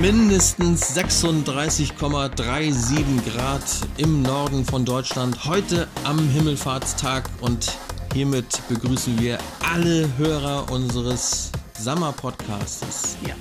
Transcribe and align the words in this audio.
mindestens 0.00 0.96
36,37 0.96 3.32
Grad 3.32 3.62
im 3.96 4.22
Norden 4.22 4.64
von 4.64 4.84
Deutschland. 4.84 5.44
Heute 5.44 5.88
am 6.04 6.18
Himmelfahrtstag 6.30 7.28
und 7.40 7.76
hiermit 8.12 8.46
begrüßen 8.68 9.18
wir 9.18 9.38
alle 9.68 10.08
Hörer 10.16 10.70
unseres 10.70 11.50
Sommer-Podcastes. 11.80 13.16
Ja. 13.26 13.34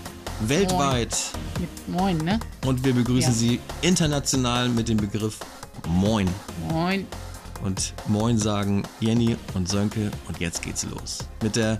Weltweit. 0.48 1.16
Mit 1.59 1.70
Moin, 1.88 2.18
ne? 2.18 2.40
Und 2.66 2.84
wir 2.84 2.94
begrüßen 2.94 3.34
Ja. 3.34 3.38
Sie 3.38 3.60
international 3.82 4.68
mit 4.70 4.89
dem 4.89 4.98
Begriff 4.98 5.38
Moin. 5.88 6.28
Moin. 6.70 7.05
Und 7.64 7.94
Moin 8.08 8.39
sagen 8.39 8.81
Jenny 9.00 9.36
und 9.53 9.70
Sönke 9.70 10.09
und 10.28 10.39
jetzt 10.39 10.64
geht's 10.64 10.86
los. 10.86 11.20
Mit 11.44 11.55
der, 11.55 11.80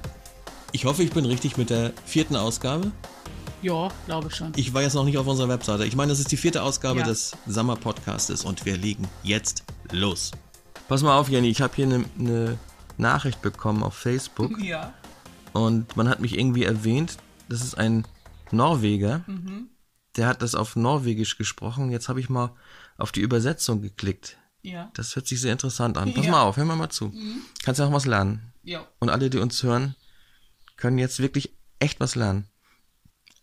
ich 0.72 0.86
hoffe, 0.86 1.02
ich 1.02 1.10
bin 1.10 1.26
richtig 1.26 1.58
mit 1.58 1.72
der 1.72 1.94
vierten 2.06 2.36
Ausgabe. 2.36 2.92
Ja, 3.62 3.90
glaube 4.06 4.30
schon. 4.32 4.54
Ich 4.56 4.74
war 4.74 4.82
jetzt 4.84 4.94
noch 4.94 5.04
nicht 5.04 5.18
auf 5.18 5.26
unserer 5.28 5.50
Webseite. 5.50 5.86
Ich 5.86 5.96
meine, 5.96 6.10
das 6.12 6.20
ist 6.20 6.32
die 6.32 6.38
vierte 6.38 6.62
Ausgabe 6.62 7.00
Ja. 7.00 7.06
des 7.06 7.36
Summer 7.48 7.76
Podcastes 7.76 8.46
und 8.46 8.66
wir 8.66 8.78
legen 8.78 9.08
jetzt 9.24 9.64
los. 9.92 10.32
Pass 10.88 11.02
mal 11.02 11.18
auf, 11.18 11.30
Jenny, 11.30 11.50
ich 11.50 11.62
habe 11.62 11.76
hier 11.76 11.86
eine 11.86 12.06
ne 12.16 12.58
Nachricht 12.98 13.42
bekommen 13.42 13.84
auf 13.84 13.96
Facebook 13.96 14.60
Ja. 14.64 14.94
und 15.54 15.96
man 15.98 16.08
hat 16.08 16.20
mich 16.20 16.38
irgendwie 16.38 16.64
erwähnt. 16.64 17.18
Das 17.50 17.62
ist 17.62 17.76
ein 17.78 18.06
Norweger, 18.52 19.24
Mhm. 19.28 19.70
der 20.16 20.28
hat 20.28 20.42
das 20.42 20.56
auf 20.56 20.76
Norwegisch 20.76 21.38
gesprochen. 21.38 21.92
Jetzt 21.92 22.10
habe 22.10 22.20
ich 22.20 22.30
mal 22.30 22.52
auf 22.98 23.12
die 23.12 23.22
Übersetzung 23.22 23.82
geklickt. 23.82 24.38
Ja. 24.62 24.92
Das 24.94 25.16
hört 25.16 25.28
sich 25.28 25.42
sehr 25.42 25.52
interessant 25.52 25.98
an. 25.98 26.14
Pass 26.14 26.26
Ja. 26.26 26.32
mal 26.32 26.42
auf, 26.44 26.58
hör 26.58 26.66
mal 26.66 26.76
mal 26.76 26.90
zu. 26.90 27.12
Kannst 27.64 27.80
ja 27.80 27.86
noch 27.86 27.94
was 27.94 28.06
lernen. 28.06 28.54
Ja. 28.64 28.86
Und 29.00 29.10
alle, 29.10 29.30
die 29.30 29.38
uns 29.40 29.64
hören, 29.64 29.96
können 30.76 30.98
jetzt 31.00 31.20
wirklich 31.20 31.54
echt 31.80 32.00
was 32.00 32.16
lernen. 32.16 32.48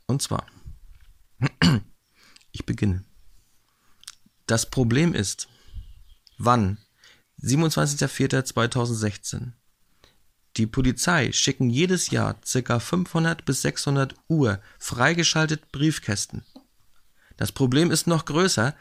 Und 0.06 0.22
zwar, 0.22 0.46
ich 2.52 2.66
beginne. 2.66 3.04
Das 4.46 4.70
Problem 4.70 5.14
ist, 5.14 5.48
wann? 6.38 6.78
27.04.2016. 7.42 9.52
Die 10.56 10.66
Polizei 10.66 11.32
schicken 11.32 11.68
jedes 11.68 12.10
Jahr 12.10 12.36
ca. 12.40 12.78
500 12.78 13.44
bis 13.44 13.62
600 13.62 14.14
Uhr 14.28 14.60
freigeschaltet 14.78 15.72
Briefkästen. 15.72 16.44
Das 17.36 17.50
Problem 17.50 17.90
ist 17.90 18.06
noch 18.06 18.24
größer, 18.24 18.76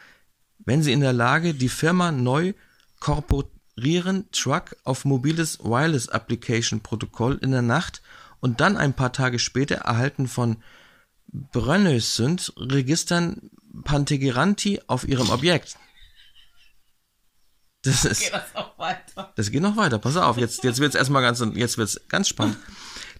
wenn 0.60 0.84
sie 0.84 0.94
in 0.94 1.00
der 1.00 1.14
Lage, 1.14 1.56
die 1.56 1.70
Firma 1.70 2.12
neu 2.12 2.54
korporieren 3.00 4.30
Truck 4.32 4.76
auf 4.84 5.04
mobiles 5.04 5.60
Wireless 5.60 6.10
Application 6.10 6.82
Protokoll 6.82 7.40
in 7.42 7.52
der 7.52 7.64
Nacht 7.64 8.04
und 8.40 8.62
dann 8.62 8.78
ein 8.78 8.94
paar 8.94 9.12
Tage 9.12 9.40
später 9.40 9.78
erhalten 9.78 10.28
von 10.28 10.58
Brönnösund 11.34 12.54
Registern 12.58 13.50
Pantegeranti 13.84 14.82
auf 14.88 15.08
ihrem 15.08 15.30
Objekt. 15.30 15.78
Das 17.82 18.06
ist, 18.06 18.22
Geht 18.22 18.34
das 18.34 18.56
auch 18.56 18.78
weiter? 18.78 19.34
das 19.36 19.52
geht 19.52 19.62
noch 19.62 19.76
weiter. 19.76 20.00
Pass 20.00 20.16
auf, 20.16 20.38
jetzt, 20.38 20.64
jetzt 20.64 20.80
wird's 20.80 20.96
erstmal 20.96 21.22
ganz, 21.22 21.44
jetzt 21.56 21.78
wird's 21.78 22.00
ganz 22.08 22.30
spannend. 22.30 22.58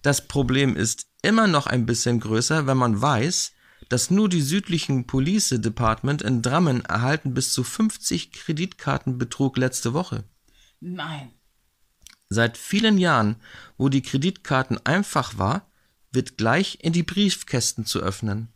Das 0.02 0.26
Problem 0.26 0.76
ist 0.76 1.06
immer 1.22 1.46
noch 1.46 1.66
ein 1.66 1.86
bisschen 1.86 2.20
größer, 2.20 2.66
wenn 2.66 2.76
man 2.76 3.00
weiß, 3.00 3.52
dass 3.88 4.10
nur 4.10 4.28
die 4.28 4.40
südlichen 4.40 5.06
Police 5.06 5.50
Department 5.58 6.22
in 6.22 6.40
Drammen 6.40 6.84
erhalten 6.84 7.34
bis 7.34 7.52
zu 7.52 7.62
50 7.64 8.32
Kreditkartenbetrug 8.32 9.58
letzte 9.58 9.92
Woche. 9.92 10.24
Nein. 10.80 11.32
Seit 12.30 12.56
vielen 12.56 12.96
Jahren, 12.96 13.36
wo 13.76 13.88
die 13.88 14.02
Kreditkarten 14.02 14.84
einfach 14.86 15.36
war, 15.36 15.70
wird 16.14 16.38
gleich 16.38 16.78
in 16.82 16.92
die 16.92 17.02
Briefkästen 17.02 17.86
zu 17.86 18.00
öffnen. 18.00 18.48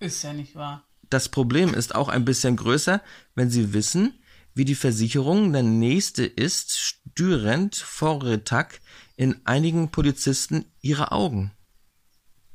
Ist 0.00 0.22
ja 0.22 0.32
nicht 0.32 0.54
wahr. 0.54 0.84
Das 1.10 1.28
Problem 1.28 1.74
ist 1.74 1.94
auch 1.94 2.08
ein 2.08 2.24
bisschen 2.24 2.56
größer, 2.56 3.02
wenn 3.34 3.50
Sie 3.50 3.72
wissen, 3.72 4.18
wie 4.54 4.64
die 4.64 4.74
Versicherung 4.74 5.52
der 5.52 5.62
nächste 5.62 6.24
ist, 6.24 6.78
stürend 6.78 7.76
Vorretag 7.76 8.80
in 9.16 9.40
einigen 9.44 9.90
Polizisten 9.90 10.64
ihre 10.80 11.12
Augen. 11.12 11.52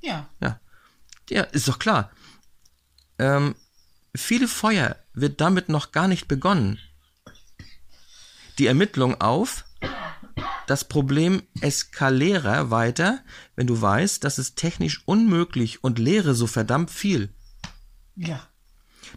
Ja. 0.02 0.30
Ja, 0.42 0.60
ja 1.30 1.44
ist 1.44 1.68
doch 1.68 1.80
klar. 1.80 2.12
Ähm, 3.18 3.56
viele 4.16 4.48
Feuer 4.48 4.96
wird 5.14 5.42
damit 5.42 5.70
noch 5.70 5.92
gar 5.92 6.08
nicht 6.08 6.28
begonnen. 6.28 6.80
Die 8.58 8.68
Ermittlung 8.68 9.20
auf 9.22 9.66
das 10.68 10.86
Problem 10.86 11.44
eskaliere 11.62 12.72
weiter, 12.72 13.24
wenn 13.56 13.68
du 13.68 13.82
weißt, 13.82 14.24
dass 14.24 14.38
es 14.38 14.56
technisch 14.56 15.02
unmöglich 15.06 15.84
und 15.84 16.00
lehre 16.00 16.36
so 16.36 16.48
verdammt 16.48 16.92
viel. 16.92 17.30
Ja. 18.16 18.48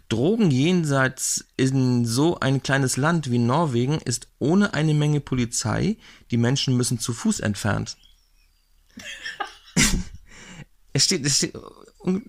Drogen 0.09 0.51
jenseits 0.51 1.45
in 1.55 2.05
so 2.05 2.39
ein 2.39 2.63
kleines 2.63 2.97
Land 2.97 3.29
wie 3.29 3.37
Norwegen 3.37 3.99
ist 3.99 4.27
ohne 4.39 4.73
eine 4.73 4.93
Menge 4.93 5.19
Polizei, 5.19 5.97
die 6.31 6.37
Menschen 6.37 6.75
müssen 6.77 6.99
zu 6.99 7.13
Fuß 7.13 7.39
entfernt. 7.41 7.97
es 10.93 11.05
steht, 11.05 11.25
es 11.25 11.37
steht, 11.37 11.53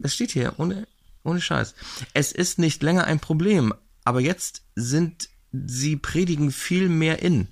es 0.03 0.15
steht 0.15 0.33
hier, 0.33 0.55
ohne, 0.59 0.87
ohne 1.23 1.41
Scheiß. 1.41 1.75
Es 2.13 2.33
ist 2.33 2.59
nicht 2.59 2.83
länger 2.83 3.05
ein 3.05 3.21
Problem, 3.21 3.73
aber 4.05 4.21
jetzt 4.21 4.63
sind 4.75 5.29
sie 5.53 5.97
predigen 5.97 6.51
viel 6.51 6.89
mehr 6.89 7.23
in. 7.23 7.49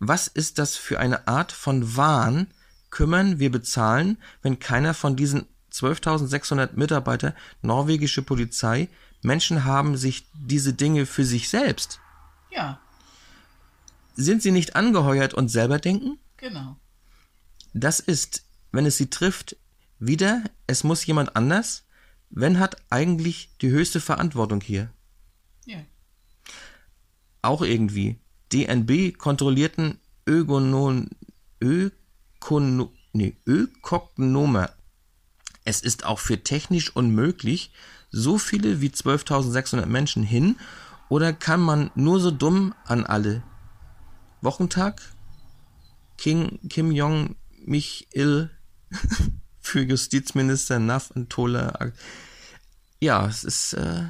Was 0.00 0.26
ist 0.26 0.58
das 0.58 0.76
für 0.76 0.98
eine 0.98 1.28
Art 1.28 1.52
von 1.52 1.96
Wahn? 1.96 2.48
Kümmern 2.90 3.38
wir 3.38 3.52
bezahlen, 3.52 4.18
wenn 4.42 4.58
keiner 4.58 4.94
von 4.94 5.14
diesen 5.14 5.46
12.600 5.72 6.70
Mitarbeiter 6.74 7.36
norwegische 7.62 8.22
Polizei 8.22 8.88
Menschen 9.22 9.64
haben 9.64 9.96
sich 9.96 10.26
diese 10.34 10.72
Dinge 10.72 11.06
für 11.06 11.24
sich 11.24 11.48
selbst. 11.48 12.00
Ja. 12.50 12.80
Sind 14.16 14.42
sie 14.42 14.50
nicht 14.50 14.76
angeheuert 14.76 15.34
und 15.34 15.48
selber 15.48 15.78
denken? 15.78 16.18
Genau. 16.36 16.76
Das 17.74 18.00
ist, 18.00 18.44
wenn 18.72 18.86
es 18.86 18.96
sie 18.96 19.10
trifft, 19.10 19.56
wieder, 19.98 20.42
es 20.66 20.84
muss 20.84 21.04
jemand 21.04 21.36
anders, 21.36 21.84
wenn 22.30 22.58
hat 22.58 22.76
eigentlich 22.90 23.50
die 23.60 23.70
höchste 23.70 24.00
Verantwortung 24.00 24.60
hier. 24.60 24.90
Ja. 25.66 25.84
Auch 27.42 27.62
irgendwie. 27.62 28.18
DNB 28.52 29.16
kontrollierten 29.16 29.98
Ökonon, 30.26 31.10
Ökono, 31.60 32.92
nee, 33.12 33.36
Ökognome. 33.46 34.70
Es 35.64 35.80
ist 35.80 36.04
auch 36.04 36.18
für 36.18 36.42
technisch 36.42 36.94
unmöglich, 36.94 37.72
so 38.10 38.38
viele 38.38 38.80
wie 38.80 38.88
12.600 38.88 39.86
Menschen 39.86 40.22
hin, 40.22 40.56
oder 41.08 41.32
kann 41.32 41.60
man 41.60 41.90
nur 41.96 42.20
so 42.20 42.30
dumm 42.30 42.72
an 42.84 43.04
alle? 43.04 43.42
Wochentag? 44.42 45.02
King, 46.16 46.60
Kim 46.68 46.92
Jong 46.92 47.36
mich 47.64 48.08
ill 48.12 48.50
für 49.60 49.82
Justizminister 49.82 50.78
Naf 50.78 51.10
und 51.10 51.30
Tola. 51.30 51.92
Ja, 53.00 53.26
es 53.26 53.44
ist, 53.44 53.72
äh, 53.72 54.04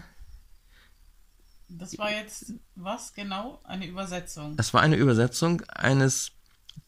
Das 1.71 1.97
war 1.99 2.11
jetzt 2.13 2.53
was 2.75 3.13
genau? 3.15 3.61
Eine 3.65 3.87
Übersetzung. 3.87 4.57
Das 4.57 4.75
war 4.75 4.81
eine 4.83 4.97
Übersetzung 4.97 5.63
eines 5.69 6.33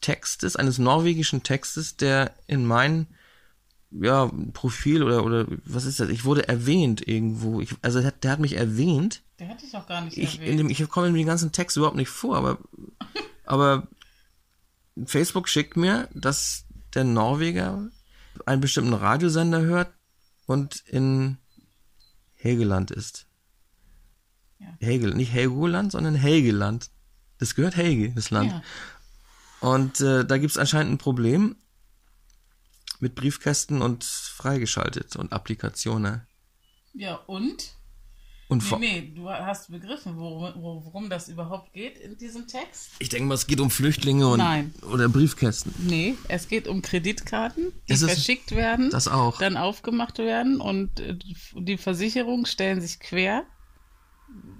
Textes, 0.01 0.55
eines 0.55 0.77
norwegischen 0.77 1.43
Textes, 1.43 1.95
der 1.97 2.33
in 2.47 2.65
mein 2.65 3.07
ja, 3.91 4.29
Profil 4.53 5.03
oder, 5.03 5.23
oder 5.23 5.45
was 5.65 5.85
ist 5.85 5.99
das? 5.99 6.09
Ich 6.09 6.25
wurde 6.25 6.47
erwähnt 6.47 7.07
irgendwo. 7.07 7.61
Ich, 7.61 7.75
also 7.81 7.99
der, 7.99 8.07
hat- 8.07 8.23
der 8.23 8.31
hat 8.31 8.39
mich 8.39 8.53
erwähnt. 8.57 9.21
Der 9.39 9.47
hatte 9.49 9.65
ich 9.65 9.71
doch 9.71 9.87
gar 9.87 10.01
nicht 10.01 10.17
Ich, 10.17 10.35
in 10.35 10.41
erwähnt. 10.41 10.59
dem, 10.61 10.69
ich 10.69 10.89
komme 10.89 11.07
in 11.07 11.13
den 11.13 11.25
ganzen 11.27 11.51
Text 11.51 11.77
überhaupt 11.77 11.95
nicht 11.97 12.09
vor, 12.09 12.35
aber, 12.37 12.57
aber 13.45 13.87
Facebook 15.05 15.47
schickt 15.47 15.77
mir, 15.77 16.09
dass 16.13 16.65
der 16.93 17.03
Norweger 17.03 17.89
einen 18.45 18.61
bestimmten 18.61 18.93
Radiosender 18.93 19.61
hört 19.61 19.91
und 20.47 20.83
in 20.87 21.37
Helgeland 22.35 22.91
ist. 22.91 23.27
Ja. 24.63 24.87
Helge, 24.87 25.07
nicht 25.15 25.31
Helgoland, 25.31 25.91
sondern 25.91 26.15
Helgeland. 26.15 26.89
Das 27.39 27.55
gehört 27.55 27.75
Helge, 27.75 28.11
das 28.15 28.29
Land. 28.31 28.51
Ja. 28.51 28.61
Und 29.59 30.01
äh, 30.01 30.25
da 30.25 30.37
gibt's 30.37 30.57
anscheinend 30.57 30.93
ein 30.93 30.97
Problem 30.97 31.55
mit 32.99 33.15
Briefkästen 33.15 33.81
und 33.81 34.03
freigeschaltet 34.03 35.15
und 35.15 35.33
Applikationen. 35.33 36.21
ja, 36.93 37.15
und? 37.15 37.73
Und 38.49 38.69
Nee, 38.71 39.01
nee, 39.01 39.13
du 39.15 39.29
hast 39.29 39.71
begriffen, 39.71 40.17
worum, 40.17 40.61
worum 40.61 41.09
das 41.09 41.27
überhaupt 41.27 41.73
geht 41.73 41.97
in 41.97 42.17
diesem 42.17 42.45
Text? 42.45 42.91
ich 42.99 43.09
denke 43.09 43.25
mal, 43.27 43.33
es 43.35 43.47
geht 43.47 43.59
um 43.61 43.71
Flüchtlinge 43.71 44.27
und 44.27 44.37
Nein. 44.39 44.73
oder 44.91 45.09
Briefkästen. 45.09 45.73
Nee, 45.79 46.15
es 46.27 46.47
geht 46.49 46.67
um 46.67 46.81
Kreditkarten, 46.81 47.71
die 47.87 47.93
ist- 47.93 48.03
verschickt 48.03 48.51
werden, 48.51 48.91
dann 49.39 49.57
aufgemacht 49.57 50.19
werden 50.19 50.59
und 50.61 50.99
äh, 50.99 51.17
die 51.55 51.77
Versicherungen 51.77 52.45
stellen 52.45 52.79
sich 52.79 52.99
quer, 52.99 53.43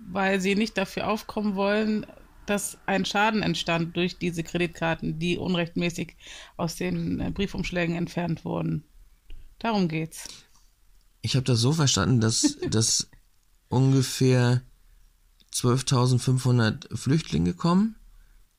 weil 0.09 0.39
sie 0.39 0.55
nicht 0.55 0.77
dafür 0.77 1.09
aufkommen 1.09 1.55
wollen, 1.55 2.05
dass 2.45 2.77
ein 2.85 3.05
Schaden 3.05 3.41
entstand 3.41 3.95
durch 3.95 4.17
diese 4.17 4.43
Kreditkarten, 4.43 5.19
die 5.19 5.37
unrechtmäßig 5.37 6.15
aus 6.57 6.75
den 6.75 7.19
äh, 7.19 7.31
Briefumschlägen 7.31 7.95
entfernt 7.95 8.45
wurden. 8.45 8.83
Darum 9.59 9.87
geht's. 9.87 10.27
Ich 11.21 11.35
habe 11.35 11.45
das 11.45 11.59
so 11.59 11.71
verstanden, 11.71 12.19
dass, 12.19 12.57
dass 12.69 13.09
ungefähr 13.69 14.61
12.500 15.53 16.95
Flüchtlinge 16.95 17.53
kommen, 17.53 17.95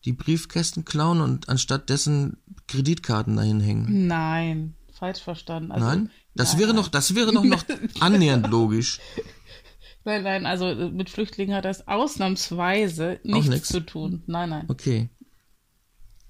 die 0.05 0.13
Briefkästen 0.13 0.85
klauen 0.85 1.21
und 1.21 1.49
anstatt 1.49 1.89
dessen 1.89 2.37
Kreditkarten 2.69 3.37
dahin 3.37 3.61
hängen. 3.61 4.07
Nein, 4.07 4.75
falsch 4.93 5.21
verstanden. 5.21 5.73
Also, 5.73 5.87
nein? 5.87 6.11
Das 6.35 6.53
nein, 6.53 6.61
wäre 6.61 6.75
noch, 6.75 6.89
das 6.89 7.15
wäre 7.15 7.33
doch 7.33 7.45
noch 7.45 7.65
annähernd 8.01 8.49
logisch. 8.49 9.01
Nein, 10.05 10.23
nein, 10.23 10.47
also 10.47 10.67
äh, 10.69 10.91
mit 10.91 11.09
Flüchtlingen 11.11 11.55
hat 11.57 11.65
das 11.65 11.89
ausnahmsweise 11.89 13.21
nichts 13.25 13.49
nix. 13.49 13.69
zu 13.69 13.81
tun. 13.81 14.23
Nein, 14.27 14.51
nein. 14.51 14.65
Okay. 14.69 15.09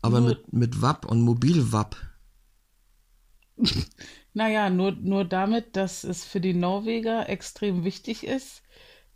Aber 0.02 0.20
Nur- 0.20 0.28
mit, 0.30 0.52
mit 0.52 0.82
WAP 0.82 1.06
und 1.06 1.20
Mobil-WAP. 1.22 1.96
Naja, 4.36 4.68
nur, 4.68 4.90
nur 4.90 5.24
damit, 5.24 5.76
dass 5.76 6.02
es 6.02 6.24
für 6.24 6.40
die 6.40 6.54
Norweger 6.54 7.28
extrem 7.28 7.84
wichtig 7.84 8.26
ist, 8.26 8.64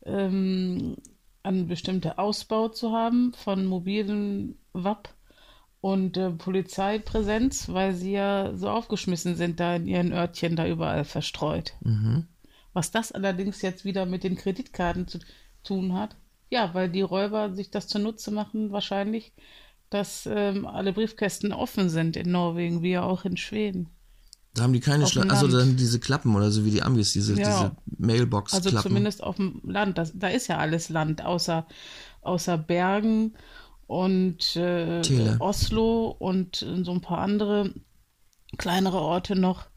ähm, 0.04 0.94
einen 1.42 1.66
bestimmten 1.66 2.12
Ausbau 2.12 2.68
zu 2.68 2.92
haben 2.92 3.32
von 3.34 3.66
mobilen 3.66 4.58
WAP 4.72 5.08
und 5.80 6.16
äh, 6.16 6.30
Polizeipräsenz, 6.30 7.68
weil 7.68 7.94
sie 7.94 8.12
ja 8.12 8.54
so 8.56 8.70
aufgeschmissen 8.70 9.34
sind 9.34 9.58
da 9.58 9.74
in 9.74 9.88
ihren 9.88 10.12
Örtchen 10.12 10.54
da 10.54 10.68
überall 10.68 11.04
verstreut. 11.04 11.74
Was 12.72 12.90
das 12.90 13.12
allerdings 13.12 13.62
jetzt 13.62 13.84
wieder 13.84 14.06
mit 14.06 14.24
den 14.24 14.36
Kreditkarten 14.36 15.08
zu 15.08 15.18
tun 15.64 15.94
hat, 15.94 16.16
ja, 16.50 16.72
weil 16.74 16.88
die 16.88 17.02
Räuber 17.02 17.54
sich 17.54 17.70
das 17.70 17.88
zunutze 17.88 18.30
machen, 18.30 18.70
wahrscheinlich, 18.72 19.32
dass 19.90 20.28
ähm, 20.30 20.66
alle 20.66 20.92
Briefkästen 20.92 21.52
offen 21.52 21.88
sind 21.88 22.16
in 22.16 22.30
Norwegen, 22.30 22.82
wie 22.82 22.92
ja 22.92 23.02
auch 23.02 23.24
in 23.24 23.36
Schweden. 23.36 23.88
Da 24.54 24.64
haben 24.64 24.72
die 24.72 24.80
keine 24.80 25.04
Auf 25.04 25.12
dem 25.12 25.22
Schla 25.22 25.34
also 25.34 25.46
dann 25.46 25.76
diese 25.76 26.00
Klappen 26.00 26.34
oder 26.34 26.50
so 26.50 26.64
wie 26.64 26.70
die 26.70 26.82
Amis, 26.82 27.12
diese, 27.12 27.38
Ja. 27.38 27.48
diese 27.48 27.76
Mailbox-Klappen. 27.98 28.76
Also 28.76 28.88
zumindest 28.88 29.22
auf 29.22 29.36
dem 29.36 29.60
Land. 29.64 29.98
Das, 29.98 30.12
da 30.14 30.28
ist 30.28 30.48
ja 30.48 30.58
alles 30.58 30.88
Land, 30.88 31.24
außer, 31.24 31.66
außer 32.22 32.58
Bergen 32.58 33.34
und 33.86 34.56
äh. 34.56 35.00
Oslo 35.38 36.08
und 36.18 36.66
so 36.82 36.92
ein 36.92 37.00
paar 37.00 37.18
andere 37.18 37.72
kleinere 38.56 39.00
Orte 39.00 39.36
noch. 39.36 39.67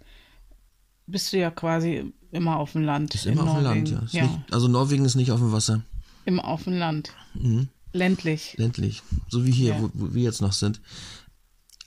Bist 1.12 1.31
du 1.34 1.38
ja 1.38 1.52
quasi 1.52 2.13
immer 2.31 2.58
auf 2.58 2.72
dem 2.74 2.84
Land. 2.84 3.13
ist 3.16 3.25
in 3.25 3.34
immer 3.34 3.44
auf 3.50 3.58
dem 3.58 3.63
Land, 3.63 3.90
ja. 3.90 4.04
Ja. 4.12 4.24
Nicht, 4.24 4.54
also 4.54 4.68
Norwegen 4.68 5.06
ist 5.06 5.16
nicht 5.16 5.31
auf 5.31 5.40
dem 5.40 5.52
Wasser. 5.52 5.84
Immer 6.25 6.46
auf 6.46 6.63
dem 6.63 6.74
Land. 6.74 7.12
Mhm. 7.34 7.68
Ländlich. 7.94 8.56
Ländlich. 8.58 9.02
So 9.28 9.46
wie 9.46 9.52
hier, 9.52 9.74
Ja. 9.74 9.81
wo, 9.81 9.90
wo 9.94 10.13
wir 10.13 10.24
jetzt 10.24 10.42
noch 10.42 10.54
sind. 10.54 10.80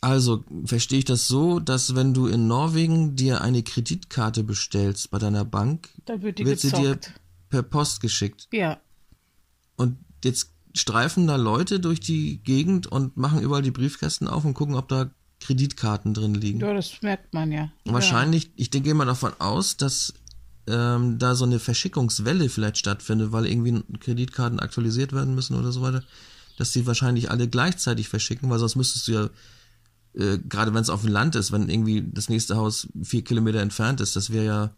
Also, 0.02 0.44
verstehe 0.66 0.98
ich 0.98 1.06
das 1.06 1.28
so, 1.28 1.60
dass 1.60 1.94
wenn 1.94 2.12
du 2.12 2.26
in 2.26 2.46
Norwegen 2.46 3.16
dir 3.16 3.40
eine 3.40 3.62
Kreditkarte 3.62 4.44
bestellst 4.44 5.10
bei 5.10 5.18
deiner 5.18 5.46
Bank, 5.46 5.88
Da 6.04 6.20
wird 6.20 6.38
die 6.38 6.44
wird 6.44 6.60
sie 6.60 6.72
dir 6.72 6.98
per 7.48 7.62
Post 7.62 8.02
geschickt. 8.02 8.48
Ja, 8.52 8.78
Und 9.76 9.96
jetzt 10.22 10.50
streifen 10.74 11.26
da 11.26 11.36
Leute 11.36 11.80
durch 11.80 12.00
die 12.00 12.38
Gegend 12.42 12.86
und 12.86 13.16
machen 13.16 13.40
überall 13.40 13.62
die 13.62 13.70
Briefkästen 13.70 14.28
auf 14.28 14.44
und 14.44 14.52
gucken, 14.54 14.74
ob 14.74 14.88
da 14.88 15.10
Kreditkarten 15.44 16.14
drin 16.14 16.34
liegen. 16.34 16.60
ja, 16.60 16.72
das 16.72 17.02
merkt 17.02 17.34
man 17.34 17.52
ja. 17.52 17.70
Wahrscheinlich, 17.84 18.50
ich 18.56 18.70
denke 18.70 18.94
mal 18.94 19.04
davon 19.04 19.32
aus, 19.38 19.76
dass 19.76 20.14
ähm, 20.66 21.18
da 21.18 21.34
so 21.34 21.44
eine 21.44 21.58
Verschickungswelle 21.58 22.48
vielleicht 22.48 22.78
stattfindet, 22.78 23.32
weil 23.32 23.46
irgendwie 23.46 23.82
Kreditkarten 24.00 24.58
aktualisiert 24.58 25.12
werden 25.12 25.34
müssen 25.34 25.56
oder 25.56 25.70
so 25.70 25.82
weiter, 25.82 26.02
dass 26.56 26.72
die 26.72 26.86
wahrscheinlich 26.86 27.30
alle 27.30 27.48
gleichzeitig 27.48 28.08
verschicken, 28.08 28.48
weil 28.48 28.58
sonst 28.58 28.76
müsstest 28.76 29.06
du 29.08 29.12
ja, 29.12 29.30
äh, 30.14 30.38
gerade 30.38 30.72
wenn 30.72 30.80
es 30.80 30.90
auf 30.90 31.02
dem 31.02 31.12
Land 31.12 31.34
ist, 31.34 31.52
wenn 31.52 31.68
irgendwie 31.68 32.02
das 32.10 32.30
nächste 32.30 32.56
Haus 32.56 32.88
vier 33.02 33.22
Kilometer 33.22 33.60
entfernt 33.60 34.00
ist, 34.00 34.16
das 34.16 34.30
wäre 34.30 34.46
ja, 34.46 34.70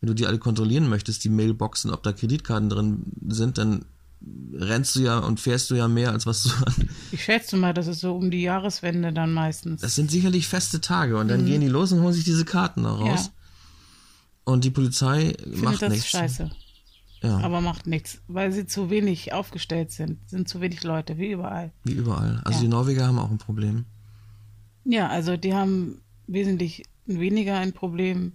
wenn 0.00 0.08
du 0.08 0.14
die 0.14 0.26
alle 0.26 0.38
kontrollieren 0.38 0.88
möchtest, 0.88 1.22
die 1.22 1.28
Mailboxen, 1.28 1.92
ob 1.92 2.02
da 2.02 2.12
Kreditkarten 2.12 2.68
drin 2.68 3.02
sind, 3.28 3.58
dann 3.58 3.84
rennst 4.52 4.96
du 4.96 5.00
ja 5.00 5.18
und 5.18 5.38
fährst 5.40 5.70
du 5.70 5.74
ja 5.76 5.86
mehr, 5.88 6.12
als 6.12 6.26
was 6.26 6.42
du 6.42 6.50
an. 6.66 6.88
Ich 7.12 7.24
schätze 7.24 7.56
mal, 7.56 7.72
das 7.74 7.86
ist 7.86 8.00
so 8.00 8.14
um 8.16 8.30
die 8.30 8.42
Jahreswende 8.42 9.12
dann 9.12 9.32
meistens. 9.32 9.80
Das 9.80 9.94
sind 9.94 10.10
sicherlich 10.10 10.48
feste 10.48 10.80
Tage 10.80 11.16
und 11.18 11.28
dann 11.28 11.46
gehen 11.46 11.60
die 11.60 11.68
los 11.68 11.92
und 11.92 12.00
holen 12.02 12.12
sich 12.14 12.24
diese 12.24 12.44
Karten 12.44 12.82
da 12.82 12.90
raus. 12.90 13.04
Mhm. 13.28 13.32
Ja. 13.34 14.52
Und 14.52 14.64
die 14.64 14.70
Polizei 14.70 15.34
Ich 15.38 15.60
macht 15.62 15.78
finde 15.78 15.86
das 15.86 15.90
nichts. 15.90 16.08
scheiße. 16.10 16.50
Ja, 17.22 17.38
Aber 17.38 17.60
macht 17.60 17.86
nichts, 17.88 18.20
weil 18.28 18.52
sie 18.52 18.66
zu 18.66 18.90
wenig 18.90 19.32
aufgestellt 19.32 19.90
sind. 19.90 20.18
Sind 20.28 20.48
zu 20.48 20.60
wenig 20.60 20.84
Leute, 20.84 21.18
wie 21.18 21.32
überall. 21.32 21.72
wie 21.84 21.92
überall. 21.92 22.40
Also 22.44 22.58
Ja. 22.60 22.62
die 22.64 22.68
Norweger 22.68 23.06
haben 23.08 23.18
auch 23.18 23.30
ein 23.30 23.38
Problem. 23.38 23.84
Ja, 24.84 25.08
also 25.08 25.36
die 25.36 25.52
haben 25.52 26.00
wesentlich 26.28 26.84
weniger 27.06 27.58
ein 27.58 27.72
Problem 27.72 28.32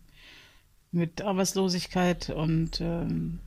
mit 0.92 1.22
Arbeitslosigkeit 1.22 2.30
und, 2.30 2.80
ähm, 2.82 3.40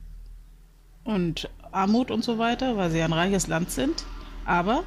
und 1.03 1.49
Armut 1.77 2.11
und 2.11 2.23
so 2.23 2.37
weiter, 2.37 2.75
weil 2.77 2.91
sie 2.91 3.01
ein 3.01 3.13
reiches 3.13 3.47
Land 3.47 3.71
sind. 3.71 4.03
Aber 4.45 4.83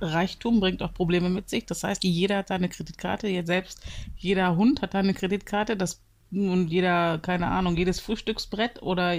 Reichtum 0.00 0.60
bringt 0.60 0.82
auch 0.82 0.92
Probleme 0.92 1.30
mit 1.30 1.48
sich. 1.48 1.66
Das 1.66 1.82
heißt, 1.82 2.04
jeder 2.04 2.38
hat 2.38 2.50
da 2.50 2.54
eine 2.54 2.68
Kreditkarte, 2.68 3.28
selbst 3.46 3.84
jeder 4.16 4.56
Hund 4.56 4.82
hat 4.82 4.94
da 4.94 4.98
eine 4.98 5.14
Kreditkarte, 5.14 5.76
das 5.76 6.02
und 6.32 6.68
jeder, 6.68 7.18
keine 7.18 7.46
Ahnung, 7.46 7.76
jedes 7.76 8.00
Frühstücksbrett 8.00 8.82
oder 8.82 9.14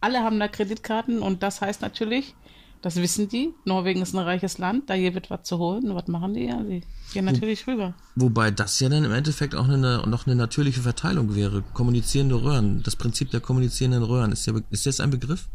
alle 0.00 0.20
haben 0.20 0.38
da 0.38 0.48
Kreditkarten 0.48 1.20
und 1.20 1.42
das 1.42 1.60
heißt 1.60 1.82
natürlich, 1.82 2.34
das 2.82 2.96
wissen 2.96 3.28
die, 3.28 3.52
Norwegen 3.66 4.00
ist 4.00 4.14
ein 4.14 4.20
reiches 4.20 4.56
Land, 4.56 4.88
da 4.88 4.94
hier 4.94 5.12
wird 5.12 5.28
was 5.28 5.42
zu 5.42 5.58
holen. 5.58 5.94
Was 5.94 6.06
machen 6.06 6.32
die? 6.32 6.46
Ja, 6.46 6.62
die 6.62 6.82
gehen 7.12 7.26
natürlich 7.26 7.66
rüber. 7.66 7.92
Wobei 8.14 8.50
das 8.50 8.80
ja 8.80 8.88
dann 8.88 9.04
im 9.04 9.12
Endeffekt 9.12 9.54
auch 9.54 9.68
eine, 9.68 10.02
noch 10.06 10.26
eine 10.26 10.34
natürliche 10.34 10.80
Verteilung 10.80 11.34
wäre. 11.34 11.62
Kommunizierende 11.74 12.42
Röhren. 12.42 12.82
Das 12.82 12.96
Prinzip 12.96 13.30
der 13.32 13.40
kommunizierenden 13.40 14.02
Röhren. 14.02 14.32
Ist, 14.32 14.46
ja, 14.46 14.54
ist 14.70 14.86
das 14.86 15.00
ein 15.00 15.10
Begriff? 15.10 15.48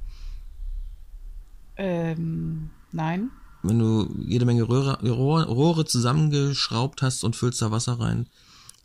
Ähm, 1.78 2.70
nein. 2.92 3.32
Wenn 3.64 3.80
du 3.80 4.16
jede 4.20 4.46
Menge 4.46 4.64
Röhre, 4.64 5.00
Rohre, 5.02 5.86
zusammengeschraubt 5.86 7.02
hast 7.02 7.24
und 7.24 7.36
füllst 7.36 7.62
da 7.62 7.72
Wasser 7.72 8.00
rein, 8.00 8.28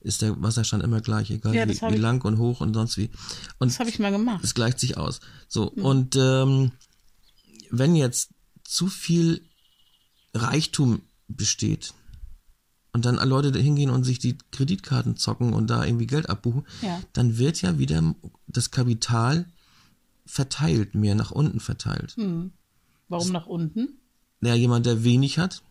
ist 0.01 0.23
der 0.23 0.41
Wasserstand 0.43 0.83
immer 0.83 1.01
gleich, 1.03 1.31
egal 1.31 1.55
Ja, 1.55 1.69
wie, 1.69 1.79
wie 1.81 1.95
ich- 1.97 2.01
lang 2.01 2.25
und 2.25 2.39
hoch 2.39 2.61
und 2.63 2.73
sonst 2.73 2.97
wie. 2.97 3.11
Und 3.59 3.71
Das 3.71 3.79
habe 3.79 3.91
ich 3.91 3.99
mal 3.99 4.11
gemacht. 4.11 4.43
Es 4.43 4.55
gleicht 4.55 4.81
sich 4.81 4.97
aus. 4.97 5.21
So, 5.49 5.73
Mhm. 5.77 5.85
und 5.85 6.17
ähm, 6.17 6.73
wenn 7.71 7.95
jetzt 7.95 8.31
zu 8.65 8.87
viel 8.87 9.43
Reichtum 10.33 11.03
besteht 11.29 11.93
und 12.93 13.05
dann 13.05 13.19
alle 13.19 13.29
Leute 13.31 13.53
da 13.53 13.59
hingehen 13.59 13.91
und 13.91 14.05
sich 14.05 14.19
die 14.19 14.39
Kreditkarten 14.51 15.17
zocken 15.17 15.53
und 15.53 15.69
da 15.69 15.85
irgendwie 15.85 16.07
Geld 16.07 16.31
abbuchen, 16.31 16.65
Ja. 16.81 17.01
dann 17.13 17.37
wird 17.37 17.61
ja 17.61 17.79
wieder 17.79 18.15
das 18.47 18.71
Kapital 18.71 19.45
verteilt, 20.25 20.95
mehr 20.95 21.15
nach 21.15 21.31
unten 21.33 21.61
verteilt. 21.61 22.13
Hm. 22.17 22.53
Warum 23.11 23.33
nach 23.33 23.47
unten? 23.47 23.99
Ja, 24.41 24.55
jemand, 24.55 24.87
der 24.87 25.05
wenig 25.05 25.39
hat, 25.39 25.63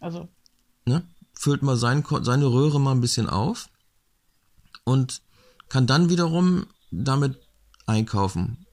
Also, 0.00 0.28
ne, 0.86 1.04
füllt 1.34 1.62
mal 1.62 1.76
sein, 1.76 2.04
seine 2.22 2.46
Röhre 2.46 2.80
mal 2.80 2.92
ein 2.92 3.00
bisschen 3.00 3.28
auf 3.28 3.68
und 4.84 5.22
kann 5.68 5.86
dann 5.86 6.08
wiederum 6.10 6.66
damit 6.90 7.38
einkaufen. 7.86 8.66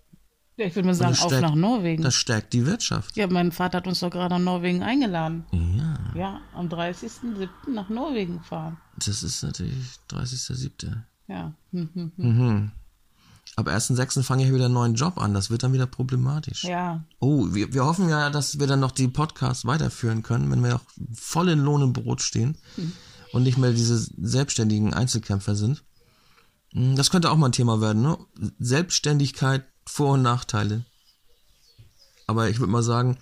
ja, 0.57 0.65
ich 0.65 0.75
würde 0.75 0.87
mal 0.87 0.95
sagen, 0.95 1.15
auf 1.19 1.39
nach 1.41 1.55
Norwegen. 1.55 2.01
Das 2.03 2.15
stärkt 2.15 2.53
die 2.53 2.65
Wirtschaft. 2.65 3.15
ja, 3.17 3.27
mein 3.27 3.51
Vater 3.51 3.77
hat 3.77 3.87
uns 3.87 3.99
doch 3.99 4.09
gerade 4.09 4.33
nach 4.35 4.41
Norwegen 4.43 4.81
eingeladen. 4.81 5.45
Ja. 5.51 5.95
Ja, 6.15 6.41
am 6.53 6.67
30.07. 6.67 7.47
nach 7.67 7.89
Norwegen 7.89 8.41
fahren. 8.41 8.77
Das 8.97 9.21
ist 9.23 9.43
natürlich 9.43 9.75
30.07. 10.09 11.03
Ja. 11.27 11.53
Hm, 11.71 11.89
hm, 11.93 12.11
hm. 12.15 12.37
Mhm. 12.37 12.71
Ab 13.59 13.67
1.6. 13.67 14.23
fange 14.23 14.45
ich 14.45 14.53
wieder 14.53 14.65
einen 14.65 14.73
neuen 14.73 14.95
Job 14.95 15.17
an. 15.17 15.33
Das 15.33 15.49
wird 15.49 15.63
dann 15.63 15.73
wieder 15.73 15.85
problematisch. 15.85 16.63
Ja, 16.63 17.03
Oh, 17.19 17.47
wir, 17.53 17.73
wir 17.73 17.83
hoffen 17.85 18.07
ja, 18.07 18.29
dass 18.29 18.57
wir 18.59 18.67
dann 18.67 18.79
noch 18.79 18.91
die 18.91 19.09
Podcasts 19.09 19.65
weiterführen 19.65 20.23
können, 20.23 20.49
wenn 20.49 20.63
wir 20.63 20.75
auch 20.77 20.81
voll 21.13 21.49
in 21.49 21.59
Lohn 21.59 21.83
und 21.83 21.91
Brot 21.93 22.21
stehen 22.21 22.57
und 23.33 23.43
nicht 23.43 23.57
mehr 23.57 23.71
diese 23.73 23.97
selbstständigen 24.17 24.93
Einzelkämpfer 24.93 25.55
sind. 25.55 25.83
Hm, 26.71 26.95
Das 26.95 27.09
könnte 27.09 27.29
auch 27.31 27.35
mal 27.37 27.49
ein 27.49 27.51
Thema 27.51 27.81
werden, 27.81 28.01
ne? 28.01 28.17
Selbstständigkeit, 28.59 29.65
Vor- 29.85 30.13
und 30.13 30.21
Nachteile. 30.21 30.85
Aber 32.27 32.49
ich 32.49 32.59
würde 32.59 32.71
mal 32.71 32.83
sagen, 32.83 33.17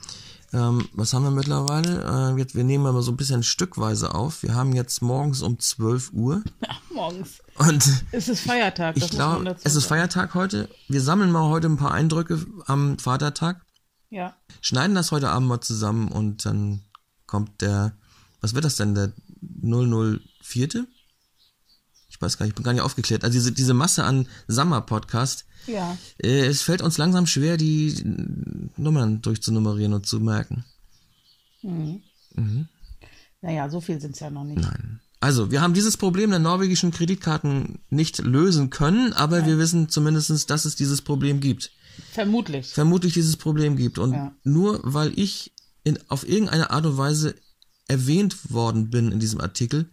ähm, 0.53 0.87
was 0.93 1.13
haben 1.13 1.23
wir 1.23 1.31
mittlerweile? 1.31 2.33
Äh, 2.35 2.39
jetzt, 2.39 2.55
wir 2.55 2.63
nehmen 2.63 2.83
mal 2.83 3.01
so 3.01 3.11
ein 3.11 3.17
bisschen 3.17 3.43
stückweise 3.43 4.15
auf. 4.15 4.43
Wir 4.43 4.55
haben 4.55 4.73
jetzt 4.73 5.01
morgens 5.01 5.41
um 5.41 5.59
12 5.59 6.13
Uhr 6.13 6.43
morgens. 6.89 7.39
und 7.57 7.83
Es 8.11 8.29
ist 8.29 8.41
Feiertag, 8.41 8.97
ich 8.97 9.09
glaube, 9.09 9.55
es 9.63 9.75
ist. 9.75 9.85
Feiertag 9.85 10.33
heute. 10.35 10.69
Wir 10.87 11.01
sammeln 11.01 11.31
mal 11.31 11.49
heute 11.49 11.67
ein 11.67 11.77
paar 11.77 11.91
Eindrücke 11.91 12.45
am 12.65 12.97
Vatertag, 12.97 13.61
Ja, 14.09 14.35
schneiden 14.61 14.95
das 14.95 15.11
heute 15.11 15.29
Abend 15.29 15.49
mal 15.49 15.61
zusammen 15.61 16.07
und 16.07 16.45
dann 16.45 16.81
kommt 17.25 17.61
der, 17.61 17.93
was 18.41 18.53
wird 18.55 18.65
das 18.65 18.75
denn, 18.77 18.95
der 18.95 19.11
004.? 19.61 20.85
Ich 22.09 22.21
weiß 22.21 22.37
gar 22.37 22.45
nicht, 22.45 22.51
ich 22.51 22.55
bin 22.55 22.63
gar 22.63 22.73
nicht 22.73 22.81
aufgeklärt. 22.81 23.23
Also 23.23 23.33
diese, 23.33 23.51
diese 23.51 23.73
Masse 23.73 24.03
an 24.03 24.27
Summer-Podcast, 24.47 25.45
ja. 25.67 25.97
äh, 26.17 26.45
es 26.45 26.61
fällt 26.61 26.81
uns 26.81 26.97
langsam 26.97 27.27
schwer, 27.27 27.57
die 27.57 27.93
Nummern 28.77 29.21
durchzunummerieren 29.21 29.93
und 29.93 30.05
zu 30.05 30.19
merken. 30.19 30.65
Mhm. 31.61 32.01
Naja, 33.41 33.69
so 33.69 33.81
viel 33.81 33.99
sind 34.01 34.13
es 34.13 34.19
ja 34.19 34.29
noch 34.29 34.43
nicht. 34.43 34.59
Nein. 34.59 34.99
Also, 35.19 35.49
wir 35.51 35.61
haben 35.61 35.73
dieses 35.73 35.97
Problem 35.97 36.29
der 36.29 36.39
norwegischen 36.39 36.91
Kreditkarten 36.91 37.79
nicht 37.89 38.19
lösen 38.19 38.69
können, 38.69 39.13
aber 39.13 39.45
wir 39.45 39.57
wissen 39.57 39.89
zumindestens, 39.89 40.45
dass 40.45 40.65
es 40.65 40.75
dieses 40.75 41.01
Problem 41.01 41.39
gibt. 41.39 41.71
Vermutlich. 42.11 42.67
Vermutlich 42.67 43.13
dieses 43.13 43.35
Problem 43.37 43.75
gibt. 43.77 43.97
Und 43.97 44.13
Ja. 44.13 44.35
nur 44.43 44.79
weil 44.83 45.17
ich 45.17 45.53
in, 45.83 45.97
auf 46.09 46.27
irgendeine 46.27 46.69
Art 46.69 46.85
und 46.85 46.97
Weise 46.97 47.35
erwähnt 47.87 48.51
worden 48.51 48.89
bin 48.91 49.11
in 49.11 49.19
diesem 49.19 49.41
Artikel, 49.41 49.89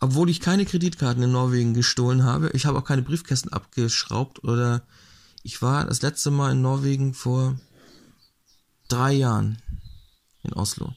obwohl 0.00 0.30
ich 0.30 0.40
keine 0.40 0.64
Kreditkarten 0.64 1.22
in 1.22 1.32
Norwegen 1.32 1.74
gestohlen 1.74 2.24
habe, 2.24 2.50
ich 2.54 2.66
habe 2.66 2.78
auch 2.78 2.84
keine 2.84 3.02
Briefkästen 3.02 3.52
abgeschraubt 3.52 4.44
oder 4.44 4.82
ich 5.42 5.60
war 5.62 5.84
das 5.86 6.02
letzte 6.02 6.30
Mal 6.30 6.52
in 6.52 6.62
Norwegen 6.62 7.14
vor 7.14 7.58
drei 8.88 9.12
Jahren 9.12 9.58
in 10.42 10.52
Oslo. 10.52 10.92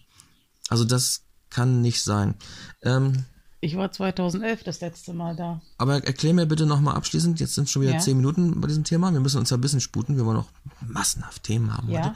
Also 0.69 0.85
das 0.85 1.23
kann 1.49 1.81
nicht 1.81 2.01
sein. 2.01 2.35
Ähm, 2.81 3.25
Ich 3.59 3.75
war 3.75 3.91
2011 3.91 4.63
das 4.63 4.81
letzte 4.81 5.13
Mal 5.13 5.35
da. 5.35 5.61
aber 5.77 6.03
erklär 6.05 6.33
mir 6.33 6.45
bitte 6.45 6.65
nochmal 6.65 6.95
abschließend, 6.95 7.39
jetzt 7.39 7.55
sind 7.55 7.69
schon 7.69 7.81
wieder 7.81 7.93
Ja. 7.93 7.99
zehn 7.99 8.17
Minuten 8.17 8.59
bei 8.61 8.67
diesem 8.67 8.83
Thema, 8.83 9.11
wir 9.11 9.19
müssen 9.19 9.37
uns 9.39 9.49
ja 9.49 9.57
ein 9.57 9.61
bisschen 9.61 9.81
sputen, 9.81 10.15
wir 10.17 10.25
wollen 10.25 10.37
noch 10.37 10.51
massenhaft 10.87 11.43
Themen 11.43 11.75
haben 11.75 11.89
Ja. 11.89 12.05
heute. 12.09 12.15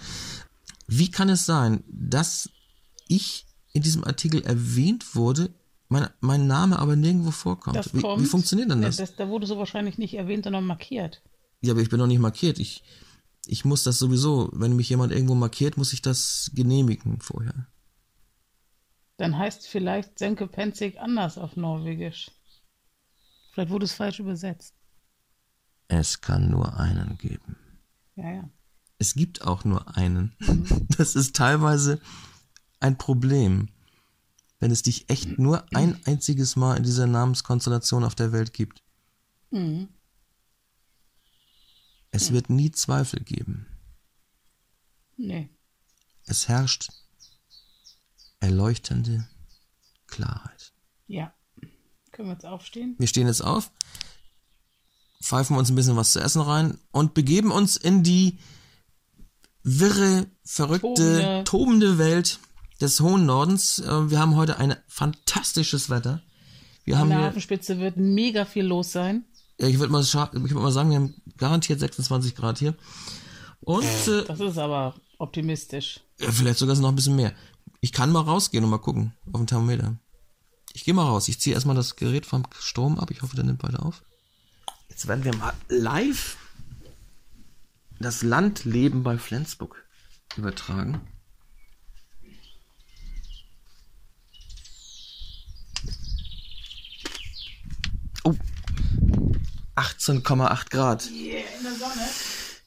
Wie 0.87 1.11
kann 1.11 1.29
es 1.29 1.45
sein, 1.45 1.83
dass 1.89 2.49
ich 3.07 3.45
in 3.73 3.81
diesem 3.81 4.03
Artikel 4.05 4.41
erwähnt 4.43 5.15
wurde, 5.15 5.53
mein, 5.87 6.09
mein 6.19 6.47
Name 6.47 6.79
aber 6.79 6.95
nirgendwo 6.95 7.31
vorkommt? 7.31 7.75
Das 7.75 7.93
wie, 7.93 8.01
kommt. 8.01 8.21
wie 8.21 8.25
funktioniert 8.27 8.71
denn 8.71 8.81
das? 8.81 8.97
das? 8.97 9.15
Da 9.15 9.29
wurde 9.29 9.45
so 9.45 9.57
wahrscheinlich 9.57 9.97
nicht 9.97 10.15
erwähnt, 10.15 10.45
sondern 10.45 10.65
markiert. 10.65 11.21
Ja, 11.61 11.73
aber 11.73 11.81
ich 11.81 11.89
bin 11.89 11.99
noch 11.99 12.07
nicht 12.07 12.19
markiert. 12.19 12.59
Ich, 12.59 12.83
ich 13.45 13.65
muss 13.65 13.83
das 13.83 13.99
sowieso, 13.99 14.49
wenn 14.53 14.75
mich 14.75 14.89
jemand 14.89 15.11
irgendwo 15.11 15.35
markiert, 15.35 15.77
muss 15.77 15.93
ich 15.93 16.01
das 16.01 16.51
genehmigen 16.53 17.19
vorher. 17.21 17.67
Dann 19.17 19.37
heißt 19.37 19.67
vielleicht 19.67 20.19
Senke 20.19 20.47
Penzig 20.47 20.99
anders 20.99 21.37
auf 21.37 21.55
Norwegisch. 21.55 22.31
Vielleicht 23.53 23.69
wurde 23.69 23.85
es 23.85 23.93
falsch 23.93 24.19
übersetzt. 24.19 24.75
Es 25.87 26.19
kann 26.19 26.49
nur 26.49 26.77
einen 26.77 27.17
geben. 27.17 27.55
Ja, 28.15 28.29
ja. 28.29 28.49
Es 28.97 29.13
gibt 29.13 29.43
auch 29.43 29.63
nur 29.63 29.95
einen. 29.97 30.35
Das 30.97 31.15
ist 31.15 31.35
teilweise 31.35 31.99
ein 32.79 32.97
Problem, 32.97 33.69
wenn 34.59 34.71
es 34.71 34.81
dich 34.81 35.09
echt 35.09 35.37
nur 35.37 35.65
ein 35.73 35.99
einziges 36.05 36.55
Mal 36.55 36.77
in 36.77 36.83
dieser 36.83 37.07
Namenskonstellation 37.07 38.03
auf 38.03 38.15
der 38.15 38.31
Welt 38.31 38.53
gibt. 38.53 38.83
Mhm. 39.51 39.89
Es 42.11 42.31
wird 42.31 42.49
nie 42.49 42.71
Zweifel 42.71 43.21
geben. 43.21 43.67
Nee. 45.17 45.49
Es 46.25 46.47
herrscht 46.47 46.89
erleuchtende 48.39 49.27
Klarheit. 50.07 50.73
Ja. 51.07 51.33
Können 52.11 52.29
wir 52.29 52.33
jetzt 52.33 52.45
aufstehen? 52.45 52.95
Wir 52.97 53.07
stehen 53.07 53.27
jetzt 53.27 53.41
auf, 53.41 53.71
pfeifen 55.21 55.57
uns 55.57 55.69
ein 55.69 55.75
bisschen 55.75 55.97
was 55.97 56.13
zu 56.13 56.21
essen 56.21 56.41
rein 56.41 56.79
und 56.91 57.13
begeben 57.13 57.51
uns 57.51 57.75
in 57.75 58.03
die 58.03 58.39
wirre, 59.63 60.27
verrückte, 60.43 60.87
Tobende. 60.95 61.43
tobende 61.43 61.97
Welt 61.97 62.39
des 62.81 62.99
hohen 62.99 63.25
Nordens. 63.25 63.79
Äh, 63.79 64.09
Wir 64.09 64.19
haben 64.19 64.35
heute 64.35 64.57
ein 64.57 64.75
fantastisches 64.87 65.89
Wetter. 65.89 66.21
Wir 66.83 66.95
An 66.95 67.01
haben 67.01 67.09
der 67.09 67.17
hier, 67.19 67.27
Hafenspitze 67.27 67.79
wird 67.79 67.97
mega 67.97 68.45
viel 68.45 68.65
los 68.65 68.91
sein. 68.91 69.25
ja, 69.59 69.67
ich 69.67 69.79
würde 69.79 69.91
mal, 69.91 70.01
ich 70.03 70.13
würd 70.13 70.51
mal 70.53 70.71
sagen, 70.71 70.89
wir 70.89 70.97
haben 70.97 71.15
garantiert 71.37 71.79
26 71.79 72.35
Grad 72.35 72.59
hier. 72.59 72.75
Und 73.61 73.83
äh, 73.83 74.23
Das 74.27 74.39
ist 74.39 74.57
aber 74.57 74.95
optimistisch. 75.17 76.01
ja, 76.19 76.31
vielleicht 76.31 76.59
sogar 76.59 76.75
noch 76.77 76.89
ein 76.89 76.95
bisschen 76.95 77.15
mehr. 77.15 77.33
Ich 77.81 77.91
kann 77.91 78.11
mal 78.11 78.21
rausgehen 78.21 78.63
und 78.63 78.69
mal 78.69 78.77
gucken 78.77 79.13
auf 79.31 79.39
den 79.39 79.47
Thermometer. 79.47 79.97
Ich 80.73 80.83
gehe 80.83 80.93
mal 80.93 81.05
raus. 81.05 81.27
Ich 81.29 81.39
ziehe 81.39 81.53
erstmal 81.55 81.75
das 81.75 81.95
Gerät 81.95 82.25
vom 82.25 82.43
Strom 82.59 82.99
ab. 82.99 83.09
Ich 83.11 83.21
hoffe, 83.21 83.35
der 83.35 83.45
nimmt 83.45 83.63
weiter 83.63 83.83
auf. 83.85 84.03
Jetzt 84.89 85.07
werden 85.07 85.23
wir 85.23 85.35
mal 85.35 85.53
live 85.69 86.37
das 87.99 88.21
Landleben 88.23 89.03
bei 89.03 89.17
Flensburg 89.17 89.83
übertragen. 90.35 90.99
18,8 99.75 100.69
Grad. 100.69 101.09
Yeah, 101.11 101.39
in 101.57 101.63
der 101.63 101.73
Sonne. 101.73 102.07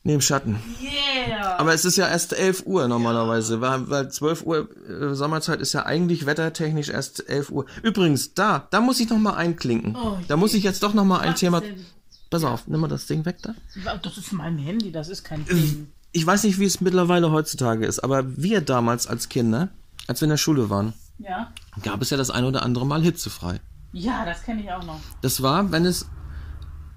Nee, 0.04 0.14
im 0.14 0.20
Schatten. 0.20 0.58
Yeah. 0.80 1.58
Aber 1.58 1.74
es 1.74 1.84
ist 1.84 1.96
ja 1.96 2.08
erst 2.08 2.32
11 2.32 2.64
Uhr 2.66 2.86
normalerweise, 2.88 3.60
weil, 3.60 3.88
weil 3.90 4.10
12 4.10 4.42
Uhr 4.44 4.68
äh, 4.88 5.14
Sommerzeit 5.14 5.60
ist 5.60 5.72
ja 5.72 5.84
eigentlich 5.86 6.24
wettertechnisch 6.26 6.88
erst 6.88 7.28
11 7.28 7.50
Uhr. 7.50 7.66
Übrigens, 7.82 8.34
da, 8.34 8.66
da 8.70 8.80
muss 8.80 9.00
ich 9.00 9.10
noch 9.10 9.18
mal 9.18 9.34
einklinken. 9.34 9.96
Oh, 9.96 10.18
da 10.28 10.36
muss 10.36 10.54
ich 10.54 10.62
jetzt 10.62 10.82
doch 10.82 10.94
noch 10.94 11.04
mal 11.04 11.20
ein 11.20 11.34
Thema... 11.34 11.60
denn? 11.60 11.84
Pass 12.30 12.44
auf, 12.44 12.66
nimm 12.66 12.80
mal 12.80 12.88
das 12.88 13.06
Ding 13.06 13.24
weg 13.24 13.38
da. 13.42 13.54
Das 14.02 14.18
ist 14.18 14.32
mein 14.32 14.58
Handy, 14.58 14.92
das 14.92 15.08
ist 15.08 15.24
kein 15.24 15.46
Ding. 15.46 15.90
Ich 16.12 16.26
weiß 16.26 16.44
nicht, 16.44 16.58
wie 16.58 16.64
es 16.66 16.80
mittlerweile 16.80 17.30
heutzutage 17.30 17.86
ist, 17.86 18.00
aber 18.00 18.36
wir 18.36 18.60
damals 18.60 19.06
als 19.06 19.28
Kinder, 19.30 19.68
als 20.06 20.20
wir 20.20 20.26
in 20.26 20.30
der 20.30 20.36
Schule 20.36 20.68
waren, 20.68 20.92
Ja? 21.18 21.50
gab 21.82 22.02
es 22.02 22.10
ja 22.10 22.16
das 22.18 22.30
ein 22.30 22.44
oder 22.44 22.62
andere 22.62 22.86
Mal 22.86 23.02
hitzefrei. 23.02 23.60
Ja, 23.92 24.24
das 24.26 24.42
kenne 24.42 24.62
ich 24.62 24.70
auch 24.70 24.84
noch. 24.84 25.00
Das 25.22 25.42
war, 25.42 25.72
wenn 25.72 25.86
es 25.86 26.06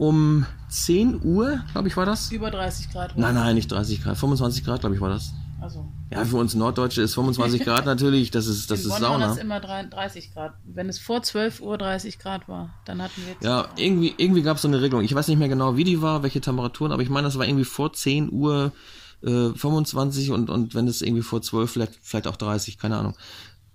um 0.01 0.47
10 0.69 1.23
Uhr, 1.23 1.61
glaube 1.73 1.87
ich, 1.87 1.95
war 1.95 2.07
das? 2.07 2.31
Über 2.31 2.49
30 2.49 2.89
Grad. 2.89 3.15
Nein, 3.19 3.35
nein, 3.35 3.53
nicht 3.53 3.71
30 3.71 4.01
Grad, 4.01 4.17
25 4.17 4.65
Grad, 4.65 4.79
glaube 4.79 4.95
ich, 4.95 5.01
war 5.01 5.09
das. 5.09 5.31
Also, 5.61 5.85
Ja, 6.11 6.25
für 6.25 6.37
uns 6.37 6.55
Norddeutsche 6.55 7.03
ist 7.03 7.13
25 7.13 7.63
Grad 7.63 7.85
natürlich, 7.85 8.31
das 8.31 8.47
ist, 8.47 8.71
das 8.71 8.83
in 8.83 8.89
ist 8.89 8.99
Bonn 8.99 9.11
war 9.11 9.19
das 9.19 9.37
immer 9.37 9.59
33 9.59 10.33
Grad. 10.33 10.55
Wenn 10.65 10.89
es 10.89 10.97
vor 10.97 11.21
12 11.21 11.61
Uhr 11.61 11.77
30 11.77 12.17
Grad 12.17 12.49
war, 12.49 12.71
dann 12.85 12.99
hatten 12.99 13.21
wir... 13.27 13.47
Ja, 13.47 13.69
irgendwie, 13.75 14.15
irgendwie 14.17 14.41
gab 14.41 14.55
es 14.55 14.63
so 14.63 14.67
eine 14.67 14.81
Regelung. 14.81 15.05
Ich 15.05 15.13
weiß 15.13 15.27
nicht 15.27 15.37
mehr 15.37 15.49
genau, 15.49 15.77
wie 15.77 15.83
die 15.83 16.01
war, 16.01 16.23
welche 16.23 16.41
Temperaturen, 16.41 16.91
aber 16.91 17.03
ich 17.03 17.09
meine, 17.11 17.27
das 17.27 17.37
war 17.37 17.45
irgendwie 17.45 17.65
vor 17.65 17.93
10 17.93 18.31
Uhr 18.31 18.71
äh, 19.21 19.53
25 19.53 20.31
und, 20.31 20.49
und 20.49 20.73
wenn 20.73 20.87
es 20.87 21.03
irgendwie 21.03 21.21
vor 21.21 21.43
12, 21.43 21.69
vielleicht, 21.69 21.99
vielleicht 22.01 22.25
auch 22.25 22.37
30, 22.37 22.79
keine 22.79 22.97
Ahnung. 22.97 23.13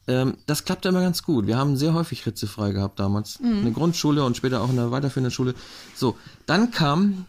Ähm, 0.09 0.37
das 0.47 0.65
klappte 0.65 0.89
immer 0.89 1.01
ganz 1.01 1.23
gut. 1.23 1.47
Wir 1.47 1.57
haben 1.57 1.77
sehr 1.77 1.93
häufig 1.95 2.23
hitzefrei 2.23 2.73
gehabt 2.73 2.99
damals. 3.01 3.37
In 3.37 3.65
der 3.65 3.73
Grundschule 3.73 4.25
und 4.25 4.37
später 4.37 4.61
auch 4.63 4.71
in 4.71 4.77
der 4.77 4.91
weiterführenden 4.91 5.33
Schule. 5.33 5.55
So, 5.95 6.17
dann 6.47 6.71
kam 6.71 7.27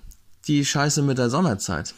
die 0.47 0.63
Scheiße 0.63 1.01
mit 1.01 1.17
der 1.17 1.29
Sommerzeit. 1.29 1.93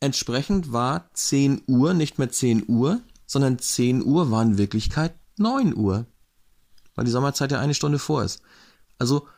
entsprechend 0.00 0.72
war 0.72 1.10
10 1.14 1.62
Uhr 1.66 1.94
nicht 1.94 2.18
mehr 2.18 2.30
10 2.30 2.64
Uhr, 2.68 3.00
sondern 3.26 3.58
10 3.58 4.04
Uhr 4.04 4.30
war 4.30 4.42
in 4.42 4.58
Wirklichkeit 4.58 5.14
9 5.36 5.74
Uhr. 5.74 6.06
Weil 6.94 7.04
die 7.04 7.10
Sommerzeit 7.10 7.52
ja 7.52 7.60
eine 7.60 7.74
Stunde 7.74 7.98
vor 7.98 8.24
ist. 8.24 8.42
Also 8.98 9.28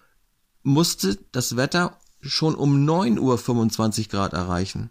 musste 0.63 1.19
das 1.33 1.57
Wetter 1.57 1.99
schon 2.21 2.55
um 2.55 2.85
9 2.85 3.19
Uhr 3.19 3.39
25 3.39 4.09
Grad 4.09 4.33
erreichen. 4.33 4.91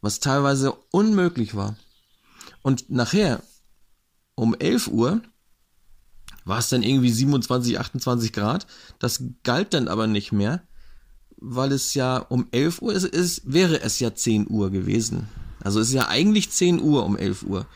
Was 0.00 0.20
teilweise 0.20 0.72
unmöglich 0.90 1.54
war. 1.54 1.76
Und 2.62 2.90
nachher, 2.90 3.42
um 4.34 4.54
11 4.54 4.88
Uhr, 4.88 5.22
war 6.44 6.58
es 6.58 6.68
dann 6.68 6.82
irgendwie 6.82 7.10
27, 7.10 7.78
28 7.78 8.32
Grad. 8.32 8.66
Das 8.98 9.22
galt 9.42 9.74
dann 9.74 9.88
aber 9.88 10.06
nicht 10.06 10.32
mehr, 10.32 10.62
weil 11.36 11.72
es 11.72 11.94
ja 11.94 12.18
um 12.18 12.46
11 12.52 12.82
Uhr 12.82 12.92
ist, 12.92 13.04
ist 13.04 13.42
wäre 13.44 13.80
es 13.80 14.00
ja 14.00 14.14
10 14.14 14.48
Uhr 14.48 14.70
gewesen. 14.70 15.28
Also 15.62 15.80
es 15.80 15.88
ist 15.88 15.94
ja 15.94 16.08
eigentlich 16.08 16.50
10 16.50 16.80
Uhr 16.80 17.04
um 17.04 17.16
11 17.16 17.44
Uhr. 17.44 17.66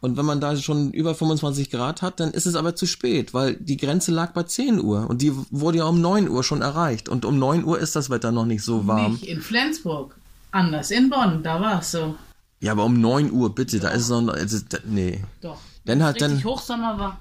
Und 0.00 0.16
wenn 0.16 0.26
man 0.26 0.40
da 0.40 0.56
schon 0.56 0.90
über 0.90 1.14
25 1.14 1.70
Grad 1.70 2.02
hat, 2.02 2.18
dann 2.18 2.32
ist 2.32 2.46
es 2.46 2.56
aber 2.56 2.74
zu 2.74 2.86
spät, 2.86 3.34
weil 3.34 3.54
die 3.54 3.76
Grenze 3.76 4.10
lag 4.10 4.32
bei 4.32 4.42
10 4.42 4.82
Uhr 4.82 5.08
und 5.08 5.22
die 5.22 5.32
wurde 5.50 5.78
ja 5.78 5.84
um 5.84 6.00
9 6.00 6.28
Uhr 6.28 6.42
schon 6.42 6.60
erreicht. 6.60 7.08
Und 7.08 7.24
um 7.24 7.38
9 7.38 7.64
Uhr 7.64 7.78
ist 7.78 7.94
das 7.94 8.10
Wetter 8.10 8.32
noch 8.32 8.44
nicht 8.44 8.64
so 8.64 8.86
warm. 8.88 9.12
Nicht 9.12 9.26
in 9.26 9.40
Flensburg. 9.40 10.16
Anders 10.50 10.90
in 10.90 11.08
Bonn, 11.08 11.42
da 11.44 11.60
war 11.60 11.80
es 11.80 11.92
so. 11.92 12.16
Ja, 12.60 12.72
aber 12.72 12.84
um 12.84 13.00
9 13.00 13.30
Uhr, 13.30 13.54
bitte, 13.54 13.78
Doch. 13.78 13.88
da 13.88 13.94
ist 13.94 14.02
es 14.02 14.08
noch. 14.10 14.34
Ist, 14.34 14.80
nee. 14.86 15.22
Doch. 15.40 15.58
Dann 15.84 16.02
hat 16.02 16.20
dann. 16.20 16.42
Hochsommer 16.42 16.98
war. 16.98 17.18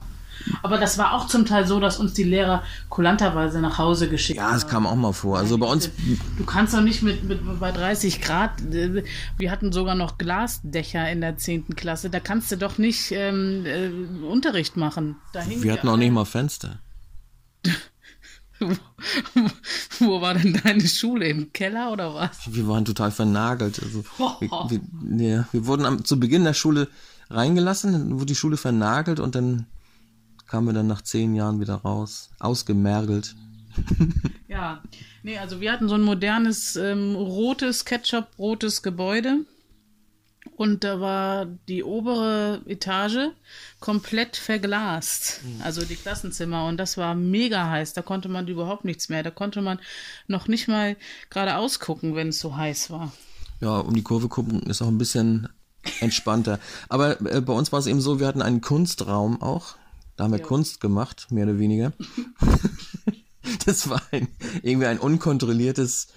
Aber 0.62 0.78
das 0.78 0.98
war 0.98 1.14
auch 1.14 1.28
zum 1.28 1.46
Teil 1.46 1.68
so, 1.68 1.80
dass 1.80 2.00
uns 2.00 2.14
die 2.14 2.24
Lehrer 2.24 2.64
kulanterweise 2.90 3.62
nach 3.62 3.78
Hause 3.78 4.10
geschickt 4.10 4.40
haben. 4.40 4.52
Ja, 4.52 4.56
es 4.56 4.68
kam 4.68 4.86
auch 4.88 4.96
mal 4.96 5.14
vor. 5.14 5.38
Also 5.38 5.58
bei 5.58 5.68
uns. 5.68 5.90
Du 6.38 6.46
kannst 6.46 6.74
doch 6.74 6.82
nicht 6.82 7.02
mit, 7.02 7.24
mit 7.24 7.40
bei 7.60 7.72
30 7.72 8.22
Grad. 8.22 8.52
Wir 8.68 9.52
hatten 9.52 9.72
sogar 9.72 9.96
noch 9.96 10.18
Glasdächer 10.18 11.10
in 11.12 11.22
der 11.22 11.38
10. 11.38 11.76
Klasse. 11.76 12.10
Da 12.10 12.20
kannst 12.20 12.52
du 12.52 12.58
doch 12.58 12.78
nicht 12.78 13.12
ähm, 13.12 13.66
äh, 13.66 13.90
Unterricht 14.26 14.78
machen. 14.78 15.16
wir 15.34 15.74
hatten 15.74 15.88
auch 15.88 15.98
nicht 15.98 16.12
mal 16.12 16.26
Fenster. 16.26 16.80
Wo 20.00 20.22
war 20.22 20.36
denn 20.36 20.60
deine 20.64 20.88
Schule? 20.88 21.28
Im 21.28 21.52
Keller 21.52 21.92
oder 21.92 22.14
was? 22.14 22.38
Wir 22.48 22.68
waren 22.68 22.86
total 22.86 23.12
vernagelt. 23.12 23.82
Also, 23.82 24.04
wir, 24.18 24.50
wir, 24.70 25.28
ja, 25.28 25.48
wir 25.52 25.66
wurden 25.66 25.86
am, 25.86 26.06
zu 26.06 26.20
Beginn 26.20 26.44
der 26.44 26.54
Schule 26.54 26.88
reingelassen, 27.30 27.94
dann 27.94 28.14
wurde 28.16 28.28
die 28.28 28.36
Schule 28.36 28.58
vernagelt 28.58 29.20
und 29.20 29.36
dann 29.36 29.66
kamen 30.52 30.68
wir 30.68 30.74
dann 30.74 30.88
nach 30.88 31.02
zehn 31.02 31.34
Jahren 31.34 31.62
wieder 31.62 31.76
raus, 31.76 32.30
ausgemergelt. 32.42 33.36
ja, 34.50 34.84
nee, 35.24 35.38
also 35.38 35.62
wir 35.62 35.72
hatten 35.72 35.88
so 35.88 35.96
ein 35.96 36.02
modernes 36.02 36.76
ähm, 36.76 37.16
rotes 37.16 37.86
Ketchup-rotes 37.86 38.82
Gebäude 38.84 39.46
und 40.58 40.84
da 40.84 41.00
war 41.00 41.46
die 41.70 41.86
obere 41.86 42.62
Etage 42.66 43.30
komplett 43.80 44.36
verglast, 44.36 45.40
mhm. 45.46 45.62
also 45.62 45.86
die 45.86 45.96
Klassenzimmer 45.96 46.66
und 46.66 46.76
das 46.76 46.98
war 46.98 47.16
mega 47.16 47.70
heiß, 47.70 47.94
da 47.94 48.02
konnte 48.02 48.28
man 48.28 48.46
überhaupt 48.50 48.84
nichts 48.84 49.08
mehr, 49.08 49.24
da 49.24 49.32
konnte 49.32 49.62
man 49.62 49.80
noch 50.28 50.50
nicht 50.50 50.68
mal 50.68 50.98
geradeaus 51.30 51.80
gucken, 51.80 52.14
wenn 52.14 52.28
es 52.28 52.40
so 52.40 52.58
heiß 52.58 52.90
war. 52.90 53.14
Ja, 53.62 53.78
um 53.78 53.94
die 53.94 54.04
Kurve 54.04 54.28
gucken 54.28 54.64
ist 54.64 54.82
auch 54.82 54.90
ein 54.90 54.98
bisschen 54.98 55.48
entspannter. 56.02 56.60
Aber 56.90 57.22
äh, 57.22 57.40
bei 57.40 57.54
uns 57.54 57.72
war 57.72 57.80
es 57.80 57.88
eben 57.88 58.02
so, 58.02 58.20
wir 58.20 58.28
hatten 58.28 58.42
einen 58.42 58.60
Kunstraum 58.60 59.42
auch. 59.42 59.76
Da 60.22 60.26
haben 60.26 60.34
wir 60.34 60.40
ja. 60.40 60.46
Kunst 60.46 60.80
gemacht, 60.82 61.32
mehr 61.32 61.46
oder 61.46 61.58
weniger. 61.58 61.94
das 63.66 63.90
war 63.90 64.00
ein, 64.12 64.28
irgendwie 64.62 64.86
ein 64.86 65.00
unkontrolliertes 65.00 66.10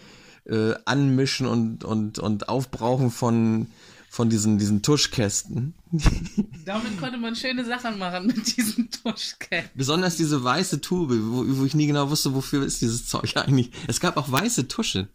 äh, 0.44 0.74
Anmischen 0.84 1.46
und, 1.46 1.84
und, 1.84 2.18
und 2.18 2.50
Aufbrauchen 2.50 3.10
von, 3.10 3.66
von 4.10 4.28
diesen, 4.28 4.58
diesen 4.58 4.82
Tuschkästen. 4.82 5.72
Damit 6.66 7.00
konnte 7.00 7.16
man 7.16 7.34
schöne 7.34 7.64
Sachen 7.64 7.98
machen 7.98 8.26
mit 8.26 8.54
diesen 8.54 8.90
Tuschkästen. 8.90 9.70
Besonders 9.74 10.16
diese 10.16 10.44
weiße 10.44 10.82
Tube, 10.82 11.14
wo, 11.22 11.42
wo 11.46 11.64
ich 11.64 11.74
nie 11.74 11.86
genau 11.86 12.10
wusste, 12.10 12.34
wofür 12.34 12.62
ist 12.62 12.82
dieses 12.82 13.08
Zeug 13.08 13.34
eigentlich. 13.38 13.70
Es 13.86 14.00
gab 14.00 14.18
auch 14.18 14.30
weiße 14.30 14.68
Tusche. 14.68 15.08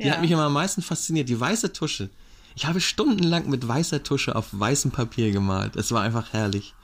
Die 0.00 0.06
ja. 0.06 0.14
hat 0.14 0.22
mich 0.22 0.30
immer 0.30 0.44
am 0.44 0.54
meisten 0.54 0.80
fasziniert, 0.80 1.28
die 1.28 1.38
weiße 1.38 1.74
Tusche. 1.74 2.08
Ich 2.56 2.64
habe 2.64 2.80
stundenlang 2.80 3.50
mit 3.50 3.68
weißer 3.68 4.02
Tusche 4.02 4.36
auf 4.36 4.46
weißem 4.52 4.90
Papier 4.90 5.32
gemalt. 5.32 5.76
Es 5.76 5.92
war 5.92 6.00
einfach 6.00 6.32
herrlich. 6.32 6.74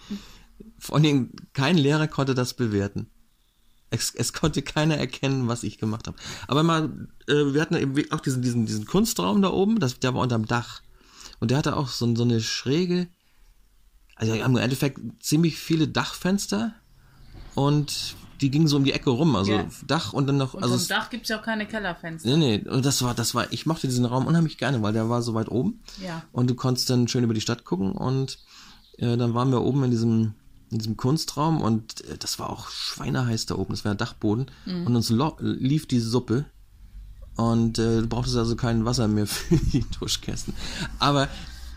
Vor 0.78 0.96
allem 0.96 1.32
kein 1.52 1.76
Lehrer 1.76 2.08
konnte 2.08 2.34
das 2.34 2.54
bewerten. 2.54 3.10
Es, 3.90 4.14
es 4.14 4.32
konnte 4.32 4.62
keiner 4.62 4.98
erkennen, 4.98 5.48
was 5.48 5.62
ich 5.62 5.78
gemacht 5.78 6.06
habe. 6.06 6.18
Aber 6.46 6.62
mal, 6.62 7.08
äh, 7.26 7.32
wir 7.54 7.60
hatten 7.60 7.74
eben 7.74 8.10
auch 8.12 8.20
diesen, 8.20 8.42
diesen, 8.42 8.66
diesen 8.66 8.84
Kunstraum 8.84 9.40
da 9.40 9.50
oben, 9.50 9.80
das, 9.80 9.98
der 9.98 10.14
war 10.14 10.22
unterm 10.22 10.46
Dach. 10.46 10.82
Und 11.40 11.50
der 11.50 11.58
hatte 11.58 11.76
auch 11.76 11.88
so, 11.88 12.14
so 12.14 12.22
eine 12.22 12.40
schräge, 12.40 13.08
also 14.14 14.34
im 14.34 14.56
Endeffekt 14.56 15.00
ziemlich 15.20 15.56
viele 15.56 15.88
Dachfenster 15.88 16.74
und 17.54 18.16
die 18.40 18.50
gingen 18.50 18.68
so 18.68 18.76
um 18.76 18.84
die 18.84 18.92
Ecke 18.92 19.10
rum, 19.10 19.34
also 19.36 19.52
ja. 19.52 19.66
Dach 19.86 20.12
und 20.12 20.26
dann 20.26 20.36
noch. 20.36 20.54
Und 20.54 20.62
also 20.62 20.78
Dach 20.88 21.10
gibt 21.10 21.24
es 21.24 21.28
ja 21.28 21.38
auch 21.38 21.42
keine 21.42 21.66
Kellerfenster. 21.66 22.28
Nee, 22.36 22.58
nee, 22.58 22.68
und 22.68 22.84
das 22.84 23.02
war, 23.02 23.14
das 23.14 23.34
war, 23.34 23.52
ich 23.52 23.66
mochte 23.66 23.88
diesen 23.88 24.04
Raum 24.04 24.26
unheimlich 24.26 24.58
gerne, 24.58 24.80
weil 24.82 24.92
der 24.92 25.08
war 25.08 25.22
so 25.22 25.34
weit 25.34 25.48
oben. 25.48 25.80
Ja. 26.04 26.22
Und 26.32 26.48
du 26.48 26.54
konntest 26.54 26.88
dann 26.90 27.08
schön 27.08 27.24
über 27.24 27.34
die 27.34 27.40
Stadt 27.40 27.64
gucken 27.64 27.92
und 27.92 28.38
äh, 28.98 29.16
dann 29.16 29.34
waren 29.34 29.50
wir 29.50 29.62
oben 29.62 29.84
in 29.84 29.90
diesem, 29.90 30.34
in 30.70 30.78
diesem 30.78 30.96
Kunstraum 30.96 31.60
und 31.60 32.04
äh, 32.04 32.18
das 32.18 32.38
war 32.38 32.50
auch 32.50 32.68
schweineheiß 32.68 33.46
da 33.46 33.56
oben, 33.56 33.72
das 33.72 33.84
war 33.84 33.94
Dachboden. 33.94 34.46
Mhm. 34.66 34.86
Und 34.86 34.96
uns 34.96 35.12
lief 35.40 35.86
die 35.86 36.00
Suppe. 36.00 36.46
Und 37.36 37.78
äh, 37.78 38.00
du 38.00 38.08
brauchtest 38.08 38.36
also 38.36 38.56
kein 38.56 38.84
Wasser 38.84 39.06
mehr 39.06 39.26
für 39.28 39.56
die 39.56 39.82
Tuschkästen. 39.82 40.54
Aber 40.98 41.28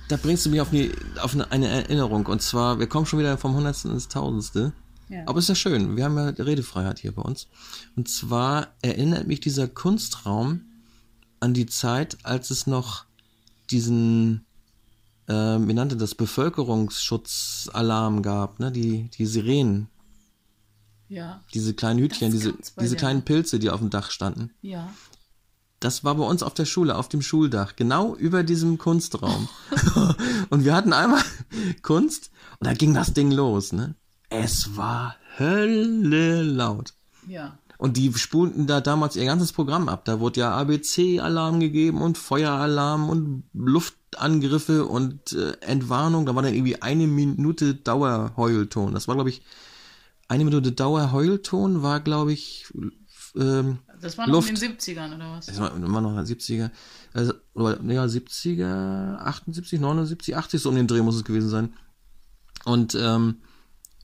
da 0.07 0.17
bringst 0.17 0.45
du 0.45 0.49
mich 0.49 0.59
auf, 0.59 0.71
die, 0.71 0.91
auf 1.21 1.37
eine 1.51 1.67
Erinnerung. 1.67 2.25
Und 2.25 2.41
zwar, 2.41 2.79
wir 2.79 2.87
kommen 2.87 3.05
schon 3.05 3.19
wieder 3.19 3.37
vom 3.37 3.55
Hundertsten 3.55 3.91
ins 3.91 4.07
Tausendste. 4.07 4.73
Ja. 5.07 5.23
Aber 5.25 5.39
ist 5.39 5.49
ja 5.49 5.55
schön. 5.55 5.95
Wir 5.95 6.05
haben 6.05 6.17
ja 6.17 6.29
Redefreiheit 6.29 6.99
hier 6.99 7.13
bei 7.13 7.21
uns. 7.21 7.47
Und 7.95 8.09
zwar 8.09 8.69
erinnert 8.81 9.27
mich 9.27 9.39
dieser 9.39 9.67
Kunstraum 9.67 10.61
an 11.39 11.53
die 11.53 11.65
Zeit, 11.65 12.17
als 12.23 12.49
es 12.49 12.67
noch 12.67 13.05
diesen, 13.69 14.45
äh, 15.31 15.67
wie 15.67 15.73
nannte 15.73 15.97
das, 15.97 16.15
Bevölkerungsschutzalarm 16.15 18.21
gab, 18.21 18.59
ne? 18.59 18.71
Die, 18.71 19.09
die 19.09 19.25
Sirenen. 19.25 19.89
Ja. 21.07 21.41
Diese 21.53 21.73
kleinen 21.73 21.99
Hütchen, 21.99 22.31
diese, 22.31 22.53
diese 22.79 22.95
kleinen 22.95 23.23
Pilze, 23.23 23.59
die 23.59 23.69
auf 23.69 23.81
dem 23.81 23.89
Dach 23.89 24.11
standen. 24.11 24.51
Ja. 24.61 24.89
Das 25.81 26.03
war 26.03 26.15
bei 26.15 26.23
uns 26.23 26.43
auf 26.43 26.53
der 26.53 26.65
Schule, 26.65 26.95
auf 26.95 27.09
dem 27.09 27.21
Schuldach, 27.21 27.75
genau 27.75 28.15
über 28.15 28.43
diesem 28.43 28.77
Kunstraum. 28.77 29.49
und 30.49 30.63
wir 30.63 30.75
hatten 30.75 30.93
einmal 30.93 31.23
Kunst 31.81 32.29
und 32.59 32.67
da 32.67 32.73
ging 32.73 32.93
das 32.93 33.13
Ding 33.13 33.31
los, 33.31 33.73
ne? 33.73 33.95
Es 34.29 34.77
war 34.77 35.15
Hölle 35.37 36.43
laut. 36.43 36.93
Ja. 37.27 37.57
Und 37.81 37.97
die 37.97 38.13
spulten 38.13 38.67
da 38.67 38.79
damals 38.79 39.15
ihr 39.15 39.25
ganzes 39.25 39.53
Programm 39.53 39.89
ab. 39.89 40.05
Da 40.05 40.19
wurde 40.19 40.41
ja 40.41 40.51
ABC-Alarm 40.51 41.59
gegeben 41.59 42.03
und 42.03 42.15
Feueralarm 42.15 43.09
und 43.09 43.43
Luftangriffe 43.55 44.85
und 44.85 45.33
äh, 45.33 45.53
Entwarnung. 45.61 46.27
Da 46.27 46.35
war 46.35 46.43
dann 46.43 46.53
irgendwie 46.53 46.79
eine 46.79 47.07
Minute 47.07 47.73
Dauerheulton. 47.73 48.93
Das 48.93 49.07
war, 49.07 49.15
glaube 49.15 49.31
ich, 49.31 49.41
eine 50.27 50.45
Minute 50.45 50.73
Dauerheulton 50.73 51.81
war, 51.81 52.01
glaube 52.01 52.33
ich, 52.33 52.71
ähm, 53.35 53.79
das 53.99 54.15
war 54.15 54.27
noch 54.27 54.35
Luft. 54.35 54.49
in 54.49 54.55
den 54.59 54.77
70ern, 54.77 55.15
oder 55.15 55.31
was? 55.31 55.47
Das 55.47 55.59
war 55.59 55.75
immer 55.75 56.01
noch 56.01 56.11
in 56.11 56.23
den 56.23 56.25
70er. 56.27 56.69
Also, 57.13 57.33
oder, 57.55 57.81
ja, 57.81 58.05
70er, 58.05 59.17
78, 59.17 59.79
79, 59.79 60.37
80, 60.37 60.61
so 60.61 60.69
um 60.69 60.75
den 60.75 60.85
Dreh 60.85 61.01
muss 61.01 61.15
es 61.15 61.23
gewesen 61.23 61.49
sein. 61.49 61.73
Und 62.63 62.93
ähm, 62.93 63.37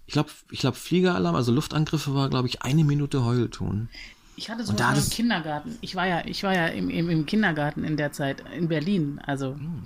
ich 0.08 0.14
glaube, 0.14 0.30
ich 0.52 0.60
glaube, 0.60 0.78
Fliegeralarm, 0.78 1.36
also 1.36 1.52
Luftangriffe 1.52 2.16
war, 2.16 2.30
glaube 2.30 2.48
ich, 2.48 2.62
eine 2.62 2.86
Minute 2.86 3.26
Heulton. 3.26 3.90
Ich 4.38 4.50
hatte 4.50 4.64
sowas 4.64 4.78
da 4.78 4.94
im 4.94 5.10
Kindergarten. 5.10 5.78
Ich 5.82 5.96
war 5.96 6.08
ja, 6.08 6.26
ich 6.26 6.44
war 6.44 6.56
ja 6.56 6.68
im, 6.68 6.90
im, 6.90 7.10
im 7.10 7.26
Kindergarten 7.26 7.84
in 7.84 7.98
der 7.98 8.14
Zeit 8.14 8.42
in 8.56 8.70
Berlin. 8.70 9.20
Also 9.26 9.56
hm. 9.56 9.84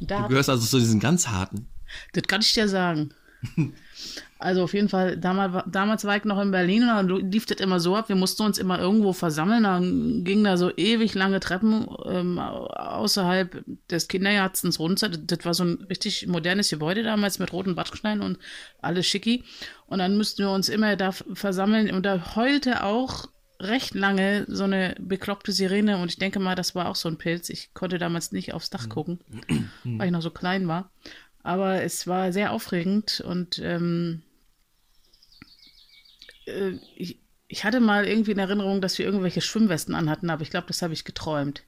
du 0.00 0.28
gehörst 0.28 0.48
also 0.48 0.64
zu 0.64 0.78
diesen 0.78 1.00
ganz 1.00 1.28
harten. 1.28 1.66
Das 2.12 2.22
kann 2.24 2.42
ich 2.42 2.52
dir 2.52 2.68
sagen. 2.68 3.12
Also 4.44 4.62
auf 4.62 4.74
jeden 4.74 4.90
Fall, 4.90 5.16
damals, 5.16 5.64
damals 5.66 6.04
war 6.04 6.18
ich 6.18 6.24
noch 6.24 6.38
in 6.38 6.50
Berlin 6.50 6.82
und 6.82 6.88
dann 6.88 7.30
lief 7.30 7.46
das 7.46 7.60
immer 7.60 7.80
so 7.80 7.96
ab, 7.96 8.10
wir 8.10 8.16
mussten 8.16 8.42
uns 8.42 8.58
immer 8.58 8.78
irgendwo 8.78 9.14
versammeln, 9.14 9.62
dann 9.62 10.22
gingen 10.22 10.44
da 10.44 10.58
so 10.58 10.70
ewig 10.76 11.14
lange 11.14 11.40
Treppen 11.40 11.88
ähm, 12.04 12.38
außerhalb 12.38 13.64
des 13.88 14.06
Kindergartens 14.06 14.78
runter. 14.78 15.08
Das, 15.08 15.20
das, 15.24 15.46
war 15.46 15.54
so 15.54 15.64
ein 15.64 15.86
richtig 15.88 16.26
modernes 16.26 16.68
Gebäude 16.68 17.02
damals 17.02 17.38
mit 17.38 17.54
roten 17.54 17.74
Backsteinen 17.74 18.22
und 18.22 18.38
alles 18.82 19.06
schicki. 19.06 19.44
Und 19.86 20.00
dann 20.00 20.18
mussten 20.18 20.42
wir 20.42 20.50
uns 20.50 20.68
immer 20.68 20.94
da 20.96 21.12
versammeln 21.12 21.90
und 21.90 22.04
da 22.04 22.36
heulte 22.36 22.84
auch 22.84 23.28
recht 23.60 23.94
lange 23.94 24.44
so 24.46 24.64
eine 24.64 24.94
bekloppte 24.98 25.52
Sirene 25.52 25.96
und 25.96 26.10
ich 26.10 26.18
denke 26.18 26.38
mal, 26.38 26.54
das 26.54 26.74
war 26.74 26.90
auch 26.90 26.96
so 26.96 27.08
ein 27.08 27.16
Pilz. 27.16 27.48
Ich 27.48 27.72
konnte 27.72 27.96
damals 27.96 28.30
nicht 28.30 28.52
aufs 28.52 28.68
Dach 28.68 28.90
gucken, 28.90 29.20
weil 29.84 30.08
ich 30.08 30.12
noch 30.12 30.20
so 30.20 30.30
klein 30.30 30.68
war. 30.68 30.90
Aber 31.42 31.82
es 31.82 32.06
war 32.06 32.30
sehr 32.30 32.52
aufregend 32.52 33.22
und 33.26 33.58
ähm, 33.58 34.20
äh, 36.46 36.78
ich, 36.96 37.18
ich 37.48 37.64
hatte 37.64 37.80
mal 37.80 38.06
irgendwie 38.06 38.32
in 38.32 38.38
Erinnerung, 38.38 38.80
dass 38.80 38.98
wir 38.98 39.04
irgendwelche 39.04 39.40
Schwimmwesten 39.40 39.94
anhatten, 39.94 40.30
aber 40.30 40.42
ich 40.42 40.50
glaube, 40.50 40.66
das 40.66 40.82
habe 40.82 40.92
ich 40.92 41.04
geträumt. 41.04 41.62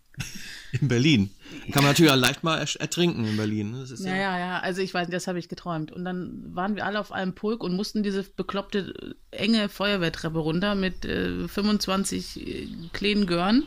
In 0.72 0.88
Berlin. 0.88 1.30
Kann 1.72 1.82
man 1.82 1.92
natürlich 1.92 2.10
auch 2.10 2.16
leicht 2.16 2.42
mal 2.42 2.58
ertrinken 2.58 3.24
in 3.24 3.36
Berlin. 3.36 3.72
Ne? 3.72 3.86
Das 3.88 4.02
ja, 4.02 4.16
ja, 4.16 4.38
ja, 4.38 4.58
also 4.60 4.80
ich 4.80 4.92
weiß, 4.92 5.08
das 5.10 5.26
habe 5.26 5.38
ich 5.38 5.48
geträumt. 5.48 5.92
Und 5.92 6.04
dann 6.04 6.54
waren 6.54 6.74
wir 6.74 6.86
alle 6.86 6.98
auf 6.98 7.12
einem 7.12 7.34
Pulk 7.34 7.62
und 7.62 7.76
mussten 7.76 8.02
diese 8.02 8.22
bekloppte, 8.22 9.16
enge 9.30 9.68
Feuerwehrtreppe 9.68 10.38
runter 10.38 10.74
mit 10.74 11.04
äh, 11.04 11.46
25 11.46 12.40
äh, 12.40 12.68
kleinen 12.92 13.26
Gören 13.26 13.64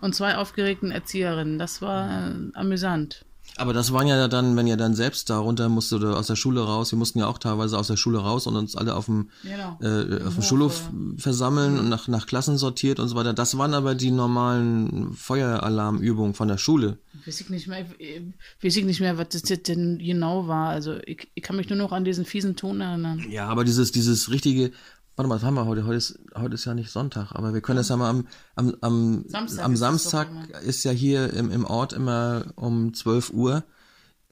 und 0.00 0.14
zwei 0.14 0.36
aufgeregten 0.36 0.90
Erzieherinnen. 0.90 1.58
Das 1.58 1.80
war 1.80 2.28
äh, 2.28 2.34
amüsant. 2.52 3.24
Aber 3.56 3.72
das 3.72 3.92
waren 3.92 4.06
ja 4.08 4.26
dann, 4.26 4.56
wenn 4.56 4.66
ihr 4.66 4.76
dann 4.76 4.94
selbst 4.94 5.30
da 5.30 5.38
runter 5.38 5.68
musste 5.68 5.96
oder 5.96 6.16
aus 6.16 6.26
der 6.26 6.34
Schule 6.36 6.60
raus, 6.60 6.90
wir 6.90 6.98
mussten 6.98 7.20
ja 7.20 7.26
auch 7.28 7.38
teilweise 7.38 7.78
aus 7.78 7.86
der 7.86 7.96
Schule 7.96 8.18
raus 8.18 8.46
und 8.48 8.56
uns 8.56 8.74
alle 8.74 8.94
auf 8.96 9.06
dem, 9.06 9.30
Genau. 9.42 9.78
äh, 9.80 10.22
auf 10.24 10.34
dem 10.34 10.36
Hof, 10.38 10.44
Schulhof 10.44 10.90
versammeln 11.18 11.78
und 11.78 11.88
nach, 11.88 12.08
nach 12.08 12.26
Klassen 12.26 12.58
sortiert 12.58 12.98
und 12.98 13.08
so 13.08 13.14
weiter. 13.14 13.32
Das 13.32 13.56
waren 13.56 13.74
aber 13.74 13.94
die 13.94 14.10
normalen 14.10 15.14
Feueralarmübungen 15.14 16.34
von 16.34 16.48
der 16.48 16.58
Schule. 16.58 16.98
Weiß 17.26 17.40
ich 17.40 17.48
nicht 17.50 17.68
mehr, 17.68 17.86
ich 17.98 18.22
weiß 18.62 18.76
ich 18.76 18.84
nicht 18.84 19.00
mehr, 19.00 19.18
was 19.18 19.28
das 19.30 19.42
denn 19.42 19.98
genau 19.98 20.48
war. 20.48 20.68
Also 20.70 20.96
ich, 21.06 21.28
ich 21.34 21.42
kann 21.42 21.56
mich 21.56 21.68
nur 21.68 21.78
noch 21.78 21.92
an 21.92 22.04
diesen 22.04 22.24
fiesen 22.24 22.56
Ton 22.56 22.80
erinnern. 22.80 23.24
Ja, 23.30 23.46
aber 23.46 23.64
dieses, 23.64 23.92
dieses 23.92 24.30
richtige, 24.30 24.72
warte 25.16 25.28
mal, 25.28 25.36
was 25.36 25.42
haben 25.42 25.54
wir 25.54 25.66
heute? 25.66 25.86
Heute 25.86 25.96
ist, 25.96 26.18
heute 26.34 26.54
ist 26.54 26.64
ja 26.64 26.74
nicht 26.74 26.90
Sonntag, 26.90 27.32
aber 27.32 27.54
wir 27.54 27.60
können 27.60 27.76
das 27.76 27.88
ja 27.88 27.96
mal 27.96 28.10
am, 28.10 28.26
am, 28.56 28.76
am 28.80 29.24
Samstag 29.28 29.64
am 29.64 29.72
ist 29.72 29.78
es 29.78 29.80
Samstag 29.80 30.28
ist 30.64 30.84
ja 30.84 30.90
hier 30.90 31.32
im, 31.32 31.50
im 31.50 31.64
Ort 31.64 31.92
immer 31.92 32.46
um 32.56 32.94
12 32.94 33.30
Uhr 33.30 33.64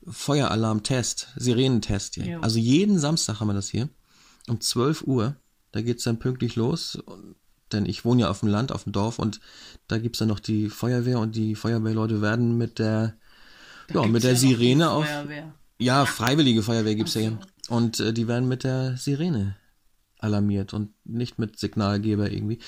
Feueralarm-Test, 0.06 1.28
Sirenentest 1.36 2.16
hier. 2.16 2.26
Ja. 2.26 2.40
Also 2.40 2.58
jeden 2.58 2.98
Samstag 2.98 3.38
haben 3.38 3.48
wir 3.48 3.54
das 3.54 3.68
hier. 3.68 3.88
Um 4.48 4.60
12 4.60 5.02
Uhr, 5.02 5.36
da 5.70 5.80
geht's 5.80 6.02
dann 6.02 6.18
pünktlich 6.18 6.56
los. 6.56 6.96
Und, 6.96 7.36
denn 7.70 7.86
ich 7.86 8.04
wohne 8.04 8.22
ja 8.22 8.30
auf 8.30 8.40
dem 8.40 8.48
Land, 8.48 8.72
auf 8.72 8.82
dem 8.82 8.92
Dorf 8.92 9.18
und 9.18 9.40
da 9.86 9.98
gibt's 9.98 10.18
dann 10.18 10.28
noch 10.28 10.40
die 10.40 10.68
Feuerwehr 10.68 11.20
und 11.20 11.36
die 11.36 11.54
Feuerwehrleute 11.54 12.20
werden 12.20 12.58
mit 12.58 12.78
der, 12.78 13.14
ja, 13.94 14.06
mit 14.06 14.24
der 14.24 14.32
ja 14.32 14.36
Sirene 14.36 14.90
auf, 14.90 15.06
Feuerwehr. 15.06 15.54
ja, 15.78 16.04
freiwillige 16.04 16.62
Feuerwehr 16.62 16.96
gibt's 16.96 17.14
ja 17.14 17.20
hier. 17.22 17.38
Und 17.68 18.00
äh, 18.00 18.12
die 18.12 18.26
werden 18.28 18.48
mit 18.48 18.64
der 18.64 18.96
Sirene 18.96 19.56
alarmiert 20.22 20.72
und 20.74 20.90
nicht 21.04 21.38
mit 21.38 21.58
Signalgeber 21.58 22.30
irgendwie. 22.30 22.58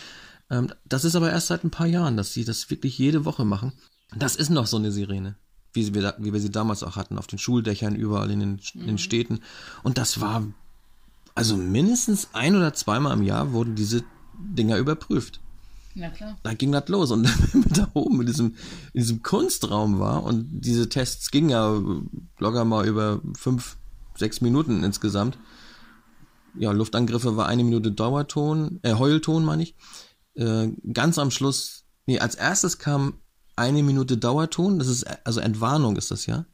Ähm, 0.51 0.71
das 0.85 1.05
ist 1.05 1.17
aber 1.17 1.31
erst 1.31 1.47
seit 1.49 1.64
ein 1.64 1.71
paar 1.71 1.87
Jahren, 1.87 2.17
dass 2.17 2.33
sie 2.33 2.45
das 2.45 2.69
wirklich 2.71 2.99
jede 2.99 3.25
Woche 3.25 3.45
machen. 3.45 3.73
Das 4.17 4.37
ist 4.37 4.51
noch 4.51 4.67
so 4.67 4.77
eine 4.77 4.93
Sirene, 4.93 5.37
wie 5.73 5.95
wir, 5.95 6.03
da- 6.03 6.14
wie 6.19 6.33
wir 6.33 6.40
sie 6.40 6.51
damals 6.51 6.83
auch 6.83 6.97
hatten, 6.97 7.19
auf 7.19 7.27
den 7.27 7.38
Schuldächern, 7.38 7.97
überall 7.97 8.31
in 8.31 8.40
den, 8.40 8.61
in 8.75 8.87
den 8.87 8.99
Städten. 8.99 9.40
Und 9.83 9.99
das 9.99 10.21
war, 10.21 10.45
also 11.35 11.57
mindestens 11.57 12.29
ein 12.33 12.55
oder 12.57 12.75
zweimal 12.75 13.17
im 13.17 13.23
Jahr 13.23 13.53
wurden 13.53 13.75
diese 13.75 14.05
Dinger 14.38 14.77
überprüft 14.79 15.40
Na 15.95 16.11
klar. 16.11 16.37
da 16.43 16.55
ging 16.55 16.73
das 16.73 16.88
los. 16.88 17.11
Und 17.11 17.25
wenn 17.55 17.61
man 17.61 17.71
da 17.73 17.90
oben 17.95 18.21
in 18.21 18.27
diesem, 18.27 18.47
in 18.93 19.01
diesem 19.01 19.23
Kunstraum 19.23 19.99
war 19.99 20.23
und 20.25 20.47
diese 20.51 20.88
Tests 20.88 21.31
gingen 21.31 21.51
ja 21.51 21.81
locker 22.38 22.64
mal 22.64 22.87
über 22.87 23.21
fünf, 23.37 23.77
sechs 24.17 24.40
Minuten 24.40 24.85
insgesamt. 24.85 25.38
Ja, 26.59 26.73
Luftangriffe 26.73 27.37
war 27.37 27.47
eine 27.47 27.64
Minute 27.64 27.93
Dauerton, 27.93 28.81
äh, 28.83 28.95
Heulton 28.95 29.45
meine 29.45 29.62
ich. 29.62 29.75
Äh, 30.35 30.69
ganz 30.93 31.19
am 31.19 31.31
Schluss, 31.31 31.85
nee, 32.07 32.19
als 32.19 32.35
erstes 32.35 32.79
kam 32.79 33.21
eine 33.57 33.83
Minute 33.83 34.17
Dauerton, 34.17 34.79
das 34.79 34.88
ist, 34.88 35.05
also 35.25 35.40
Entwarnung 35.40 35.97
ist 35.97 36.11
das 36.11 36.27
ja. 36.27 36.47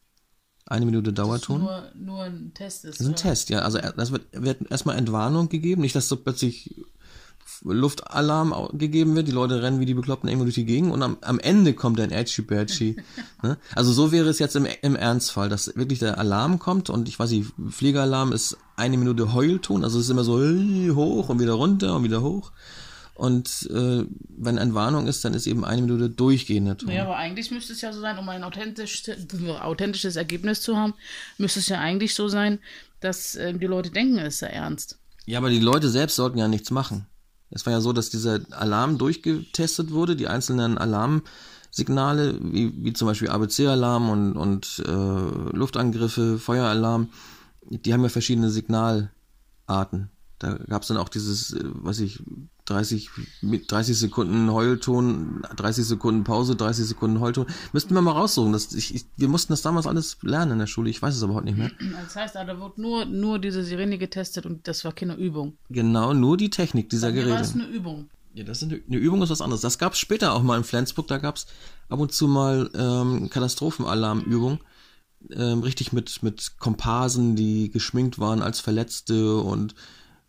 Eine 0.66 0.86
Minute 0.86 1.12
Dauerton. 1.12 1.62
Nur, 1.62 1.92
nur 1.96 2.22
ein 2.22 2.52
Test 2.54 2.84
ist. 2.84 2.94
Das 2.94 3.00
ist 3.00 3.06
ein 3.06 3.14
oder? 3.14 3.22
Test, 3.22 3.48
ja. 3.48 3.60
Also 3.60 3.78
das 3.78 4.12
wird, 4.12 4.26
wird 4.32 4.70
erstmal 4.70 4.96
Entwarnung 4.96 5.48
gegeben, 5.48 5.80
nicht, 5.80 5.96
dass 5.96 6.08
so 6.08 6.16
plötzlich 6.16 6.84
Luftalarm 7.62 8.54
gegeben 8.72 9.14
wird, 9.16 9.28
die 9.28 9.32
Leute 9.32 9.62
rennen 9.62 9.80
wie 9.80 9.86
die 9.86 9.94
Bekloppten 9.94 10.28
irgendwo 10.28 10.44
durch 10.44 10.54
die 10.54 10.64
Gegend 10.64 10.92
und 10.92 11.02
am, 11.02 11.18
am 11.20 11.38
Ende 11.38 11.74
kommt 11.74 11.98
dann 11.98 12.10
Edgy 12.10 12.42
Badgy. 12.42 12.96
ne? 13.42 13.58
Also 13.74 13.92
so 13.92 14.12
wäre 14.12 14.28
es 14.28 14.38
jetzt 14.38 14.56
im, 14.56 14.66
im 14.82 14.96
Ernstfall, 14.96 15.48
dass 15.48 15.74
wirklich 15.76 15.98
der 15.98 16.18
Alarm 16.18 16.58
kommt 16.58 16.90
und 16.90 17.08
ich 17.08 17.18
weiß 17.18 17.30
nicht, 17.30 17.52
Fliegeralarm 17.68 18.32
ist 18.32 18.56
eine 18.76 18.96
Minute 18.96 19.34
Heulton, 19.34 19.84
also 19.84 19.98
es 19.98 20.06
ist 20.06 20.10
immer 20.10 20.24
so 20.24 20.38
hoch 20.94 21.28
und 21.28 21.40
wieder 21.40 21.52
runter 21.52 21.96
und 21.96 22.04
wieder 22.04 22.22
hoch. 22.22 22.52
Und 23.20 23.68
äh, 23.70 24.06
wenn 24.30 24.56
Entwarnung 24.56 25.06
ist, 25.06 25.22
dann 25.26 25.34
ist 25.34 25.46
eben 25.46 25.62
eine 25.62 25.82
Minute 25.82 26.08
durchgehender 26.08 26.78
Ton. 26.78 26.90
Ja, 26.90 27.02
aber 27.02 27.16
eigentlich 27.16 27.50
müsste 27.50 27.74
es 27.74 27.82
ja 27.82 27.92
so 27.92 28.00
sein, 28.00 28.16
um 28.16 28.26
ein 28.30 28.42
authentisch, 28.42 29.02
authentisches 29.60 30.16
Ergebnis 30.16 30.62
zu 30.62 30.74
haben, 30.74 30.94
müsste 31.36 31.60
es 31.60 31.68
ja 31.68 31.78
eigentlich 31.78 32.14
so 32.14 32.28
sein, 32.28 32.60
dass 33.00 33.36
äh, 33.36 33.52
die 33.52 33.66
Leute 33.66 33.90
denken, 33.90 34.16
es 34.16 34.38
sei 34.38 34.46
ernst. 34.46 34.98
Ja, 35.26 35.38
aber 35.38 35.50
die 35.50 35.58
Leute 35.58 35.90
selbst 35.90 36.16
sollten 36.16 36.38
ja 36.38 36.48
nichts 36.48 36.70
machen. 36.70 37.06
Es 37.50 37.66
war 37.66 37.72
ja 37.72 37.80
so, 37.80 37.92
dass 37.92 38.10
dieser 38.10 38.40
Alarm 38.50 38.98
durchgetestet 38.98 39.90
wurde, 39.90 40.16
die 40.16 40.28
einzelnen 40.28 40.78
Alarmsignale, 40.78 42.38
wie, 42.40 42.72
wie 42.84 42.92
zum 42.92 43.08
Beispiel 43.08 43.28
ABC-Alarm 43.28 44.08
und, 44.08 44.36
und 44.36 44.82
äh, 44.86 45.56
Luftangriffe, 45.56 46.38
Feueralarm, 46.38 47.10
die 47.68 47.92
haben 47.92 48.02
ja 48.02 48.08
verschiedene 48.08 48.50
Signalarten. 48.50 50.10
Da 50.40 50.54
gab 50.54 50.82
es 50.82 50.88
dann 50.88 50.96
auch 50.96 51.10
dieses, 51.10 51.52
äh, 51.52 51.60
was 51.64 52.00
ich, 52.00 52.18
30, 52.64 53.10
mit 53.42 53.70
30 53.70 53.98
Sekunden 53.98 54.50
Heulton, 54.50 55.42
30 55.56 55.84
Sekunden 55.84 56.24
Pause, 56.24 56.56
30 56.56 56.86
Sekunden 56.86 57.20
Heulton. 57.20 57.46
Müssten 57.72 57.94
wir 57.94 58.00
mal 58.00 58.12
raussuchen. 58.12 58.52
Das, 58.52 58.72
ich, 58.72 58.94
ich, 58.94 59.04
wir 59.16 59.28
mussten 59.28 59.52
das 59.52 59.62
damals 59.62 59.86
alles 59.86 60.16
lernen 60.22 60.52
in 60.52 60.58
der 60.60 60.66
Schule. 60.66 60.88
Ich 60.88 61.02
weiß 61.02 61.14
es 61.14 61.22
aber 61.22 61.34
heute 61.34 61.46
nicht 61.46 61.58
mehr. 61.58 61.70
Das 62.04 62.16
heißt, 62.16 62.34
da 62.34 62.58
wird 62.58 62.78
nur, 62.78 63.04
nur 63.04 63.38
diese 63.38 63.62
Sirene 63.62 63.98
getestet 63.98 64.46
und 64.46 64.66
das 64.66 64.84
war 64.84 64.92
keine 64.92 65.14
Übung. 65.14 65.58
Genau, 65.68 66.14
nur 66.14 66.36
die 66.36 66.50
Technik 66.50 66.88
dieser 66.88 67.08
war 67.08 67.12
Geräte. 67.12 67.38
das 67.38 67.54
eine 67.54 67.66
Übung. 67.66 68.08
Ja, 68.32 68.44
das 68.44 68.62
ist 68.62 68.70
eine, 68.70 68.80
eine 68.86 68.96
Übung 68.96 69.22
ist 69.22 69.30
was 69.30 69.42
anderes. 69.42 69.60
Das 69.60 69.78
gab 69.78 69.92
es 69.92 69.98
später 69.98 70.32
auch 70.32 70.42
mal 70.42 70.56
in 70.56 70.64
Flensburg. 70.64 71.06
Da 71.08 71.18
gab 71.18 71.36
es 71.36 71.46
ab 71.88 71.98
und 71.98 72.12
zu 72.12 72.28
mal 72.28 72.70
ähm, 72.74 73.28
Katastrophenalarmübungen. 73.28 74.60
Ähm, 75.32 75.60
richtig 75.60 75.92
mit, 75.92 76.22
mit 76.22 76.58
Komparsen, 76.58 77.36
die 77.36 77.70
geschminkt 77.70 78.18
waren 78.18 78.40
als 78.40 78.60
Verletzte 78.60 79.36
und 79.36 79.74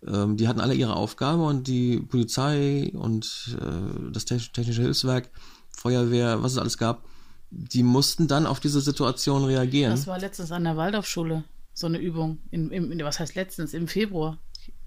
ähm, 0.07 0.37
die 0.37 0.47
hatten 0.47 0.59
alle 0.59 0.73
ihre 0.73 0.95
Aufgabe 0.95 1.43
und 1.43 1.67
die 1.67 1.99
Polizei 1.99 2.91
und 2.93 3.57
äh, 3.59 4.11
das 4.11 4.25
Techn- 4.25 4.51
Technische 4.51 4.81
Hilfswerk, 4.81 5.29
Feuerwehr, 5.75 6.43
was 6.43 6.53
es 6.53 6.57
alles 6.57 6.77
gab, 6.77 7.03
die 7.49 7.83
mussten 7.83 8.27
dann 8.27 8.45
auf 8.45 8.59
diese 8.59 8.81
Situation 8.81 9.43
reagieren. 9.43 9.91
Das 9.91 10.07
war 10.07 10.19
letztens 10.19 10.51
an 10.51 10.63
der 10.63 10.77
Waldorfschule, 10.77 11.43
so 11.73 11.87
eine 11.87 11.97
Übung. 11.97 12.37
In, 12.51 12.71
im, 12.71 12.91
in, 12.91 13.03
was 13.03 13.19
heißt 13.19 13.35
letztens? 13.35 13.73
Im 13.73 13.87
Februar. 13.87 14.37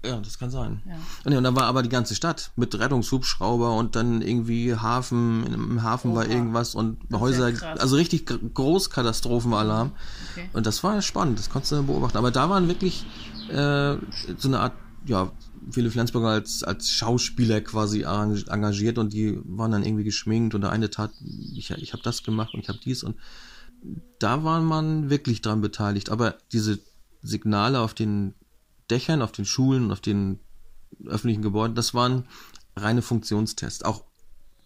Ja, 0.05 0.17
das 0.19 0.37
kann 0.37 0.51
sein. 0.51 0.81
Ja. 0.87 0.95
Und, 1.23 1.31
ja, 1.31 1.37
und 1.39 1.43
da 1.43 1.55
war 1.55 1.63
aber 1.65 1.81
die 1.81 1.89
ganze 1.89 2.13
Stadt 2.15 2.51
mit 2.55 2.77
Rettungshubschrauber 2.77 3.75
und 3.75 3.95
dann 3.95 4.21
irgendwie 4.21 4.75
Hafen, 4.75 5.45
im 5.51 5.83
Hafen 5.83 6.13
war 6.13 6.25
Oha. 6.25 6.31
irgendwas 6.31 6.75
und 6.75 6.97
Häuser, 7.11 7.51
also 7.79 7.95
richtig 7.95 8.27
gr- 8.27 8.37
Großkatastrophenalarm. 8.37 9.93
Okay. 10.31 10.49
Und 10.53 10.65
das 10.65 10.83
war 10.83 11.01
spannend, 11.01 11.39
das 11.39 11.49
konntest 11.49 11.71
du 11.71 11.83
beobachten. 11.83 12.17
Aber 12.17 12.29
da 12.31 12.49
waren 12.49 12.67
wirklich 12.67 13.05
äh, 13.49 13.97
so 14.37 14.47
eine 14.47 14.59
Art, 14.59 14.73
ja, 15.05 15.31
viele 15.71 15.91
Flensburger 15.91 16.29
als, 16.29 16.63
als 16.63 16.89
Schauspieler 16.89 17.61
quasi 17.61 18.01
engagiert 18.03 18.97
und 18.97 19.13
die 19.13 19.39
waren 19.43 19.71
dann 19.71 19.83
irgendwie 19.83 20.03
geschminkt 20.03 20.55
und 20.55 20.61
der 20.61 20.71
eine 20.71 20.89
tat, 20.89 21.11
ich, 21.55 21.71
ich 21.71 21.93
habe 21.93 22.03
das 22.03 22.23
gemacht 22.23 22.53
und 22.53 22.61
ich 22.61 22.69
habe 22.69 22.79
dies 22.83 23.03
und 23.03 23.15
da 24.19 24.43
war 24.43 24.61
man 24.61 25.09
wirklich 25.09 25.41
dran 25.41 25.61
beteiligt. 25.61 26.09
Aber 26.09 26.35
diese 26.51 26.79
Signale 27.21 27.79
auf 27.79 27.93
den 27.93 28.33
Dächern, 28.89 29.21
auf 29.21 29.31
den 29.31 29.45
Schulen, 29.45 29.91
auf 29.91 30.01
den 30.01 30.39
öffentlichen 31.05 31.41
Gebäuden, 31.41 31.75
das 31.75 31.93
waren 31.93 32.25
reine 32.75 33.01
Funktionstests. 33.01 33.83
Auch 33.83 34.03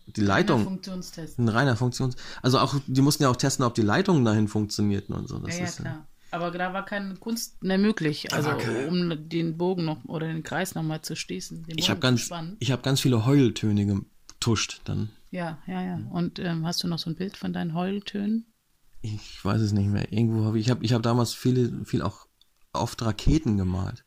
die 0.07 0.21
Leitung, 0.21 0.63
Funktionstest. 0.63 1.37
ein 1.37 1.49
reiner 1.49 1.75
Funktions... 1.75 2.15
Also 2.41 2.59
auch, 2.59 2.75
die 2.87 3.01
mussten 3.01 3.23
ja 3.23 3.29
auch 3.29 3.35
testen, 3.35 3.63
ob 3.65 3.75
die 3.75 3.81
Leitungen 3.81 4.25
dahin 4.25 4.47
funktionierten 4.47 5.13
und 5.13 5.27
so. 5.27 5.37
Das 5.39 5.55
Ja, 5.55 5.61
ja, 5.61 5.69
ist, 5.69 5.77
klar. 5.77 6.07
Aber 6.31 6.51
da 6.51 6.73
war 6.73 6.85
keine 6.85 7.15
Kunst 7.15 7.61
mehr 7.63 7.77
möglich, 7.77 8.31
also 8.33 8.49
kein- 8.57 8.87
um 8.87 9.29
den 9.29 9.57
Bogen 9.57 9.85
noch 9.85 10.03
oder 10.05 10.27
den 10.27 10.43
Kreis 10.43 10.75
nochmal 10.75 11.01
zu 11.01 11.15
schließen. 11.15 11.65
Ich 11.75 11.89
habe 11.89 11.99
ganz, 11.99 12.29
ich 12.59 12.71
habe 12.71 12.81
ganz 12.81 13.01
viele 13.01 13.25
Heultöne 13.25 13.85
getuscht 13.85 14.81
dann. 14.85 15.09
Ja, 15.31 15.59
ja, 15.67 15.81
ja. 15.83 15.99
Und 16.11 16.39
ähm, 16.39 16.65
hast 16.65 16.83
du 16.83 16.87
noch 16.87 16.99
so 16.99 17.09
ein 17.09 17.15
Bild 17.15 17.37
von 17.37 17.53
deinen 17.53 17.73
Heultönen? 17.73 18.45
Ich 19.01 19.43
weiß 19.43 19.61
es 19.61 19.71
nicht 19.71 19.87
mehr. 19.89 20.11
Irgendwo 20.11 20.45
habe 20.45 20.59
ich, 20.59 20.65
ich 20.65 20.69
habe 20.71 20.83
ich 20.83 20.93
hab 20.93 21.01
damals 21.03 21.33
viele, 21.33 21.85
viel 21.85 22.01
auch 22.01 22.27
oft 22.73 23.01
Raketen 23.01 23.57
gemalt. 23.57 24.03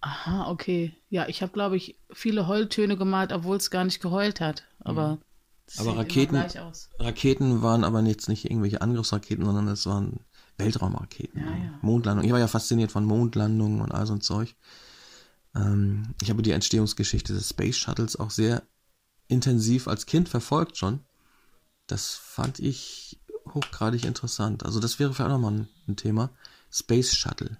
Aha, 0.00 0.48
okay. 0.50 0.94
Ja, 1.10 1.26
ich 1.28 1.42
habe, 1.42 1.52
glaube 1.52 1.76
ich, 1.76 1.98
viele 2.12 2.46
Heultöne 2.46 2.96
gemalt, 2.96 3.32
obwohl 3.32 3.56
es 3.56 3.70
gar 3.70 3.84
nicht 3.84 4.00
geheult 4.00 4.40
hat. 4.40 4.64
Aber, 4.80 5.16
Mhm. 5.16 5.22
Aber 5.80 5.96
Raketen, 5.98 6.34
gleich 6.36 6.58
aus. 6.60 6.88
Raketen 6.98 7.60
waren 7.62 7.84
aber 7.84 8.00
jetzt 8.02 8.28
nicht 8.28 8.46
irgendwelche 8.46 8.80
Angriffsraketen, 8.80 9.44
sondern 9.44 9.68
es 9.68 9.84
waren 9.86 10.20
Weltraumraketen. 10.58 11.40
Ja, 11.40 11.56
ja. 11.56 11.78
Mondlandungen. 11.82 12.26
Ich 12.26 12.32
war 12.32 12.40
ja 12.40 12.48
fasziniert 12.48 12.92
von 12.92 13.04
Mondlandungen 13.04 13.80
und 13.80 13.92
all 13.92 14.06
so 14.06 14.14
ein 14.14 14.20
Zeug. 14.20 14.54
Ähm, 15.54 16.14
ich 16.22 16.30
habe 16.30 16.42
die 16.42 16.52
Entstehungsgeschichte 16.52 17.32
des 17.32 17.50
Space 17.50 17.76
Shuttles 17.76 18.16
auch 18.16 18.30
sehr 18.30 18.62
intensiv 19.28 19.88
als 19.88 20.06
Kind 20.06 20.28
verfolgt 20.28 20.76
schon. 20.76 21.00
Das 21.86 22.14
fand 22.14 22.58
ich 22.58 23.20
hochgradig 23.54 24.04
interessant. 24.04 24.64
Also 24.64 24.80
das 24.80 24.98
wäre 24.98 25.14
vielleicht 25.14 25.30
auch 25.30 25.34
nochmal 25.34 25.52
ein, 25.52 25.68
ein 25.86 25.96
Thema. 25.96 26.30
Space 26.70 27.14
Shuttle. 27.14 27.56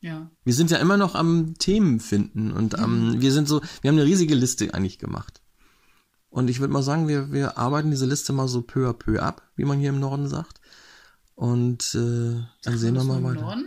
Ja. 0.00 0.30
Wir 0.44 0.54
sind 0.54 0.70
ja 0.70 0.78
immer 0.78 0.96
noch 0.96 1.14
am 1.14 1.54
Themen 1.58 1.98
finden 1.98 2.52
und 2.52 2.78
am, 2.78 3.20
wir 3.20 3.32
sind 3.32 3.48
so, 3.48 3.62
wir 3.80 3.88
haben 3.88 3.98
eine 3.98 4.06
riesige 4.06 4.34
Liste 4.34 4.72
eigentlich 4.74 4.98
gemacht. 4.98 5.40
Und 6.28 6.50
ich 6.50 6.60
würde 6.60 6.72
mal 6.72 6.82
sagen, 6.82 7.08
wir, 7.08 7.32
wir 7.32 7.58
arbeiten 7.58 7.90
diese 7.90 8.06
Liste 8.06 8.32
mal 8.32 8.48
so 8.48 8.60
peu 8.60 8.88
à 8.88 8.92
peu 8.92 9.22
ab, 9.22 9.48
wie 9.56 9.64
man 9.64 9.78
hier 9.78 9.90
im 9.90 10.00
Norden 10.00 10.28
sagt. 10.28 10.60
Und 11.34 11.94
äh, 11.94 12.42
dann 12.62 12.78
sehen 12.78 12.94
wir 12.94 13.04
mal 13.04 13.22
weiter. 13.22 13.62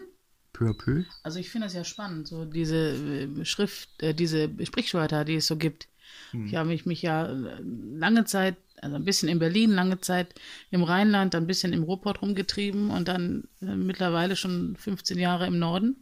Peu 0.54 0.70
à 0.70 0.74
peu. 0.74 1.04
Also 1.24 1.40
ich 1.40 1.50
finde 1.50 1.68
das 1.68 1.74
ja 1.74 1.84
spannend, 1.84 2.28
so 2.28 2.46
diese 2.46 2.76
äh, 2.76 3.46
Schrift, 3.46 3.90
äh, 4.02 4.14
diese 4.14 4.50
Sprichwörter, 4.66 5.26
die 5.26 5.36
es 5.36 5.48
so 5.48 5.56
gibt. 5.56 5.88
Hm. 6.32 6.48
Ich 6.48 6.56
habe 6.56 6.70
mich, 6.70 6.86
mich 6.86 7.02
ja 7.02 7.28
äh, 7.28 7.62
lange 7.62 8.26
Zeit 8.26 8.56
also 8.82 8.96
ein 8.96 9.04
bisschen 9.04 9.30
in 9.30 9.40
Berlin, 9.40 9.72
lange 9.72 10.00
Zeit 10.02 10.36
im 10.72 10.84
Rheinland, 10.84 11.36
ein 11.36 11.48
bisschen 11.48 11.74
im 11.74 11.84
Ruhrpott 11.84 12.22
rumgetrieben 12.22 12.92
und 12.92 13.08
dann 13.08 13.48
äh, 13.62 13.76
mittlerweile 13.76 14.36
schon 14.36 14.76
15 14.76 15.18
Jahre 15.18 15.48
im 15.48 15.60
Norden. 15.60 15.96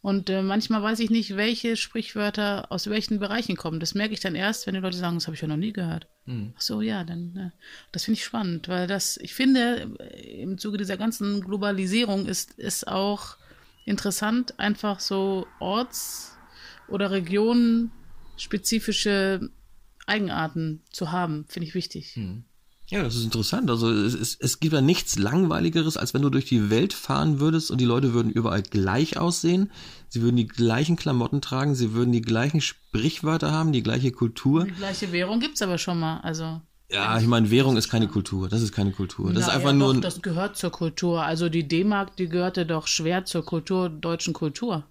Und 0.00 0.30
äh, 0.30 0.42
manchmal 0.42 0.80
weiß 0.82 1.00
ich 1.00 1.10
nicht, 1.10 1.36
welche 1.36 1.76
Sprichwörter 1.76 2.70
aus 2.70 2.88
welchen 2.88 3.18
Bereichen 3.18 3.56
kommen. 3.56 3.80
Das 3.80 3.94
merke 3.94 4.14
ich 4.14 4.20
dann 4.20 4.36
erst, 4.36 4.66
wenn 4.66 4.74
die 4.74 4.80
Leute 4.80 4.96
sagen, 4.96 5.16
das 5.16 5.26
habe 5.26 5.34
ich 5.34 5.40
ja 5.40 5.48
noch 5.48 5.56
nie 5.56 5.72
gehört. 5.72 6.06
Mhm. 6.26 6.52
Ach 6.56 6.60
so, 6.60 6.80
ja, 6.80 7.02
dann, 7.02 7.36
äh, 7.36 7.50
das 7.90 8.04
finde 8.04 8.18
ich 8.18 8.24
spannend, 8.24 8.68
weil 8.68 8.86
das, 8.86 9.16
ich 9.16 9.34
finde, 9.34 9.96
äh, 9.98 10.42
im 10.42 10.56
Zuge 10.58 10.78
dieser 10.78 10.96
ganzen 10.96 11.40
Globalisierung 11.40 12.26
ist, 12.26 12.52
ist 12.58 12.86
auch 12.86 13.36
interessant, 13.84 14.60
einfach 14.60 15.00
so 15.00 15.48
Orts- 15.58 16.36
oder 16.86 17.10
regionenspezifische 17.10 19.50
Eigenarten 20.06 20.84
zu 20.90 21.10
haben, 21.10 21.44
finde 21.48 21.66
ich 21.68 21.74
wichtig. 21.74 22.16
Mhm. 22.16 22.44
Ja, 22.90 23.02
das 23.02 23.16
ist 23.16 23.24
interessant. 23.24 23.70
Also 23.70 23.90
es, 23.90 24.14
es, 24.14 24.36
es 24.40 24.60
gibt 24.60 24.72
ja 24.72 24.80
nichts 24.80 25.18
Langweiligeres, 25.18 25.96
als 25.96 26.14
wenn 26.14 26.22
du 26.22 26.30
durch 26.30 26.46
die 26.46 26.70
Welt 26.70 26.94
fahren 26.94 27.38
würdest 27.38 27.70
und 27.70 27.80
die 27.80 27.84
Leute 27.84 28.14
würden 28.14 28.32
überall 28.32 28.62
gleich 28.62 29.18
aussehen. 29.18 29.70
Sie 30.08 30.22
würden 30.22 30.36
die 30.36 30.46
gleichen 30.46 30.96
Klamotten 30.96 31.42
tragen, 31.42 31.74
sie 31.74 31.92
würden 31.92 32.12
die 32.12 32.22
gleichen 32.22 32.62
Sprichwörter 32.62 33.52
haben, 33.52 33.72
die 33.72 33.82
gleiche 33.82 34.10
Kultur. 34.10 34.64
Die 34.64 34.72
gleiche 34.72 35.12
Währung 35.12 35.38
gibt's 35.38 35.60
aber 35.60 35.76
schon 35.76 36.00
mal. 36.00 36.20
Also 36.20 36.62
ja, 36.90 37.18
ich 37.20 37.26
meine, 37.26 37.50
Währung 37.50 37.76
ist 37.76 37.90
keine 37.90 38.08
Kultur. 38.08 38.48
Das 38.48 38.62
ist 38.62 38.72
keine 38.72 38.92
Kultur. 38.92 39.32
Das 39.34 39.42
Na, 39.42 39.48
ist 39.48 39.54
einfach 39.54 39.70
ja, 39.70 39.74
nur. 39.74 39.94
Doch, 39.94 40.00
das 40.00 40.22
gehört 40.22 40.56
zur 40.56 40.70
Kultur. 40.70 41.22
Also 41.22 41.50
die 41.50 41.68
D-Mark, 41.68 42.16
die 42.16 42.28
gehörte 42.28 42.64
doch 42.64 42.86
schwer 42.86 43.26
zur 43.26 43.44
Kultur, 43.44 43.90
deutschen 43.90 44.32
Kultur. 44.32 44.84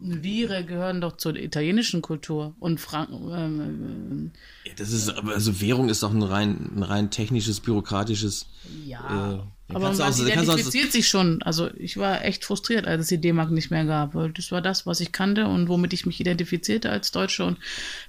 Lire 0.00 0.64
gehören 0.64 1.00
doch 1.00 1.16
zur 1.16 1.36
italienischen 1.36 2.02
Kultur 2.02 2.54
und 2.58 2.80
Franken. 2.80 3.30
Ähm, 3.32 4.30
ja, 4.64 4.72
das 4.76 4.92
ist, 4.92 5.10
also 5.10 5.60
Währung 5.60 5.88
ist 5.88 6.02
doch 6.02 6.12
ein 6.12 6.22
rein, 6.22 6.70
ein 6.76 6.82
rein 6.82 7.10
technisches, 7.10 7.60
bürokratisches. 7.60 8.46
Ja. 8.84 9.40
Äh, 9.68 9.74
aber 9.74 9.90
man 9.90 10.00
auch, 10.00 10.18
identifiziert 10.18 10.92
sich 10.92 11.08
schon. 11.08 11.42
Also 11.42 11.70
ich 11.74 11.96
war 11.96 12.24
echt 12.24 12.44
frustriert, 12.44 12.86
als 12.86 13.02
es 13.02 13.08
die 13.08 13.20
D-Mark 13.20 13.50
nicht 13.50 13.70
mehr 13.70 13.84
gab, 13.84 14.14
weil 14.14 14.30
das 14.30 14.52
war 14.52 14.62
das, 14.62 14.86
was 14.86 15.00
ich 15.00 15.10
kannte 15.10 15.46
und 15.48 15.68
womit 15.68 15.92
ich 15.92 16.06
mich 16.06 16.20
identifizierte 16.20 16.90
als 16.90 17.10
Deutsche. 17.10 17.44
Und 17.44 17.58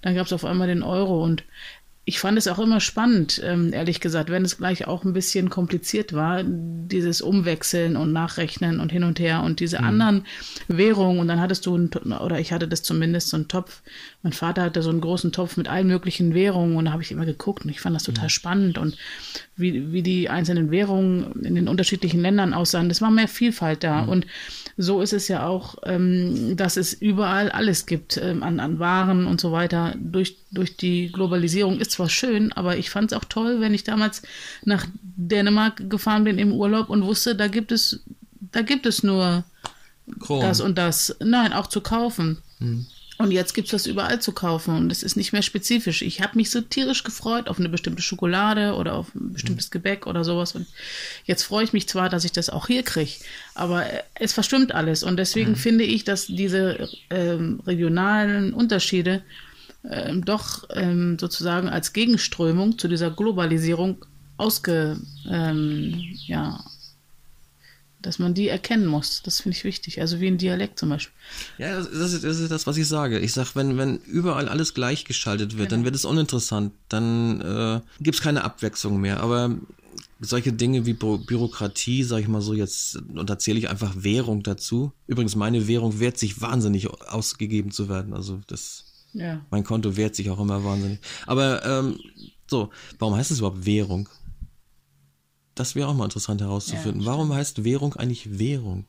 dann 0.04 0.14
gab 0.14 0.28
es 0.28 0.34
auf 0.34 0.46
einmal 0.46 0.68
den 0.68 0.84
Euro 0.84 1.24
und 1.24 1.44
ich 2.08 2.22
fand 2.22 2.38
es 2.38 2.48
auch 2.48 2.58
immer 2.58 2.80
spannend, 2.80 3.42
ähm, 3.44 3.74
ehrlich 3.74 4.00
gesagt, 4.00 4.30
wenn 4.30 4.46
es 4.46 4.58
gleich 4.58 4.88
auch 4.88 5.04
ein 5.04 5.12
bisschen 5.12 5.50
kompliziert 5.50 6.14
war, 6.14 6.42
dieses 6.42 7.22
Umwechseln 7.22 7.98
und 7.98 8.14
Nachrechnen 8.14 8.80
und 8.80 8.94
hin 8.94 9.04
und 9.04 9.20
her 9.20 9.44
und 9.44 9.60
diese 9.60 9.80
mhm. 9.80 9.84
anderen 9.84 10.26
Währungen. 10.70 11.20
Und 11.20 11.28
dann 11.28 11.42
hattest 11.42 11.66
du, 11.66 11.76
einen, 11.76 11.90
oder 11.90 12.40
ich 12.40 12.54
hatte 12.54 12.70
das 12.70 12.82
zumindest, 12.82 13.28
so 13.28 13.36
einen 13.36 13.50
Topf. 13.50 13.82
Mein 14.24 14.32
Vater 14.32 14.62
hatte 14.62 14.82
so 14.84 14.90
einen 14.90 15.02
großen 15.02 15.34
Topf 15.34 15.58
mit 15.58 15.68
allen 15.68 15.88
möglichen 15.88 16.34
Währungen 16.34 16.78
und 16.78 16.86
da 16.86 16.94
habe 16.94 17.04
ich 17.04 17.12
immer 17.12 17.26
geguckt 17.26 17.66
und 17.66 17.72
ich 17.72 17.82
fand 17.82 17.94
das 17.94 18.04
total 18.04 18.28
mhm. 18.28 18.30
spannend 18.30 18.78
und 18.78 18.96
wie, 19.58 19.92
wie 19.92 20.02
die 20.02 20.30
einzelnen 20.30 20.72
Währungen 20.72 21.44
in 21.44 21.56
den 21.56 21.68
unterschiedlichen 21.68 22.22
Ländern 22.22 22.54
aussahen. 22.54 22.88
Das 22.88 23.02
war 23.02 23.12
mehr 23.12 23.28
Vielfalt 23.28 23.84
da. 23.84 24.04
Mhm. 24.04 24.10
Und 24.10 24.28
so 24.78 25.02
ist 25.02 25.14
es 25.14 25.28
ja 25.28 25.46
auch, 25.48 25.76
ähm, 25.84 26.56
dass 26.56 26.78
es 26.78 26.94
überall 26.94 27.50
alles 27.50 27.88
gibt 27.88 28.18
ähm, 28.18 28.44
an, 28.44 28.60
an 28.60 28.78
Waren 28.78 29.26
und 29.26 29.42
so 29.42 29.52
weiter. 29.52 29.96
Durch, 29.98 30.38
durch 30.52 30.78
die 30.78 31.12
Globalisierung 31.12 31.80
ist 31.80 31.92
zwar 31.92 32.10
schön, 32.10 32.54
aber 32.54 32.78
ich 32.78 32.92
fand 32.92 33.12
es 33.12 33.18
auch 33.18 33.26
toll, 33.26 33.60
wenn 33.60 33.74
ich 33.74 33.84
damals 33.84 34.22
nach 34.64 34.86
Dänemark 35.02 35.90
gefahren 35.90 36.26
bin 36.26 36.38
im 36.38 36.54
Urlaub 36.54 36.90
und 36.90 37.04
wusste, 37.04 37.36
da 37.36 37.48
gibt 37.48 37.72
es, 37.72 38.04
da 38.52 38.62
gibt 38.62 38.86
es 38.86 39.02
nur 39.02 39.44
Kron. 40.20 40.42
das 40.42 40.62
und 40.62 40.78
das. 40.78 41.16
Nein, 41.20 41.54
auch 41.54 41.68
zu 41.68 41.82
kaufen. 41.82 42.38
Hm. 42.60 42.86
Und 43.18 43.32
jetzt 43.32 43.54
gibt 43.54 43.68
es 43.68 43.72
das 43.72 43.88
überall 43.88 44.22
zu 44.22 44.32
kaufen 44.32 44.76
und 44.76 44.92
es 44.92 45.02
ist 45.02 45.16
nicht 45.16 45.34
mehr 45.34 45.42
spezifisch. 45.42 46.04
Ich 46.04 46.22
habe 46.22 46.38
mich 46.38 46.52
so 46.52 46.62
tierisch 46.62 47.04
gefreut 47.04 47.48
auf 47.48 47.60
eine 47.60 47.70
bestimmte 47.70 48.04
Schokolade 48.04 48.76
oder 48.76 48.94
auf 48.94 49.14
ein 49.16 49.34
bestimmtes 49.34 49.72
Gebäck 49.72 50.06
oder 50.06 50.24
sowas. 50.24 50.54
Und 50.54 50.68
jetzt 51.26 51.44
freue 51.44 51.64
ich 51.64 51.74
mich 51.74 51.88
zwar, 51.88 52.10
dass 52.10 52.26
ich 52.26 52.32
das 52.32 52.50
auch 52.52 52.68
hier 52.68 52.84
kriege, 52.84 53.12
aber 53.56 53.86
es 54.14 54.34
verstimmt 54.34 54.72
alles. 54.72 55.02
Und 55.02 55.18
deswegen 55.18 55.52
mhm. 55.52 55.56
finde 55.56 55.84
ich, 55.84 56.04
dass 56.04 56.28
diese 56.28 56.90
ähm, 57.10 57.60
regionalen 57.66 58.54
Unterschiede 58.54 59.24
ähm, 59.90 60.24
doch 60.24 60.66
ähm, 60.76 61.18
sozusagen 61.20 61.70
als 61.70 61.94
Gegenströmung 61.94 62.78
zu 62.78 62.88
dieser 62.88 63.10
Globalisierung 63.10 64.06
ausge, 64.38 64.98
ähm, 65.28 66.04
ja, 66.28 66.64
dass 68.08 68.20
man 68.20 68.34
die 68.34 68.48
erkennen 68.48 68.88
muss. 68.88 69.22
Das 69.22 69.42
finde 69.42 69.58
ich 69.58 69.66
wichtig. 69.66 70.00
Also 70.00 70.22
wie 70.22 70.28
ein 70.28 70.38
Dialekt 70.38 70.80
zum 70.80 70.90
Beispiel. 70.90 71.14
Ja, 71.58 71.78
das 71.78 72.14
ist, 72.14 72.24
das 72.24 72.40
ist 72.40 72.50
das, 72.50 72.66
was 72.66 72.78
ich 72.78 72.88
sage. 72.88 73.20
Ich 73.20 73.34
sage, 73.34 73.50
wenn, 73.56 73.78
wenn 73.78 73.98
überall 73.98 74.48
alles 74.48 74.74
gleichgeschaltet 74.74 75.58
wird, 75.58 75.70
genau. 75.70 75.80
dann 75.80 75.86
wird 75.86 75.96
es 75.96 76.06
uninteressant. 76.06 76.72
Dann 76.88 77.42
äh, 77.42 77.82
gibt 78.00 78.16
es 78.16 78.22
keine 78.22 78.46
Abwechslung 78.46 79.02
mehr. 79.02 79.20
Aber 79.20 79.58
solche 80.22 80.54
Dinge 80.54 80.86
wie 80.86 80.94
Bü 80.94 81.18
Bürokratie, 81.18 82.04
sage 82.04 82.22
ich 82.22 82.28
mal 82.30 82.42
so 82.42 82.54
jetzt, 82.54 82.96
und 82.96 83.30
da 83.30 83.38
zähle 83.38 83.60
ich 83.60 83.70
einfach 83.70 83.94
Währung 83.98 84.42
dazu. 84.42 84.94
Übrigens, 85.06 85.36
meine 85.36 85.68
Währung 85.68 86.00
wehrt 86.00 86.18
sich 86.18 86.42
wahnsinnig 86.42 86.90
ausgegeben 86.90 87.72
zu 87.72 87.90
werden. 87.90 88.14
Also 88.14 88.40
das, 88.48 88.86
ja. 89.12 89.46
mein 89.52 89.66
Konto 89.66 89.98
wehrt 89.98 90.16
sich 90.16 90.30
auch 90.30 90.40
immer 90.40 90.64
wahnsinnig. 90.64 91.00
Aber 91.26 91.66
ähm, 91.66 92.00
so, 92.50 92.70
warum 93.00 93.16
heißt 93.16 93.32
es 93.32 93.40
überhaupt 93.40 93.66
Währung? 93.66 94.08
Das 95.58 95.76
wäre 95.76 95.88
auch 95.88 95.96
mal 95.96 96.06
interessant 96.06 96.42
herauszufinden. 96.42 97.02
Ja, 97.02 97.08
Warum 97.08 97.34
heißt 97.34 97.64
Währung 97.64 97.96
eigentlich 97.96 98.40
Währung? 98.40 98.86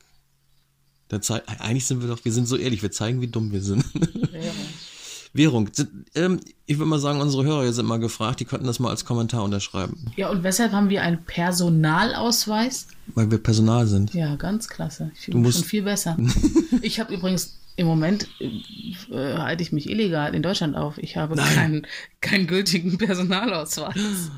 eigentlich 1.11 1.87
sind 1.87 2.01
wir 2.01 2.07
doch, 2.07 2.23
wir 2.23 2.31
sind 2.31 2.47
so 2.47 2.55
ehrlich, 2.55 2.83
wir 2.83 2.91
zeigen, 2.91 3.19
wie 3.19 3.27
dumm 3.27 3.51
wir 3.51 3.63
sind. 3.63 3.83
Währung. 4.31 4.53
Währung. 5.33 5.69
Ähm, 6.15 6.39
ich 6.65 6.77
würde 6.77 6.89
mal 6.89 6.99
sagen, 6.99 7.21
unsere 7.21 7.43
Hörer 7.43 7.71
sind 7.71 7.85
mal 7.85 7.99
gefragt, 7.99 8.39
die 8.39 8.45
könnten 8.45 8.67
das 8.67 8.79
mal 8.79 8.89
als 8.89 9.05
Kommentar 9.05 9.43
unterschreiben. 9.43 10.11
Ja, 10.15 10.29
und 10.29 10.43
weshalb 10.43 10.71
haben 10.71 10.89
wir 10.89 11.01
einen 11.01 11.23
Personalausweis? 11.23 12.87
Weil 13.07 13.29
wir 13.29 13.37
Personal 13.37 13.87
sind. 13.87 14.13
Ja, 14.13 14.35
ganz 14.35 14.67
klasse. 14.67 15.11
Ich 15.15 15.21
fühle 15.21 15.39
mich 15.39 15.55
schon 15.55 15.63
viel 15.63 15.83
besser. 15.83 16.17
ich 16.81 16.99
habe 16.99 17.13
übrigens 17.13 17.57
im 17.75 17.87
Moment 17.87 18.27
äh, 18.39 19.37
halte 19.37 19.63
ich 19.63 19.71
mich 19.71 19.89
illegal 19.89 20.35
in 20.35 20.43
Deutschland 20.43 20.75
auf. 20.75 20.97
Ich 20.97 21.15
habe 21.15 21.35
keinen, 21.35 21.87
keinen 22.21 22.45
gültigen 22.45 22.97
Personalausweis. 22.97 24.31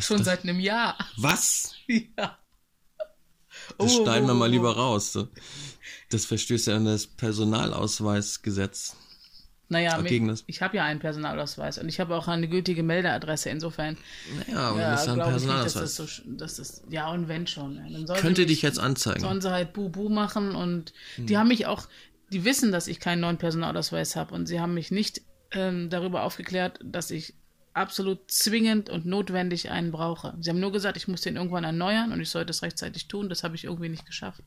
Schon 0.00 0.24
seit 0.24 0.42
einem 0.42 0.60
Jahr. 0.60 0.96
Was? 1.16 1.74
Ja. 2.18 2.38
Das 3.78 3.92
oh, 3.92 4.02
schneiden 4.02 4.28
wir 4.28 4.34
mal 4.34 4.50
lieber 4.50 4.76
raus. 4.76 5.18
Das 6.10 6.24
verstößt 6.26 6.66
ja 6.66 6.76
an 6.76 6.84
das 6.84 7.06
Personalausweisgesetz. 7.06 8.96
Naja, 9.70 9.98
mit, 9.98 10.44
ich 10.46 10.62
habe 10.62 10.78
ja 10.78 10.84
einen 10.84 10.98
Personalausweis 10.98 11.76
und 11.76 11.90
ich 11.90 12.00
habe 12.00 12.16
auch 12.16 12.26
eine 12.26 12.48
gültige 12.48 12.82
Meldeadresse. 12.82 13.50
Insofern. 13.50 13.98
Naja, 14.46 14.60
aber 14.60 14.80
ja, 14.80 14.90
das 14.92 15.02
ist 15.02 15.08
ein 15.08 15.18
Personalausweis. 15.18 15.98
Nicht, 15.98 15.98
das 15.98 16.16
so, 16.16 16.22
das 16.26 16.58
ist, 16.58 16.84
ja, 16.88 17.10
und 17.10 17.28
wenn 17.28 17.46
schon. 17.46 17.76
Dann 17.76 18.16
Könnte 18.16 18.42
mich, 18.42 18.48
dich 18.48 18.62
jetzt 18.62 18.78
anzeigen. 18.78 19.20
Sollen 19.20 19.42
sie 19.42 19.50
halt 19.50 19.74
Bubu 19.74 20.08
machen 20.08 20.54
und 20.54 20.94
hm. 21.16 21.26
die 21.26 21.36
haben 21.36 21.48
mich 21.48 21.66
auch, 21.66 21.86
die 22.32 22.44
wissen, 22.46 22.72
dass 22.72 22.86
ich 22.86 22.98
keinen 22.98 23.20
neuen 23.20 23.36
Personalausweis 23.36 24.16
habe 24.16 24.34
und 24.34 24.46
sie 24.46 24.58
haben 24.58 24.72
mich 24.72 24.90
nicht 24.90 25.20
ähm, 25.52 25.90
darüber 25.90 26.22
aufgeklärt, 26.22 26.80
dass 26.82 27.10
ich 27.10 27.34
absolut 27.78 28.30
zwingend 28.30 28.90
und 28.90 29.06
notwendig 29.06 29.70
einen 29.70 29.90
brauche. 29.92 30.34
Sie 30.40 30.50
haben 30.50 30.60
nur 30.60 30.72
gesagt, 30.72 30.96
ich 30.96 31.08
muss 31.08 31.22
den 31.22 31.36
irgendwann 31.36 31.64
erneuern 31.64 32.12
und 32.12 32.20
ich 32.20 32.30
sollte 32.30 32.50
es 32.50 32.62
rechtzeitig 32.62 33.08
tun. 33.08 33.28
Das 33.28 33.44
habe 33.44 33.56
ich 33.56 33.64
irgendwie 33.64 33.88
nicht 33.88 34.06
geschafft. 34.06 34.42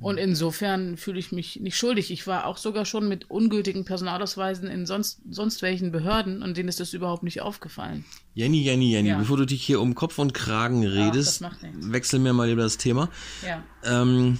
Und 0.00 0.16
insofern 0.16 0.96
fühle 0.96 1.18
ich 1.18 1.30
mich 1.30 1.60
nicht 1.60 1.76
schuldig. 1.76 2.10
Ich 2.10 2.26
war 2.26 2.46
auch 2.46 2.56
sogar 2.56 2.86
schon 2.86 3.06
mit 3.06 3.28
ungültigen 3.30 3.84
Personalausweisen 3.84 4.66
in 4.66 4.86
sonst, 4.86 5.20
sonst 5.28 5.60
welchen 5.60 5.92
Behörden 5.92 6.42
und 6.42 6.56
denen 6.56 6.70
ist 6.70 6.80
das 6.80 6.94
überhaupt 6.94 7.22
nicht 7.22 7.42
aufgefallen. 7.42 8.06
Jenny, 8.32 8.62
Jenny, 8.62 8.92
Jenny, 8.92 9.10
ja. 9.10 9.18
bevor 9.18 9.36
du 9.36 9.44
dich 9.44 9.62
hier 9.62 9.78
um 9.78 9.94
Kopf 9.94 10.18
und 10.18 10.32
Kragen 10.32 10.86
redest, 10.86 11.42
Ach, 11.44 11.54
wechsel 11.62 12.18
mir 12.18 12.32
mal 12.32 12.48
lieber 12.48 12.62
das 12.62 12.78
Thema. 12.78 13.10
Ja. 13.46 13.62
Ähm, 13.84 14.38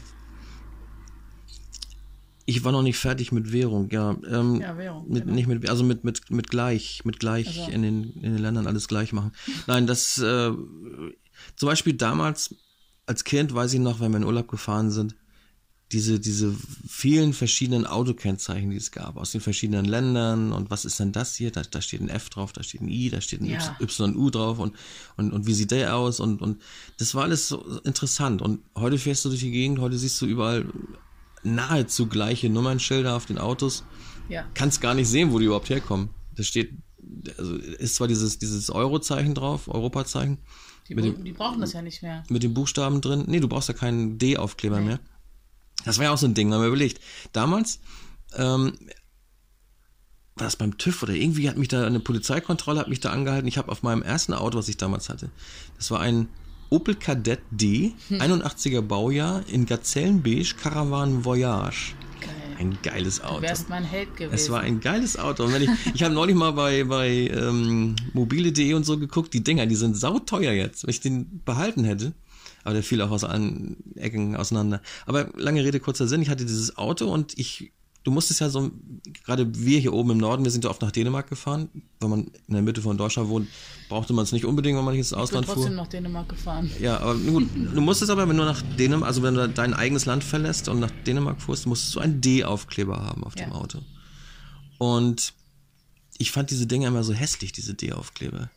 ich 2.51 2.65
war 2.65 2.73
noch 2.73 2.83
nicht 2.83 2.99
fertig 2.99 3.31
mit 3.33 3.53
Währung, 3.53 3.91
ja. 3.91 4.17
Ähm, 4.29 4.61
ja, 4.61 4.77
Währung. 4.77 5.09
Mit, 5.09 5.23
genau. 5.23 5.35
Nicht 5.35 5.47
mit, 5.47 5.69
also 5.69 5.85
mit, 5.85 6.05
mit, 6.05 6.31
mit 6.31 6.51
gleich, 6.51 7.03
mit 7.05 7.21
gleich 7.21 7.61
also. 7.61 7.71
in, 7.71 7.83
den, 7.83 8.13
in 8.15 8.35
den 8.35 8.39
Ländern 8.39 8.67
alles 8.67 8.89
gleich 8.89 9.13
machen. 9.13 9.33
Nein, 9.67 9.87
das, 9.87 10.19
äh, 10.19 10.51
zum 11.57 11.67
Beispiel 11.69 11.95
damals, 11.95 12.57
als 13.07 13.25
Kind, 13.25 13.55
weiß 13.55 13.73
ich 13.73 13.81
noch, 13.81 14.01
wenn 14.01 14.11
wir 14.11 14.19
in 14.19 14.25
Urlaub 14.25 14.49
gefahren 14.49 14.91
sind, 14.91 15.15
diese, 15.93 16.21
diese 16.21 16.55
vielen 16.89 17.33
verschiedenen 17.33 17.85
Autokennzeichen, 17.85 18.71
die 18.71 18.77
es 18.77 18.93
gab, 18.93 19.17
aus 19.17 19.33
den 19.33 19.41
verschiedenen 19.41 19.85
Ländern 19.85 20.53
und 20.53 20.71
was 20.71 20.85
ist 20.85 21.01
denn 21.01 21.11
das 21.11 21.35
hier? 21.35 21.51
Da, 21.51 21.63
da 21.63 21.81
steht 21.81 22.01
ein 22.01 22.09
F 22.09 22.31
drauf, 22.31 22.53
da 22.53 22.63
steht 22.63 22.81
ein 22.81 22.89
I, 22.89 23.11
da 23.11 23.21
steht 23.21 23.41
ein 23.41 23.47
ja. 23.47 23.77
YU 23.81 24.31
drauf 24.31 24.61
und, 24.61 24.77
und, 25.17 25.33
und 25.33 25.47
wie 25.47 25.55
sieht 25.55 25.73
der 25.73 25.97
aus? 25.97 26.21
Und, 26.21 26.43
und 26.43 26.63
das 26.99 27.15
war 27.17 27.25
alles 27.25 27.49
so 27.49 27.81
interessant. 27.81 28.41
Und 28.41 28.61
heute 28.77 28.99
fährst 28.99 29.25
du 29.25 29.31
durch 29.31 29.41
die 29.41 29.51
Gegend, 29.51 29.81
heute 29.81 29.99
siehst 29.99 30.21
du 30.21 30.27
überall 30.27 30.65
nahezu 31.43 32.07
gleiche 32.07 32.51
Nummernschilder 32.51 33.17
auf 33.17 33.27
den 33.27 33.39
Autos. 33.39 33.85
Ja. 34.29 34.47
Kannst 34.55 34.81
gar 34.81 34.95
nicht 34.95 35.09
sehen, 35.09 35.33
wo 35.33 35.39
die 35.39 35.47
überhaupt 35.47 35.71
herkommen. 35.71 36.11
Da 36.35 36.43
steht, 36.43 36.73
also 37.37 37.57
ist 37.57 37.97
zwar 37.97 38.09
dieses, 38.09 38.39
dieses 38.39 38.71
Euro-Zeichen 38.71 39.35
drauf, 39.35 39.69
Europazeichen. 39.69 40.39
Die, 40.89 40.95
dem, 40.95 41.25
die 41.25 41.33
brauchen 41.33 41.61
das 41.61 41.73
ja 41.73 41.83
nicht 41.83 42.03
mehr. 42.03 42.25
Mit 42.29 42.43
den 42.43 42.55
Buchstaben 42.55 43.01
drin. 43.01 43.25
Nee, 43.29 43.41
du 43.41 43.49
brauchst 43.49 43.69
ja 43.69 43.75
keinen 43.75 44.19
D-Aufkleber 44.19 44.81
nee. 44.81 44.87
mehr. 44.87 45.01
Das 45.85 45.99
war 45.99 46.05
ja 46.05 46.13
auch 46.13 46.19
so 46.19 46.27
ein 46.27 46.35
Ding, 46.35 46.53
haben 46.53 46.61
wir 46.61 46.69
überlegt. 46.69 47.01
Damals, 47.33 47.81
ähm, 48.37 48.73
war 50.41 50.47
das 50.47 50.57
beim 50.57 50.79
TÜV 50.79 51.03
oder 51.03 51.13
irgendwie 51.13 51.49
hat 51.49 51.57
mich 51.57 51.69
da 51.69 51.87
eine 51.87 52.01
Polizeikontrolle 52.01 52.81
hat 52.81 52.89
mich 52.89 53.01
da 53.01 53.11
angehalten. 53.11 53.47
Ich 53.47 53.59
habe 53.59 53.71
auf 53.71 53.83
meinem 53.83 54.03
ersten 54.03 54.33
Auto, 54.33 54.59
was 54.59 54.69
ich 54.69 54.77
damals 54.77 55.09
hatte, 55.09 55.31
das 55.77 55.91
war 55.91 56.01
ein 56.01 56.29
Opel 56.71 56.95
Kadett 56.95 57.41
D, 57.51 57.93
81er 58.11 58.81
Baujahr 58.81 59.43
in 59.49 59.67
Gazellenbeige 59.67 60.55
Caravan 60.55 61.25
Voyage. 61.25 61.95
Geil. 62.21 62.31
Ein 62.59 62.79
geiles 62.83 63.21
Auto. 63.21 63.37
Du 63.37 63.43
wärst 63.43 63.69
mein 63.69 63.85
Held 63.85 64.17
gewesen. 64.17 64.35
Es 64.35 64.51
war 64.51 64.61
ein 64.61 64.81
geiles 64.81 65.19
Auto. 65.19 65.45
Und 65.45 65.53
wenn 65.53 65.63
ich, 65.63 65.71
ich 65.95 66.03
habe 66.05 66.15
neulich 66.15 66.37
mal 66.37 66.53
bei, 66.53 66.85
bei 66.85 67.09
ähm, 67.09 67.97
mobile.de 68.13 68.75
und 68.75 68.85
so 68.85 68.99
geguckt, 68.99 69.35
die 69.35 69.43
Dinger, 69.43 69.67
die 69.67 69.75
sind 69.75 69.97
sauteuer 69.97 70.53
jetzt. 70.53 70.85
Wenn 70.85 70.91
ich 70.91 71.01
den 71.01 71.43
behalten 71.45 71.85
hätte, 71.85 72.13
aber 72.63 72.75
der 72.75 72.83
fiel 72.83 73.03
auch 73.03 73.11
aus 73.11 73.25
allen 73.25 73.77
Ecken 73.97 74.37
auseinander. 74.37 74.81
Aber 75.07 75.29
lange 75.37 75.65
Rede, 75.65 75.81
kurzer 75.81 76.07
Sinn, 76.07 76.23
ich 76.23 76.29
hatte 76.29 76.45
dieses 76.45 76.77
Auto 76.77 77.13
und 77.13 77.39
ich, 77.39 77.73
du 78.11 78.15
musstest 78.15 78.41
ja 78.41 78.51
so, 78.51 78.71
gerade 79.25 79.47
wir 79.57 79.79
hier 79.79 79.93
oben 79.93 80.11
im 80.11 80.19
Norden, 80.19 80.43
wir 80.45 80.51
sind 80.51 80.65
ja 80.65 80.71
oft 80.71 80.83
nach 80.83 80.91
Dänemark 80.91 81.29
gefahren. 81.29 81.69
Wenn 82.01 82.11
man 82.11 82.21
in 82.49 82.55
der 82.55 82.63
Mitte 82.63 82.83
von 82.83 82.99
Deutschland 82.99 83.29
wohnt, 83.29 83.49
brauchte 83.89 84.13
man 84.13 84.25
es 84.25 84.33
nicht 84.33 84.45
unbedingt, 84.45 84.77
wenn 84.77 84.85
man 84.85 84.95
nicht 84.95 85.01
ins 85.01 85.13
ich 85.13 85.17
bin 85.17 85.23
Ausland 85.23 85.47
trotzdem 85.47 85.67
fuhr. 85.69 85.77
nach 85.77 85.87
Dänemark 85.87 86.29
gefahren. 86.29 86.71
Ja, 86.81 86.99
aber 86.99 87.15
gut, 87.15 87.49
du 87.55 87.81
musstest 87.81 88.11
aber, 88.11 88.29
wenn 88.29 88.37
du 88.37 88.45
nach 88.45 88.63
Dänemark, 88.79 89.09
also 89.09 89.23
wenn 89.23 89.35
du 89.35 89.49
dein 89.49 89.75
eigenes 89.75 90.07
Land 90.07 90.25
verlässt 90.25 90.69
und 90.69 90.81
nach 90.81 90.91
Dänemark 91.07 91.41
fuhrst, 91.41 91.67
musstest 91.67 91.95
du 91.95 92.01
einen 92.01 92.21
D-Aufkleber 92.21 93.01
haben 93.05 93.23
auf 93.25 93.35
dem 93.37 93.51
Ja. 93.51 93.55
Auto. 93.55 93.79
Und 94.79 95.33
ich 96.19 96.31
fand 96.33 96.51
diese 96.51 96.67
Dinger 96.67 96.89
immer 96.89 97.05
so 97.05 97.13
hässlich, 97.13 97.53
diese 97.53 97.75
D-Aufkleber. 97.75 98.51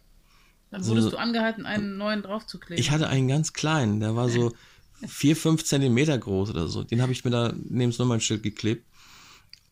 Dann 0.72 0.86
wurdest 0.88 1.06
So- 1.06 1.12
du 1.12 1.18
angehalten, 1.18 1.66
einen 1.66 1.98
neuen 1.98 2.24
draufzukleben. 2.24 2.80
Ich 2.80 2.92
hatte 2.92 3.08
einen 3.08 3.28
ganz 3.28 3.54
kleinen, 3.54 4.00
der 4.00 4.16
war 4.16 4.30
so 4.30 4.52
vier, 5.08 5.36
fünf 5.36 5.63
Zentimeter 5.66 6.18
groß 6.18 6.50
oder 6.50 6.68
so. 6.68 6.84
Den 6.84 7.02
habe 7.02 7.12
ich 7.12 7.24
mir 7.26 7.32
da 7.32 7.54
neben 7.70 7.92
das 7.92 8.00
Nummernschild 8.00 8.42
geklebt. 8.44 8.86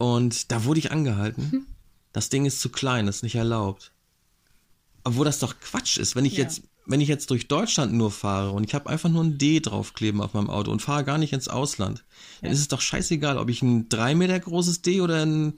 Und 0.02 0.52
da 0.52 0.64
wurde 0.66 0.80
ich 0.80 0.92
angehalten. 0.92 1.68
Das 2.12 2.30
Ding 2.30 2.46
ist 2.46 2.60
zu 2.60 2.70
klein, 2.70 3.06
das 3.06 3.18
ist 3.18 3.24
nicht 3.24 3.36
erlaubt. 3.36 3.92
Obwohl 5.04 5.26
das 5.26 5.38
doch 5.40 5.60
Quatsch 5.60 5.98
ist. 5.98 6.16
Wenn 6.16 6.26
ich 6.26 6.34
Ja. 6.38 6.44
jetzt, 6.44 6.64
wenn 6.88 7.02
ich 7.02 7.08
jetzt 7.08 7.30
durch 7.30 7.48
Deutschland 7.48 7.94
nur 7.94 8.10
fahre 8.10 8.52
und 8.52 8.64
ich 8.64 8.74
habe 8.74 8.90
einfach 8.90 9.10
nur 9.10 9.24
ein 9.24 9.38
D 9.38 9.60
draufkleben 9.60 10.20
auf 10.20 10.34
meinem 10.34 10.50
Auto 10.50 10.72
und 10.72 10.82
fahre 10.82 11.04
gar 11.04 11.20
nicht 11.20 11.34
ins 11.34 11.48
Ausland, 11.48 12.04
dann 12.42 12.52
ist 12.52 12.60
es 12.60 12.68
doch 12.68 12.82
scheißegal, 12.82 13.38
ob 13.38 13.50
ich 13.50 13.62
ein 13.62 13.90
drei 13.90 14.16
Meter 14.16 14.40
großes 14.40 14.82
D 14.82 15.02
oder 15.02 15.24
ein 15.24 15.54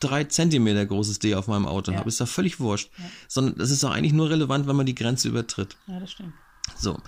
drei 0.00 0.24
Zentimeter 0.24 0.86
großes 0.86 1.18
D 1.18 1.34
auf 1.34 1.46
meinem 1.46 1.66
Auto 1.66 1.92
Ja. 1.92 1.98
habe. 1.98 2.08
Ist 2.08 2.20
doch 2.22 2.28
völlig 2.28 2.58
wurscht. 2.58 2.90
Sondern 3.28 3.56
das 3.58 3.70
ist 3.70 3.82
doch 3.82 3.90
eigentlich 3.90 4.14
nur 4.14 4.30
relevant, 4.30 4.66
wenn 4.66 4.76
man 4.76 4.86
die 4.86 4.94
Grenze 4.94 5.28
übertritt. 5.28 5.76
ja, 5.86 6.00
das 6.00 6.10
stimmt. 6.12 6.32
So. 6.78 6.98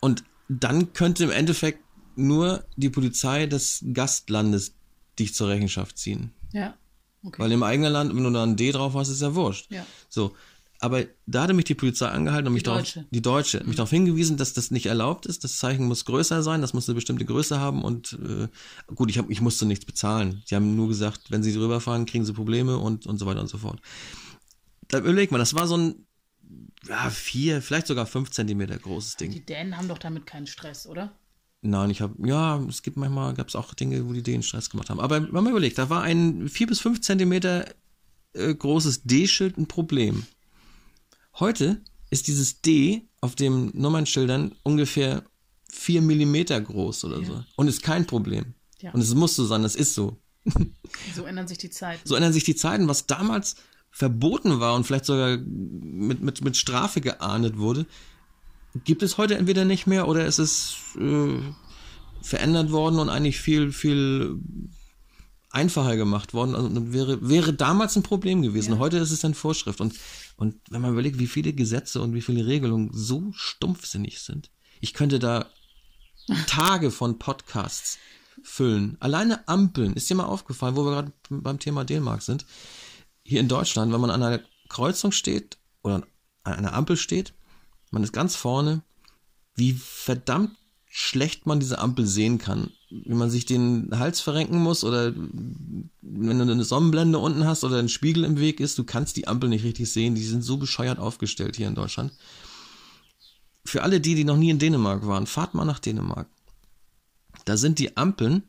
Und 0.00 0.22
dann 0.48 0.92
könnte 0.92 1.24
im 1.24 1.30
Endeffekt 1.30 1.80
nur 2.16 2.64
die 2.76 2.90
Polizei 2.90 3.46
des 3.46 3.84
Gastlandes 3.92 4.74
dich 5.18 5.34
zur 5.34 5.48
Rechenschaft 5.48 5.98
ziehen. 5.98 6.32
Ja. 6.52 6.74
Okay. 7.24 7.42
Weil 7.42 7.52
im 7.52 7.62
eigenen 7.62 7.92
Land, 7.92 8.14
wenn 8.14 8.24
du 8.24 8.30
da 8.30 8.42
ein 8.42 8.56
D 8.56 8.70
drauf 8.70 8.94
hast, 8.94 9.08
ist 9.08 9.22
ja 9.22 9.34
wurscht. 9.34 9.70
Ja. 9.70 9.86
So. 10.08 10.34
Aber 10.80 11.04
da 11.24 11.44
hatte 11.44 11.54
mich 11.54 11.64
die 11.64 11.74
Polizei 11.74 12.08
angehalten 12.08 12.48
und 12.48 12.52
mich 12.52 12.62
darauf, 12.62 12.80
Deutsche. 12.80 13.00
Mhm. 13.00 13.06
die 13.10 13.22
Deutsche, 13.22 13.64
mich 13.64 13.76
darauf 13.76 13.90
hingewiesen, 13.90 14.36
dass 14.36 14.52
das 14.52 14.70
nicht 14.70 14.86
erlaubt 14.86 15.24
ist. 15.24 15.42
Das 15.42 15.56
Zeichen 15.56 15.86
muss 15.86 16.04
größer 16.04 16.42
sein, 16.42 16.60
das 16.60 16.74
muss 16.74 16.88
eine 16.88 16.94
bestimmte 16.94 17.24
Größe 17.24 17.58
haben 17.58 17.82
und 17.82 18.18
äh, 18.22 18.48
gut, 18.94 19.08
ich, 19.08 19.16
hab, 19.16 19.30
ich 19.30 19.40
musste 19.40 19.64
nichts 19.64 19.86
bezahlen. 19.86 20.42
Sie 20.44 20.54
haben 20.54 20.76
nur 20.76 20.88
gesagt, 20.88 21.30
wenn 21.30 21.42
sie 21.42 21.54
drüber 21.54 21.80
fahren, 21.80 22.04
kriegen 22.04 22.26
sie 22.26 22.34
Probleme 22.34 22.76
und, 22.76 23.06
und 23.06 23.18
so 23.18 23.24
weiter 23.24 23.40
und 23.40 23.48
so 23.48 23.58
fort. 23.58 23.80
Da 24.88 24.98
überleg 24.98 25.30
mal, 25.30 25.38
das 25.38 25.54
war 25.54 25.66
so 25.66 25.78
ein 25.78 26.06
ja, 26.86 27.08
vier, 27.08 27.62
vielleicht 27.62 27.86
sogar 27.86 28.04
fünf 28.04 28.30
Zentimeter 28.30 28.76
großes 28.78 29.16
Ding. 29.16 29.30
Die 29.30 29.44
Dänen 29.44 29.78
haben 29.78 29.88
doch 29.88 29.98
damit 29.98 30.26
keinen 30.26 30.46
Stress, 30.46 30.86
oder? 30.86 31.16
Nein, 31.66 31.88
ich 31.88 32.02
habe, 32.02 32.14
ja, 32.28 32.62
es 32.68 32.82
gibt 32.82 32.98
manchmal, 32.98 33.32
gab 33.32 33.48
es 33.48 33.56
auch 33.56 33.72
Dinge, 33.72 34.06
wo 34.06 34.12
die 34.12 34.22
den 34.22 34.42
Stress 34.42 34.68
gemacht 34.68 34.90
haben. 34.90 35.00
Aber 35.00 35.22
wenn 35.22 35.32
man 35.32 35.46
überlegt, 35.48 35.78
da 35.78 35.88
war 35.88 36.02
ein 36.02 36.48
vier 36.48 36.66
bis 36.66 36.78
fünf 36.78 37.00
Zentimeter 37.00 37.66
äh, 38.34 38.54
großes 38.54 39.04
D-Schild 39.04 39.56
ein 39.56 39.66
Problem. 39.66 40.26
Heute 41.38 41.80
ist 42.10 42.26
dieses 42.26 42.60
D 42.60 43.08
auf 43.22 43.34
den 43.34 43.70
Nummernschildern 43.72 44.54
ungefähr 44.62 45.24
vier 45.70 46.02
Millimeter 46.02 46.60
groß 46.60 47.04
oder 47.04 47.24
so. 47.24 47.42
Und 47.56 47.68
ist 47.68 47.82
kein 47.82 48.06
Problem. 48.06 48.54
Ja. 48.80 48.92
Und 48.92 49.00
es 49.00 49.14
muss 49.14 49.34
so 49.34 49.46
sein, 49.46 49.62
das 49.62 49.74
ist 49.74 49.94
so. 49.94 50.20
So 51.16 51.24
ändern 51.24 51.48
sich 51.48 51.58
die 51.58 51.70
Zeiten. 51.70 52.06
So 52.06 52.14
ändern 52.14 52.32
sich 52.32 52.44
die 52.44 52.54
Zeiten, 52.54 52.86
was 52.86 53.06
damals 53.06 53.56
verboten 53.90 54.60
war 54.60 54.74
und 54.74 54.84
vielleicht 54.84 55.06
sogar 55.06 55.38
mit, 55.38 56.20
mit, 56.20 56.44
mit 56.44 56.56
Strafe 56.56 57.00
geahndet 57.00 57.56
wurde, 57.56 57.86
gibt 58.84 59.02
es 59.02 59.18
heute 59.18 59.36
entweder 59.36 59.64
nicht 59.64 59.86
mehr 59.86 60.08
oder 60.08 60.26
es 60.26 60.38
ist 60.38 60.76
äh, 60.98 61.38
verändert 62.22 62.72
worden 62.72 62.98
und 62.98 63.08
eigentlich 63.08 63.38
viel, 63.38 63.70
viel 63.70 64.40
einfacher 65.50 65.96
gemacht 65.96 66.34
worden. 66.34 66.54
Also 66.54 66.66
und 66.66 66.92
wäre, 66.92 67.28
wäre 67.28 67.52
damals 67.52 67.96
ein 67.96 68.02
Problem 68.02 68.42
gewesen. 68.42 68.72
Ja. 68.72 68.78
Heute 68.78 68.98
ist 68.98 69.12
es 69.12 69.24
eine 69.24 69.34
Vorschrift. 69.34 69.80
Und, 69.80 69.94
und 70.36 70.56
wenn 70.70 70.80
man 70.80 70.92
überlegt, 70.92 71.18
wie 71.18 71.28
viele 71.28 71.52
Gesetze 71.52 72.00
und 72.00 72.14
wie 72.14 72.22
viele 72.22 72.46
Regelungen 72.46 72.90
so 72.92 73.30
stumpfsinnig 73.32 74.20
sind, 74.20 74.50
ich 74.80 74.94
könnte 74.94 75.18
da 75.18 75.46
Tage 76.46 76.90
von 76.90 77.18
Podcasts 77.18 77.98
füllen. 78.42 78.96
Alleine 79.00 79.46
Ampeln. 79.46 79.94
Ist 79.94 80.10
dir 80.10 80.16
mal 80.16 80.24
aufgefallen, 80.24 80.76
wo 80.76 80.84
wir 80.84 80.90
gerade 80.90 81.12
beim 81.30 81.58
Thema 81.58 81.84
Dänemark 81.84 82.22
sind? 82.22 82.44
Hier 83.22 83.40
in 83.40 83.48
Deutschland, 83.48 83.92
wenn 83.92 84.00
man 84.00 84.10
an 84.10 84.22
einer 84.22 84.40
Kreuzung 84.68 85.12
steht 85.12 85.56
oder 85.82 86.02
an 86.42 86.54
einer 86.54 86.74
Ampel 86.74 86.96
steht, 86.96 87.32
man 87.90 88.02
ist 88.02 88.12
ganz 88.12 88.36
vorne, 88.36 88.82
wie 89.54 89.72
verdammt 89.72 90.56
schlecht 90.88 91.46
man 91.46 91.60
diese 91.60 91.78
Ampel 91.78 92.06
sehen 92.06 92.38
kann. 92.38 92.70
Wie 92.88 93.14
man 93.14 93.28
sich 93.30 93.46
den 93.46 93.90
Hals 93.98 94.20
verrenken 94.20 94.58
muss 94.58 94.84
oder 94.84 95.12
wenn 95.14 96.38
du 96.38 96.52
eine 96.52 96.64
Sonnenblende 96.64 97.18
unten 97.18 97.44
hast 97.46 97.64
oder 97.64 97.78
ein 97.78 97.88
Spiegel 97.88 98.22
im 98.22 98.38
Weg 98.38 98.60
ist, 98.60 98.78
du 98.78 98.84
kannst 98.84 99.16
die 99.16 99.26
Ampel 99.26 99.48
nicht 99.48 99.64
richtig 99.64 99.90
sehen. 99.92 100.14
Die 100.14 100.22
sind 100.22 100.42
so 100.42 100.56
bescheuert 100.56 101.00
aufgestellt 101.00 101.56
hier 101.56 101.66
in 101.66 101.74
Deutschland. 101.74 102.12
Für 103.64 103.82
alle 103.82 104.00
die, 104.00 104.14
die 104.14 104.24
noch 104.24 104.36
nie 104.36 104.50
in 104.50 104.60
Dänemark 104.60 105.06
waren, 105.06 105.26
fahrt 105.26 105.54
mal 105.54 105.64
nach 105.64 105.80
Dänemark. 105.80 106.28
Da 107.44 107.56
sind 107.56 107.80
die 107.80 107.96
Ampeln 107.96 108.44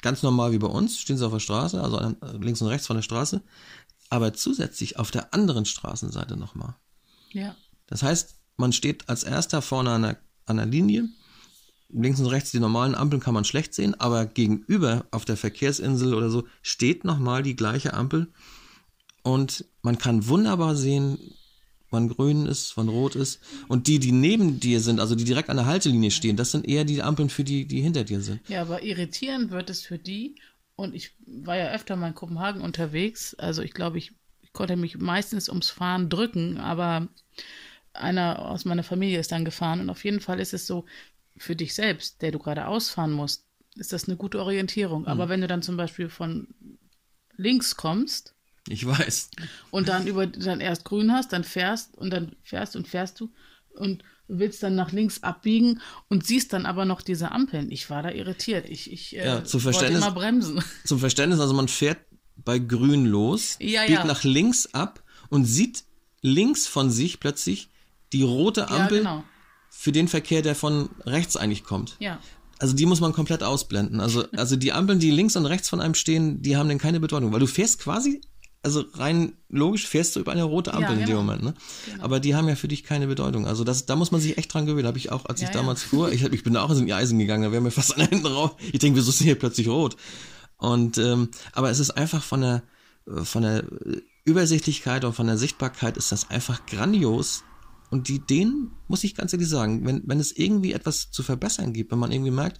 ganz 0.00 0.22
normal 0.22 0.52
wie 0.52 0.58
bei 0.58 0.68
uns, 0.68 1.00
stehen 1.00 1.16
sie 1.16 1.26
auf 1.26 1.32
der 1.32 1.40
Straße, 1.40 1.82
also 1.82 1.96
an- 1.96 2.16
links 2.40 2.60
und 2.60 2.68
rechts 2.68 2.86
von 2.86 2.96
der 2.96 3.02
Straße, 3.02 3.42
aber 4.10 4.34
zusätzlich 4.34 4.98
auf 4.98 5.10
der 5.10 5.32
anderen 5.32 5.64
Straßenseite 5.64 6.36
nochmal. 6.36 6.76
Ja. 7.30 7.56
Das 7.86 8.02
heißt, 8.02 8.34
man 8.56 8.72
steht 8.72 9.08
als 9.08 9.22
erster 9.22 9.62
vorne 9.62 9.90
an 9.90 10.02
der, 10.02 10.18
an 10.46 10.56
der 10.56 10.66
Linie. 10.66 11.08
Links 11.88 12.20
und 12.20 12.26
rechts 12.26 12.50
die 12.50 12.60
normalen 12.60 12.94
Ampeln 12.94 13.20
kann 13.20 13.34
man 13.34 13.44
schlecht 13.44 13.74
sehen, 13.74 13.98
aber 14.00 14.24
gegenüber 14.24 15.04
auf 15.10 15.24
der 15.24 15.36
Verkehrsinsel 15.36 16.14
oder 16.14 16.30
so 16.30 16.44
steht 16.62 17.04
nochmal 17.04 17.42
die 17.42 17.56
gleiche 17.56 17.92
Ampel. 17.92 18.28
Und 19.22 19.66
man 19.82 19.98
kann 19.98 20.26
wunderbar 20.26 20.74
sehen, 20.74 21.18
wann 21.90 22.08
grün 22.08 22.46
ist, 22.46 22.76
wann 22.76 22.88
rot 22.88 23.14
ist. 23.14 23.40
Und 23.68 23.86
die, 23.86 23.98
die 23.98 24.12
neben 24.12 24.58
dir 24.58 24.80
sind, 24.80 24.98
also 24.98 25.14
die 25.14 25.24
direkt 25.24 25.50
an 25.50 25.58
der 25.58 25.66
Haltelinie 25.66 26.10
stehen, 26.10 26.36
das 26.36 26.50
sind 26.50 26.66
eher 26.66 26.84
die 26.84 27.02
Ampeln 27.02 27.28
für 27.28 27.44
die, 27.44 27.66
die 27.66 27.82
hinter 27.82 28.04
dir 28.04 28.20
sind. 28.20 28.40
Ja, 28.48 28.62
aber 28.62 28.82
irritierend 28.82 29.50
wird 29.50 29.70
es 29.70 29.82
für 29.82 29.98
die. 29.98 30.36
Und 30.74 30.94
ich 30.94 31.14
war 31.26 31.56
ja 31.56 31.70
öfter 31.72 31.94
mal 31.96 32.08
in 32.08 32.14
Kopenhagen 32.14 32.62
unterwegs. 32.62 33.34
Also 33.34 33.62
ich 33.62 33.74
glaube, 33.74 33.98
ich, 33.98 34.12
ich 34.40 34.52
konnte 34.52 34.76
mich 34.76 34.96
meistens 34.96 35.48
ums 35.48 35.70
Fahren 35.70 36.08
drücken, 36.08 36.58
aber 36.58 37.08
einer 37.94 38.38
aus 38.50 38.64
meiner 38.64 38.82
Familie 38.82 39.18
ist 39.20 39.32
dann 39.32 39.44
gefahren. 39.44 39.80
Und 39.80 39.90
auf 39.90 40.04
jeden 40.04 40.20
Fall 40.20 40.40
ist 40.40 40.54
es 40.54 40.66
so, 40.66 40.84
für 41.36 41.56
dich 41.56 41.74
selbst, 41.74 42.20
der 42.22 42.30
du 42.32 42.38
gerade 42.38 42.66
ausfahren 42.66 43.12
musst, 43.12 43.44
ist 43.76 43.92
das 43.92 44.06
eine 44.06 44.16
gute 44.16 44.38
Orientierung. 44.40 45.06
Aber 45.06 45.28
wenn 45.28 45.40
du 45.40 45.46
dann 45.46 45.62
zum 45.62 45.76
Beispiel 45.78 46.08
von 46.10 46.48
links 47.36 47.76
kommst 47.76 48.34
Ich 48.68 48.86
weiß. 48.86 49.30
und 49.70 49.88
dann 49.88 50.06
über 50.06 50.26
dann 50.26 50.60
erst 50.60 50.84
grün 50.84 51.12
hast, 51.12 51.32
dann 51.32 51.44
fährst 51.44 51.96
und 51.96 52.10
dann 52.10 52.36
fährst 52.42 52.76
und 52.76 52.86
fährst 52.86 53.18
du 53.20 53.30
und 53.74 54.04
willst 54.28 54.62
dann 54.62 54.74
nach 54.74 54.92
links 54.92 55.22
abbiegen 55.22 55.80
und 56.08 56.26
siehst 56.26 56.52
dann 56.52 56.66
aber 56.66 56.84
noch 56.84 57.00
diese 57.02 57.32
Ampeln. 57.32 57.70
Ich 57.70 57.88
war 57.90 58.02
da 58.02 58.10
irritiert. 58.10 58.68
Ich, 58.68 58.92
ich 58.92 59.16
äh, 59.16 59.24
Ja, 59.24 59.44
zu 59.44 59.62
wollte 59.64 59.78
Verständnis- 59.78 59.96
immer 60.02 60.10
bremsen. 60.12 60.62
Zum 60.84 60.98
Verständnis, 60.98 61.40
also 61.40 61.54
man 61.54 61.68
fährt 61.68 61.98
bei 62.36 62.58
grün 62.58 63.06
los, 63.06 63.56
Ja, 63.60 63.82
biegt 63.86 64.00
ja. 64.00 64.04
nach 64.04 64.22
links 64.24 64.72
ab 64.74 65.02
und 65.30 65.44
sieht 65.46 65.84
links 66.20 66.66
von 66.66 66.90
sich 66.90 67.20
plötzlich 67.20 67.70
die 68.12 68.22
rote 68.22 68.62
Ja, 68.62 68.66
Ampel 68.68 68.98
genau. 68.98 69.24
für 69.70 69.92
den 69.92 70.08
Verkehr, 70.08 70.42
der 70.42 70.54
von 70.54 70.90
rechts 71.06 71.36
eigentlich 71.36 71.64
kommt. 71.64 71.96
Ja. 71.98 72.18
Also 72.58 72.74
die 72.74 72.86
muss 72.86 73.00
man 73.00 73.12
komplett 73.12 73.42
ausblenden. 73.42 74.00
Also, 74.00 74.24
also 74.36 74.56
die 74.56 74.72
Ampeln, 74.72 74.98
die 75.00 75.10
links 75.10 75.36
und 75.36 75.46
rechts 75.46 75.68
von 75.68 75.80
einem 75.80 75.94
stehen, 75.94 76.42
die 76.42 76.56
haben 76.56 76.68
dann 76.68 76.78
keine 76.78 77.00
Bedeutung, 77.00 77.32
weil 77.32 77.40
du 77.40 77.46
fährst 77.46 77.80
quasi, 77.80 78.20
also 78.62 78.84
rein 78.94 79.32
logisch 79.48 79.88
fährst 79.88 80.14
du 80.14 80.20
über 80.20 80.30
eine 80.30 80.44
rote 80.44 80.72
Ampel 80.72 80.90
Ja, 80.90 80.92
in 80.92 80.98
dem 81.00 81.06
genau. 81.06 81.22
Moment, 81.22 81.42
ne? 81.42 81.54
Aber 82.00 82.20
die 82.20 82.36
haben 82.36 82.48
ja 82.48 82.54
für 82.54 82.68
dich 82.68 82.84
keine 82.84 83.08
Bedeutung. 83.08 83.46
Also 83.46 83.64
das, 83.64 83.86
da 83.86 83.96
muss 83.96 84.12
man 84.12 84.20
sich 84.20 84.38
echt 84.38 84.54
dran 84.54 84.66
gewöhnen. 84.66 84.86
Habe 84.86 84.98
ich 84.98 85.10
auch, 85.10 85.26
als 85.26 85.40
ich 85.40 85.48
Ja, 85.48 85.54
ja. 85.54 85.60
damals 85.60 85.82
fuhr, 85.82 86.12
ich, 86.12 86.22
ich 86.22 86.44
bin 86.44 86.52
da 86.54 86.62
auch 86.62 86.70
in 86.70 86.86
die 86.86 86.92
Eisen 86.94 87.18
gegangen, 87.18 87.42
da 87.42 87.50
wäre 87.50 87.60
mir 87.62 87.70
fast 87.72 87.98
an 87.98 88.06
hinten 88.08 88.26
raus. 88.26 88.52
Ich 88.72 88.78
denke, 88.78 88.98
wieso 88.98 89.10
ist 89.10 89.18
denn 89.18 89.26
hier 89.26 89.38
plötzlich 89.38 89.66
rot? 89.68 89.96
Und 90.58 90.96
ähm, 90.98 91.30
aber 91.52 91.70
es 91.70 91.80
ist 91.80 91.90
einfach 91.90 92.22
von 92.22 92.40
der 92.42 92.62
äh, 93.08 93.24
von 93.24 93.42
der 93.42 93.64
Übersichtlichkeit 94.24 95.04
und 95.04 95.14
von 95.14 95.26
der 95.26 95.38
Sichtbarkeit 95.38 95.96
ist 95.96 96.12
das 96.12 96.30
einfach 96.30 96.64
grandios. 96.66 97.42
Und 97.92 98.08
die 98.08 98.20
denen 98.20 98.70
muss 98.88 99.04
ich 99.04 99.14
ganz 99.14 99.34
ehrlich 99.34 99.50
sagen, 99.50 99.84
wenn, 99.84 100.02
wenn 100.06 100.18
es 100.18 100.32
irgendwie 100.32 100.72
etwas 100.72 101.10
zu 101.10 101.22
verbessern 101.22 101.74
gibt, 101.74 101.92
wenn 101.92 101.98
man 101.98 102.10
irgendwie 102.10 102.30
merkt, 102.30 102.58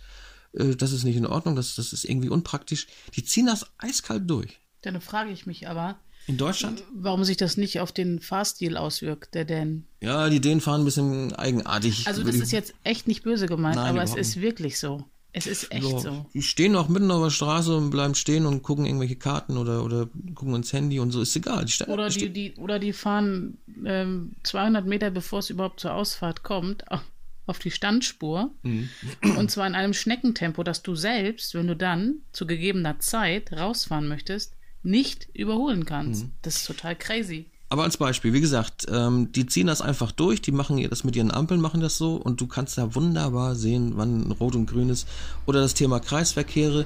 äh, 0.52 0.76
das 0.76 0.92
ist 0.92 1.04
nicht 1.04 1.16
in 1.16 1.24
Ordnung, 1.24 1.56
das, 1.56 1.74
das 1.74 1.94
ist 1.94 2.04
irgendwie 2.04 2.28
unpraktisch, 2.28 2.86
die 3.16 3.24
ziehen 3.24 3.46
das 3.46 3.64
eiskalt 3.78 4.28
durch. 4.28 4.60
Dann 4.82 5.00
frage 5.00 5.30
ich 5.30 5.46
mich 5.46 5.68
aber, 5.68 5.98
In 6.26 6.36
Deutschland? 6.36 6.84
warum 6.94 7.24
sich 7.24 7.38
das 7.38 7.56
nicht 7.56 7.80
auf 7.80 7.92
den 7.92 8.20
Fahrstil 8.20 8.76
auswirkt, 8.76 9.34
der 9.34 9.46
Dänen. 9.46 9.86
Ja, 10.02 10.28
die 10.28 10.42
Dänen 10.42 10.60
fahren 10.60 10.82
ein 10.82 10.84
bisschen 10.84 11.32
eigenartig. 11.32 12.06
Also 12.06 12.22
das 12.24 12.36
ist 12.36 12.52
jetzt 12.52 12.74
echt 12.84 13.08
nicht 13.08 13.22
böse 13.22 13.46
gemeint, 13.46 13.76
Nein, 13.76 13.88
aber 13.88 14.02
es 14.02 14.14
ist 14.14 14.38
wirklich 14.38 14.78
so. 14.78 15.06
Es 15.34 15.46
ist 15.46 15.72
echt 15.72 15.84
Ja, 15.90 15.98
so. 15.98 16.26
Die 16.34 16.42
stehen 16.42 16.76
auch 16.76 16.88
mitten 16.88 17.10
auf 17.10 17.22
der 17.22 17.30
Straße 17.30 17.74
und 17.74 17.88
bleiben 17.90 18.14
stehen 18.14 18.44
und 18.44 18.62
gucken 18.62 18.84
irgendwelche 18.84 19.16
Karten 19.16 19.56
oder, 19.56 19.82
oder 19.84 20.08
gucken 20.34 20.54
ins 20.54 20.72
Handy 20.74 21.00
und 21.00 21.10
so. 21.10 21.22
Ist 21.22 21.34
egal. 21.36 21.64
Die 21.64 21.82
Oder 21.84 22.10
die, 22.10 22.28
die, 22.30 22.54
oder 22.56 22.78
die 22.78 22.92
fahren 22.92 23.56
ähm, 23.84 24.32
200 24.42 24.86
Meter, 24.86 25.10
bevor 25.10 25.38
es 25.38 25.48
überhaupt 25.48 25.80
zur 25.80 25.94
Ausfahrt 25.94 26.42
kommt, 26.42 26.90
au- 26.90 27.00
auf 27.46 27.58
die 27.58 27.70
Standspur. 27.70 28.50
Mhm. 28.62 28.90
Und 29.38 29.50
zwar 29.50 29.66
in 29.66 29.74
einem 29.74 29.94
Schneckentempo, 29.94 30.62
dass 30.64 30.82
du 30.82 30.94
selbst, 30.94 31.54
wenn 31.54 31.66
du 31.66 31.76
dann 31.76 32.16
zu 32.32 32.46
gegebener 32.46 32.98
Zeit 33.00 33.52
rausfahren 33.52 34.08
möchtest, 34.08 34.54
nicht 34.82 35.28
überholen 35.32 35.86
kannst. 35.86 36.24
Mhm. 36.24 36.30
Das 36.42 36.56
ist 36.56 36.66
total 36.66 36.94
crazy. 36.94 37.46
Aber 37.72 37.84
als 37.84 37.96
Beispiel, 37.96 38.34
wie 38.34 38.42
gesagt, 38.42 38.84
ähm, 38.92 39.32
die 39.32 39.46
ziehen 39.46 39.66
das 39.66 39.80
einfach 39.80 40.12
durch, 40.12 40.42
die 40.42 40.52
machen 40.52 40.86
das 40.90 41.04
mit 41.04 41.16
ihren 41.16 41.30
Ampeln, 41.30 41.58
machen 41.58 41.80
das 41.80 41.96
so 41.96 42.16
und 42.16 42.38
du 42.38 42.46
kannst 42.46 42.76
da 42.76 42.94
wunderbar 42.94 43.54
sehen, 43.54 43.92
wann 43.96 44.30
Rot 44.32 44.54
und 44.56 44.66
Grün 44.66 44.90
ist. 44.90 45.08
Oder 45.46 45.62
das 45.62 45.72
Thema 45.72 45.98
Kreisverkehre. 45.98 46.84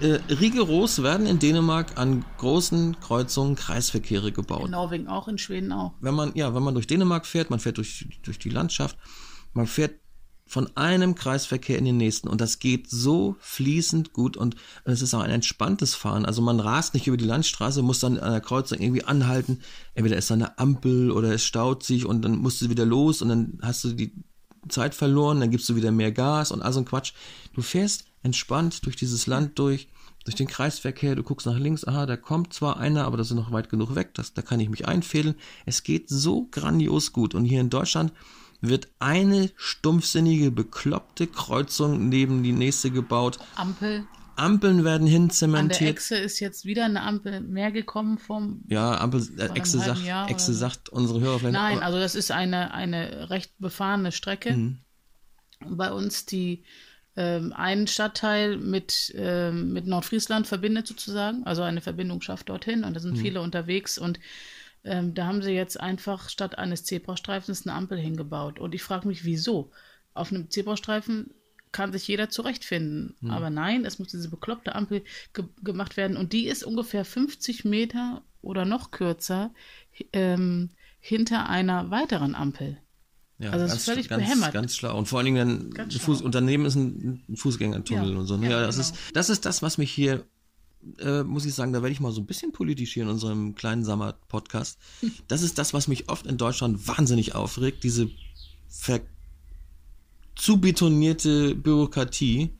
Äh, 0.00 0.20
rigoros 0.32 1.02
werden 1.02 1.26
in 1.26 1.38
Dänemark 1.38 1.98
an 1.98 2.24
großen 2.38 2.98
Kreuzungen 3.00 3.56
Kreisverkehre 3.56 4.32
gebaut. 4.32 4.64
In 4.64 4.70
Norwegen 4.70 5.06
auch, 5.06 5.28
in 5.28 5.36
Schweden 5.36 5.70
auch. 5.72 5.92
wenn 6.00 6.14
man, 6.14 6.32
ja, 6.34 6.54
wenn 6.54 6.62
man 6.62 6.72
durch 6.72 6.86
Dänemark 6.86 7.26
fährt, 7.26 7.50
man 7.50 7.60
fährt 7.60 7.76
durch, 7.76 8.06
durch 8.22 8.38
die 8.38 8.48
Landschaft, 8.48 8.96
man 9.52 9.66
fährt 9.66 9.99
von 10.50 10.76
einem 10.76 11.14
Kreisverkehr 11.14 11.78
in 11.78 11.84
den 11.84 11.96
nächsten 11.96 12.26
und 12.26 12.40
das 12.40 12.58
geht 12.58 12.90
so 12.90 13.36
fließend 13.38 14.12
gut 14.12 14.36
und 14.36 14.56
es 14.84 15.00
ist 15.00 15.14
auch 15.14 15.20
ein 15.20 15.30
entspanntes 15.30 15.94
Fahren. 15.94 16.26
Also 16.26 16.42
man 16.42 16.58
rast 16.58 16.92
nicht 16.92 17.06
über 17.06 17.16
die 17.16 17.24
Landstraße, 17.24 17.82
muss 17.82 18.00
dann 18.00 18.18
an 18.18 18.32
der 18.32 18.40
Kreuzung 18.40 18.80
irgendwie 18.80 19.04
anhalten. 19.04 19.60
Entweder 19.94 20.16
ist 20.16 20.28
da 20.28 20.34
eine 20.34 20.58
Ampel 20.58 21.12
oder 21.12 21.32
es 21.32 21.44
staut 21.44 21.84
sich 21.84 22.04
und 22.04 22.22
dann 22.22 22.38
musst 22.38 22.60
du 22.60 22.68
wieder 22.68 22.84
los 22.84 23.22
und 23.22 23.28
dann 23.28 23.58
hast 23.62 23.84
du 23.84 23.92
die 23.92 24.12
Zeit 24.68 24.96
verloren, 24.96 25.38
dann 25.38 25.52
gibst 25.52 25.68
du 25.68 25.76
wieder 25.76 25.92
mehr 25.92 26.10
Gas 26.10 26.50
und 26.50 26.62
all 26.62 26.72
so 26.72 26.80
ein 26.80 26.84
Quatsch. 26.84 27.12
Du 27.54 27.62
fährst 27.62 28.06
entspannt 28.24 28.84
durch 28.84 28.96
dieses 28.96 29.28
Land 29.28 29.56
durch, 29.56 29.86
durch 30.24 30.34
den 30.34 30.48
Kreisverkehr, 30.48 31.14
du 31.14 31.22
guckst 31.22 31.46
nach 31.46 31.60
links, 31.60 31.86
aha, 31.86 32.06
da 32.06 32.16
kommt 32.16 32.54
zwar 32.54 32.76
einer, 32.78 33.04
aber 33.04 33.16
das 33.16 33.28
ist 33.28 33.36
noch 33.36 33.52
weit 33.52 33.68
genug 33.68 33.94
weg, 33.94 34.14
das, 34.14 34.34
da 34.34 34.42
kann 34.42 34.58
ich 34.58 34.68
mich 34.68 34.88
einfädeln. 34.88 35.36
Es 35.64 35.84
geht 35.84 36.08
so 36.08 36.48
grandios 36.50 37.12
gut 37.12 37.36
und 37.36 37.44
hier 37.44 37.60
in 37.60 37.70
Deutschland 37.70 38.12
wird 38.60 38.88
eine 38.98 39.50
stumpfsinnige, 39.56 40.50
bekloppte 40.50 41.26
Kreuzung 41.26 42.08
neben 42.08 42.42
die 42.42 42.52
nächste 42.52 42.90
gebaut. 42.90 43.38
Ampel. 43.56 44.04
Ampeln 44.36 44.84
werden 44.84 45.02
An 45.02 45.06
der 45.06 45.12
hinzementiert. 45.12 45.90
Echse 45.90 46.16
ist 46.16 46.40
jetzt 46.40 46.64
wieder 46.64 46.86
eine 46.86 47.02
Ampel 47.02 47.40
mehr 47.42 47.70
gekommen 47.72 48.16
vom. 48.18 48.62
Ja, 48.68 48.98
Ampel, 48.98 49.26
äh, 49.38 49.48
Echse 49.54 49.78
sagt, 49.78 50.02
Jahr 50.02 50.30
Echse 50.30 50.54
sagt 50.54 50.88
unsere 50.88 51.20
Hörer 51.20 51.38
vielleicht. 51.40 51.52
Nein, 51.54 51.76
aber- 51.78 51.86
also 51.86 51.98
das 51.98 52.14
ist 52.14 52.30
eine, 52.30 52.72
eine 52.72 53.28
recht 53.28 53.52
befahrene 53.58 54.12
Strecke. 54.12 54.52
Mhm. 54.56 54.78
Bei 55.68 55.92
uns, 55.92 56.24
die 56.24 56.64
ähm, 57.16 57.52
einen 57.52 57.86
Stadtteil 57.86 58.56
mit, 58.56 59.12
ähm, 59.16 59.72
mit 59.74 59.86
Nordfriesland 59.86 60.46
verbindet 60.46 60.86
sozusagen, 60.86 61.44
also 61.44 61.60
eine 61.62 61.80
Verbindung 61.82 62.22
schafft 62.22 62.48
dorthin 62.48 62.84
und 62.84 62.94
da 62.94 63.00
Mhm. 63.00 63.04
sind 63.04 63.18
viele 63.18 63.42
unterwegs 63.42 63.98
und 63.98 64.20
ähm, 64.84 65.14
da 65.14 65.26
haben 65.26 65.42
sie 65.42 65.52
jetzt 65.52 65.78
einfach 65.80 66.28
statt 66.28 66.58
eines 66.58 66.84
Zebrastreifens 66.84 67.66
eine 67.66 67.74
Ampel 67.76 67.98
hingebaut. 67.98 68.58
Und 68.58 68.74
ich 68.74 68.82
frage 68.82 69.06
mich, 69.08 69.24
wieso? 69.24 69.70
Auf 70.14 70.32
einem 70.32 70.50
Zebrastreifen 70.50 71.30
kann 71.72 71.92
sich 71.92 72.08
jeder 72.08 72.30
zurechtfinden. 72.30 73.14
Mhm. 73.20 73.30
Aber 73.30 73.50
nein, 73.50 73.84
es 73.84 73.98
muss 73.98 74.08
diese 74.08 74.28
bekloppte 74.30 74.74
Ampel 74.74 75.04
ge 75.34 75.44
gemacht 75.62 75.96
werden. 75.96 76.16
Und 76.16 76.32
die 76.32 76.46
ist 76.48 76.64
ungefähr 76.64 77.04
50 77.04 77.64
Meter 77.64 78.22
oder 78.42 78.64
noch 78.64 78.90
kürzer 78.90 79.52
ähm, 80.12 80.70
hinter 80.98 81.48
einer 81.48 81.90
weiteren 81.90 82.34
Ampel. 82.34 82.78
Ja, 83.38 83.50
Also 83.50 83.64
es 83.66 83.74
ist 83.74 83.84
völlig 83.86 84.08
ganz, 84.08 84.22
behämmert. 84.22 84.52
Ganz 84.52 84.76
schlau. 84.76 84.98
Und 84.98 85.06
vor 85.06 85.18
allen 85.18 85.26
Dingen 85.26 85.36
dann 85.48 85.70
Ganz 85.70 85.94
ein 85.94 86.00
Fuß, 86.00 86.22
daneben 86.30 86.66
ist 86.66 86.74
ein, 86.74 87.22
ein 87.28 87.36
Fußgängertunnel 87.36 88.12
Ja. 88.12 88.18
und 88.18 88.26
so. 88.26 88.36
ne? 88.36 88.46
Ja, 88.50 88.60
Ja, 88.60 88.66
das, 88.66 88.76
genau. 88.76 88.88
ist, 88.88 89.16
das 89.16 89.30
ist 89.30 89.46
das, 89.46 89.62
was 89.62 89.78
mich 89.78 89.90
hier, 89.92 90.24
äh, 90.98 91.22
muss 91.22 91.44
ich 91.44 91.54
sagen, 91.54 91.72
da 91.72 91.82
werde 91.82 91.92
ich 91.92 92.00
mal 92.00 92.12
so 92.12 92.20
ein 92.20 92.26
bisschen 92.26 92.52
politisch 92.52 92.94
hier 92.94 93.02
in 93.02 93.08
unserem 93.08 93.54
kleinen 93.54 93.84
Sommer-Podcast. 93.84 94.78
Das 95.28 95.42
ist 95.42 95.58
das, 95.58 95.74
was 95.74 95.88
mich 95.88 96.08
oft 96.08 96.26
in 96.26 96.38
Deutschland 96.38 96.86
wahnsinnig 96.88 97.34
aufregt, 97.34 97.84
diese 97.84 98.10
ver 98.68 99.00
zu 100.36 100.58
betonierte 100.58 101.54
Bürokratie. 101.54 102.50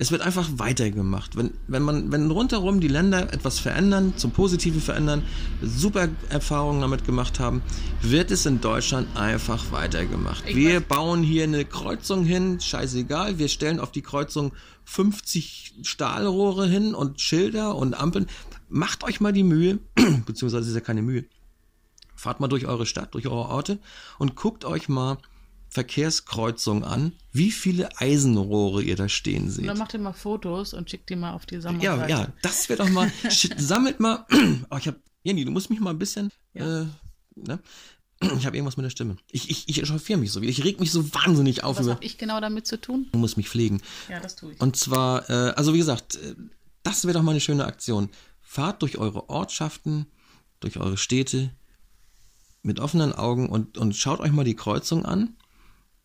Es 0.00 0.12
wird 0.12 0.22
einfach 0.22 0.48
weitergemacht. 0.54 1.36
Wenn, 1.36 1.50
wenn 1.66 1.82
man, 1.82 2.12
wenn 2.12 2.30
rundherum 2.30 2.80
die 2.80 2.86
Länder 2.86 3.32
etwas 3.32 3.58
verändern, 3.58 4.14
zum 4.16 4.30
Positiven 4.30 4.80
verändern, 4.80 5.24
super 5.60 6.08
Erfahrungen 6.28 6.80
damit 6.80 7.04
gemacht 7.04 7.40
haben, 7.40 7.62
wird 8.00 8.30
es 8.30 8.46
in 8.46 8.60
Deutschland 8.60 9.08
einfach 9.16 9.72
weitergemacht. 9.72 10.44
Ich 10.46 10.54
wir 10.54 10.80
bauen 10.80 11.24
hier 11.24 11.44
eine 11.44 11.64
Kreuzung 11.64 12.24
hin, 12.24 12.60
scheißegal, 12.60 13.38
wir 13.38 13.48
stellen 13.48 13.80
auf 13.80 13.90
die 13.90 14.02
Kreuzung 14.02 14.52
50 14.84 15.74
Stahlrohre 15.82 16.68
hin 16.68 16.94
und 16.94 17.20
Schilder 17.20 17.74
und 17.74 17.98
Ampeln. 17.98 18.28
Macht 18.68 19.02
euch 19.02 19.20
mal 19.20 19.32
die 19.32 19.42
Mühe, 19.42 19.80
beziehungsweise 20.26 20.68
ist 20.68 20.74
ja 20.76 20.80
keine 20.80 21.02
Mühe, 21.02 21.24
fahrt 22.14 22.38
mal 22.38 22.48
durch 22.48 22.66
eure 22.66 22.86
Stadt, 22.86 23.14
durch 23.14 23.26
eure 23.26 23.48
Orte 23.48 23.80
und 24.18 24.36
guckt 24.36 24.64
euch 24.64 24.88
mal 24.88 25.18
Verkehrskreuzungen 25.78 26.82
an, 26.84 27.12
wie 27.32 27.50
viele 27.52 27.88
Eisenrohre 28.00 28.82
ihr 28.82 28.96
da 28.96 29.08
stehen 29.08 29.44
Und 29.44 29.50
seht. 29.50 29.68
dann 29.68 29.78
macht 29.78 29.94
ihr 29.94 30.00
mal 30.00 30.12
Fotos 30.12 30.74
und 30.74 30.90
schickt 30.90 31.08
die 31.10 31.16
mal 31.16 31.32
auf 31.32 31.46
die 31.46 31.54
Ja, 31.56 31.60
Sammelseite. 31.60 32.10
ja, 32.10 32.32
das 32.42 32.68
wäre 32.68 32.82
doch 32.84 32.90
mal, 32.90 33.10
sammelt 33.56 34.00
mal, 34.00 34.26
oh, 34.70 34.76
ich 34.76 34.88
hab, 34.88 34.96
Jenny, 35.22 35.44
du 35.44 35.50
musst 35.52 35.70
mich 35.70 35.78
mal 35.80 35.90
ein 35.90 35.98
bisschen, 35.98 36.30
Ja. 36.54 36.82
äh, 36.82 36.86
ne? 37.36 37.60
Ich 38.36 38.46
habe 38.46 38.56
irgendwas 38.56 38.76
mit 38.76 38.82
der 38.82 38.90
Stimme. 38.90 39.16
Ich, 39.30 39.48
ich, 39.48 39.68
ich 39.68 39.80
echauffiere 39.80 40.18
mich 40.18 40.32
so. 40.32 40.40
Ich 40.42 40.64
reg 40.64 40.80
mich 40.80 40.90
so 40.90 41.14
wahnsinnig 41.14 41.62
auf 41.62 41.78
Was 41.78 41.86
habe 41.88 42.04
ich 42.04 42.18
genau 42.18 42.40
damit 42.40 42.66
zu 42.66 42.80
tun? 42.80 43.06
Du 43.12 43.18
musst 43.20 43.36
mich 43.36 43.48
pflegen. 43.48 43.80
Ja, 44.08 44.18
das 44.18 44.34
tue 44.34 44.54
ich. 44.54 44.60
Und 44.60 44.74
zwar, 44.74 45.30
äh, 45.30 45.52
also 45.52 45.72
wie 45.72 45.78
gesagt, 45.78 46.16
äh, 46.16 46.34
das 46.82 47.04
wäre 47.04 47.14
doch 47.16 47.22
mal 47.22 47.30
eine 47.30 47.40
schöne 47.40 47.64
Aktion. 47.64 48.08
Fahrt 48.42 48.82
durch 48.82 48.98
eure 48.98 49.28
Ortschaften, 49.28 50.06
durch 50.58 50.78
eure 50.78 50.96
Städte 50.96 51.50
mit 52.64 52.80
offenen 52.80 53.12
Augen 53.12 53.48
und, 53.48 53.78
und 53.78 53.94
schaut 53.94 54.18
euch 54.18 54.32
mal 54.32 54.42
die 54.44 54.56
Kreuzung 54.56 55.04
an. 55.06 55.36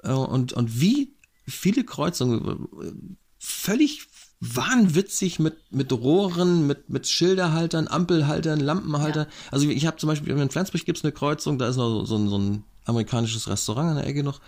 Äh, 0.03 0.11
und, 0.11 0.53
und 0.53 0.79
wie 0.79 1.13
viele 1.47 1.83
Kreuzungen, 1.83 2.67
äh, 2.81 2.91
völlig 3.39 4.07
wahnwitzig 4.39 5.39
mit, 5.39 5.55
mit 5.71 5.91
Rohren, 5.91 6.67
mit, 6.67 6.89
mit 6.89 7.07
Schilderhaltern, 7.07 7.87
Ampelhaltern, 7.87 8.59
Lampenhaltern. 8.59 9.27
Also 9.51 9.69
ich 9.69 9.85
habe 9.85 9.97
zum 9.97 10.07
Beispiel, 10.07 10.37
in 10.37 10.49
Flensburg 10.49 10.83
gibt 10.85 10.97
es 10.97 11.03
eine 11.03 11.13
Kreuzung, 11.13 11.57
da 11.57 11.69
ist 11.69 11.77
noch 11.77 11.89
so, 11.89 12.05
so, 12.05 12.17
ein, 12.17 12.29
so 12.29 12.37
ein 12.37 12.63
amerikanisches 12.85 13.47
Restaurant 13.47 13.91
an 13.91 13.95
der 13.97 14.07
Ecke 14.07 14.23
noch. 14.23 14.41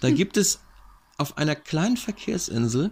Da 0.00 0.10
gibt 0.10 0.36
es 0.36 0.60
auf 1.16 1.38
einer 1.38 1.54
kleinen 1.54 1.96
Verkehrsinsel 1.96 2.90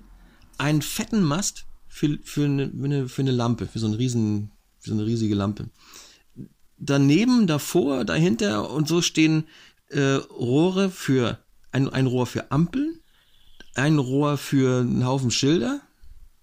einen 0.57 0.83
fetten 0.83 1.23
Mast 1.25 1.67
für, 1.89 2.19
für, 2.23 2.45
eine, 2.45 2.71
für 2.71 2.85
eine- 2.85 3.09
für 3.09 3.23
eine 3.23 3.33
Lampe, 3.33 3.67
für 3.67 3.81
so, 3.81 3.87
einen 3.87 3.97
riesen, 3.97 4.51
für 4.79 4.91
so 4.91 4.95
eine 4.95 5.07
riesige 5.07 5.35
Lampe. 5.35 5.71
Daneben, 6.79 7.47
davor, 7.47 8.05
dahinter 8.05 8.71
und 8.71 8.87
so 8.87 9.03
stehen 9.03 9.47
äh, 9.89 10.01
Rohre 10.01 10.91
für 10.91 11.39
ein, 11.75 11.89
ein 11.91 12.07
Rohr 12.07 12.27
für 12.27 12.51
Ampeln, 12.51 13.01
ein 13.75 13.99
Rohr 13.99 14.39
für 14.39 14.81
einen 14.81 15.05
Haufen 15.05 15.31
Schilder, 15.31 15.81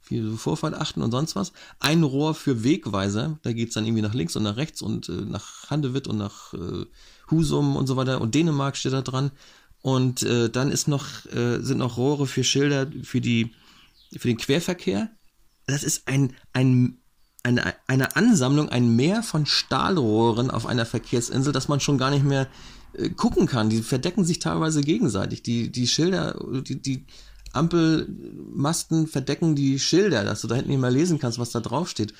für 0.02 0.32
so 0.32 0.38
Vorfahrt 0.38 0.74
achten 0.74 1.02
und 1.02 1.12
sonst 1.12 1.36
was, 1.36 1.54
ein 1.80 2.04
Rohr 2.04 2.36
für 2.36 2.64
Wegweiser, 2.64 3.40
da 3.44 3.54
geht's 3.54 3.74
dann 3.74 3.86
irgendwie 3.86 4.02
nach 4.02 4.14
links 4.14 4.36
und 4.36 4.44
nach 4.44 4.58
rechts 4.58 4.82
und 4.82 5.10
äh, 5.10 5.14
nach 5.14 5.70
Handewitt 5.70 6.08
und 6.08 6.18
nach 6.18 6.54
äh, 6.54 6.86
Husum 7.30 7.78
und 7.78 7.88
so 7.88 7.96
weiter 7.96 8.20
und 8.20 8.36
Dänemark 8.36 8.76
steht 8.76 8.94
da 8.94 9.02
dran. 9.02 9.32
Und 9.84 10.22
äh, 10.22 10.50
dann 10.50 10.70
ist 10.72 10.88
noch, 10.88 11.26
äh, 11.34 11.60
sind 11.62 11.80
noch 11.80 11.98
Rohre 11.98 12.28
für 12.28 12.44
Schilder 12.44 12.88
für 13.02 13.20
die 13.20 13.52
für 14.16 14.28
den 14.28 14.38
Querverkehr. 14.38 15.10
Das 15.66 15.84
ist 15.84 16.08
ein, 16.08 16.36
ein, 16.54 16.98
eine, 17.44 17.74
eine 17.88 18.16
Ansammlung, 18.16 18.70
ein 18.70 18.96
Meer 18.96 19.24
von 19.24 19.46
Stahlrohren 19.46 20.52
auf 20.52 20.66
einer 20.66 20.86
Verkehrsinsel, 20.86 21.54
dass 21.54 21.68
man 21.68 21.80
schon 21.80 21.98
gar 21.98 22.12
nicht 22.12 22.26
mehr 22.26 22.48
gucken 23.16 23.48
kann. 23.48 23.70
Die 23.70 23.82
verdecken 23.82 24.26
sich 24.26 24.40
teilweise 24.40 24.82
gegenseitig. 24.82 25.44
Die, 25.44 25.72
die 25.72 25.88
Schilder, 25.88 26.40
die, 26.62 26.82
die 26.82 27.06
Ampelmasten 27.54 29.08
verdecken 29.08 29.56
die 29.56 29.80
Schilder, 29.80 30.24
dass 30.24 30.42
du 30.42 30.48
da 30.48 30.56
hinten 30.56 30.72
nicht 30.72 30.80
mehr 30.80 30.92
lesen 30.92 31.20
kannst, 31.20 31.40
was 31.40 31.52
da 31.52 31.60
drauf 31.60 31.90
steht. 31.90 32.14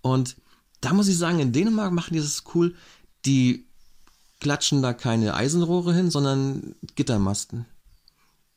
Und 0.00 0.36
da 0.80 0.92
muss 0.92 1.08
ich 1.08 1.16
sagen, 1.16 1.38
in 1.38 1.52
Dänemark 1.52 1.92
machen 1.92 2.14
die 2.14 2.20
das 2.20 2.42
cool. 2.54 2.74
Die 3.24 3.66
klatschen 4.40 4.82
da 4.82 4.92
keine 4.92 5.34
Eisenrohre 5.34 5.94
hin, 5.94 6.10
sondern 6.10 6.74
Gittermasten. 6.96 7.66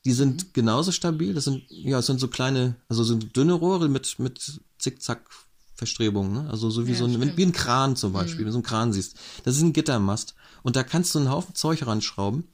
Die 0.03 0.13
sind 0.13 0.53
genauso 0.53 0.91
stabil. 0.91 1.33
Das 1.33 1.45
sind, 1.45 1.63
ja, 1.69 1.99
es 1.99 2.07
sind 2.07 2.19
so 2.19 2.27
kleine, 2.27 2.75
also 2.89 3.03
so 3.03 3.15
dünne 3.15 3.53
Rohre 3.53 3.89
mit, 3.89 4.17
mit 4.19 4.61
Zickzack-Verstrebungen. 4.79 6.33
Ne? 6.33 6.49
Also 6.49 6.69
so 6.69 6.87
wie 6.87 6.91
Ja, 6.91 6.97
so 6.97 7.05
ein, 7.05 7.37
wie 7.37 7.45
ein 7.45 7.51
Kran 7.51 7.95
zum 7.95 8.13
Beispiel, 8.13 8.39
wenn 8.39 8.45
du 8.47 8.51
so 8.51 8.57
einen 8.57 8.63
Kran 8.63 8.93
siehst. 8.93 9.17
Das 9.43 9.55
ist 9.55 9.61
ein 9.61 9.73
Gittermast. 9.73 10.34
Und 10.65 10.75
da 10.75 10.83
kannst 10.83 11.13
du 11.13 11.19
einen 11.19 11.29
Haufen 11.29 11.53
Zeug 11.53 11.85
ranschrauben. 11.85 12.47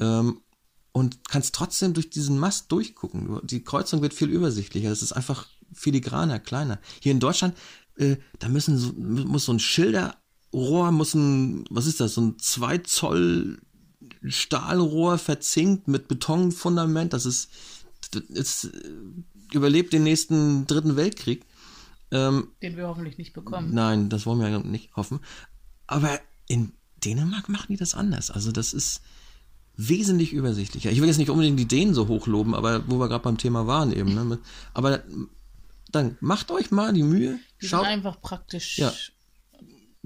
Ähm, 0.00 0.40
und 0.92 1.28
kannst 1.28 1.54
trotzdem 1.54 1.94
durch 1.94 2.10
diesen 2.10 2.38
Mast 2.38 2.72
durchgucken. 2.72 3.40
Die 3.44 3.62
Kreuzung 3.62 4.02
wird 4.02 4.14
viel 4.14 4.30
übersichtlicher. 4.30 4.90
Es 4.90 5.02
ist 5.02 5.12
einfach 5.12 5.46
filigraner, 5.72 6.40
kleiner. 6.40 6.80
Hier 7.00 7.12
in 7.12 7.20
Deutschland 7.20 7.54
äh, 7.98 8.16
da 8.38 8.48
müssen 8.48 8.78
so, 8.78 8.92
muss 8.92 9.44
so 9.44 9.52
ein 9.52 9.58
Schilderrohr, 9.58 10.92
muss 10.92 11.14
ein, 11.14 11.64
was 11.70 11.86
ist 11.86 12.00
das, 12.00 12.14
so 12.14 12.22
ein 12.22 12.38
2 12.38 12.78
Zoll 12.78 13.60
Stahlrohr 14.26 15.18
verzinkt 15.18 15.88
mit 15.88 16.08
Betonfundament, 16.08 17.12
das 17.12 17.26
ist, 17.26 17.50
das 18.10 18.64
äh, 18.64 18.92
überlebt 19.52 19.92
den 19.92 20.04
nächsten 20.04 20.66
dritten 20.66 20.96
Weltkrieg. 20.96 21.44
Ähm, 22.10 22.48
den 22.62 22.76
wir 22.76 22.88
hoffentlich 22.88 23.18
nicht 23.18 23.32
bekommen. 23.32 23.74
Nein, 23.74 24.08
das 24.08 24.24
wollen 24.24 24.40
wir 24.40 24.58
nicht 24.60 24.96
hoffen. 24.96 25.20
Aber 25.86 26.18
in 26.46 26.72
Dänemark 27.04 27.48
machen 27.48 27.66
die 27.70 27.76
das 27.76 27.94
anders. 27.94 28.30
Also 28.30 28.52
das 28.52 28.72
ist 28.72 29.02
wesentlich 29.76 30.32
übersichtlicher. 30.32 30.90
Ich 30.90 31.00
will 31.00 31.08
jetzt 31.08 31.18
nicht 31.18 31.30
unbedingt 31.30 31.58
die 31.58 31.68
Dänen 31.68 31.94
so 31.94 32.08
hochloben, 32.08 32.54
aber 32.54 32.88
wo 32.88 32.98
wir 32.98 33.08
gerade 33.08 33.22
beim 33.22 33.38
Thema 33.38 33.66
waren 33.66 33.92
eben. 33.92 34.14
Ne? 34.14 34.38
Aber 34.74 35.02
dann 35.90 36.16
macht 36.20 36.50
euch 36.50 36.70
mal 36.70 36.92
die 36.92 37.04
Mühe. 37.04 37.38
Die 37.62 37.68
schaut 37.68 37.84
sind 37.84 37.92
einfach 37.92 38.20
praktisch. 38.20 38.78
Ja. 38.78 38.92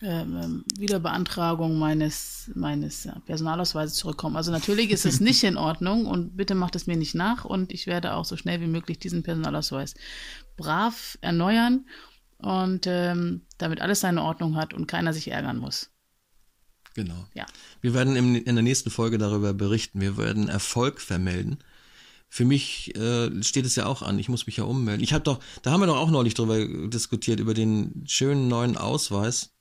ähm, 0.01 0.37
ähm, 0.41 0.65
Wiederbeantragung 0.77 1.77
meines, 1.79 2.51
meines 2.55 3.07
Personalausweises 3.25 3.95
zurückkommen. 3.95 4.35
Also 4.35 4.51
natürlich 4.51 4.91
ist 4.91 5.05
es 5.05 5.21
nicht 5.21 5.43
in 5.43 5.55
Ordnung 5.55 6.05
und 6.07 6.35
bitte 6.35 6.55
macht 6.55 6.75
es 6.75 6.87
mir 6.87 6.97
nicht 6.97 7.15
nach 7.15 7.45
und 7.45 7.71
ich 7.71 7.87
werde 7.87 8.13
auch 8.13 8.25
so 8.25 8.35
schnell 8.35 8.59
wie 8.59 8.67
möglich 8.67 8.99
diesen 8.99 9.23
Personalausweis 9.23 9.95
brav 10.57 11.17
erneuern 11.21 11.85
und 12.43 12.85
ähm, 12.87 13.41
damit 13.57 13.81
alles 13.81 14.01
seine 14.01 14.23
Ordnung 14.23 14.55
hat 14.55 14.73
und 14.73 14.87
keiner 14.87 15.13
sich 15.13 15.29
ärgern 15.29 15.57
muss. 15.57 15.89
Genau. 16.93 17.25
Ja. 17.33 17.45
Wir 17.81 17.93
werden 17.93 18.15
im, 18.15 18.35
in 18.35 18.55
der 18.55 18.63
nächsten 18.63 18.91
Folge 18.91 19.17
darüber 19.17 19.53
berichten. 19.53 19.99
Wir 20.01 20.17
werden 20.17 20.47
Erfolg 20.47 21.01
vermelden. 21.01 21.57
Für 22.29 22.45
mich 22.45 22.95
äh, 22.95 23.43
steht 23.43 23.65
es 23.65 23.75
ja 23.75 23.85
auch 23.85 24.01
an. 24.01 24.19
Ich 24.19 24.29
muss 24.29 24.45
mich 24.45 24.57
ja 24.57 24.63
ummelden. 24.63 25.03
Ich 25.03 25.13
habe 25.13 25.23
doch, 25.23 25.39
da 25.61 25.71
haben 25.71 25.81
wir 25.81 25.87
doch 25.87 25.97
auch 25.97 26.11
neulich 26.11 26.33
drüber 26.33 26.65
diskutiert 26.87 27.39
über 27.39 27.53
den 27.53 28.03
schönen 28.07 28.47
neuen 28.47 28.77
Ausweis. 28.77 29.51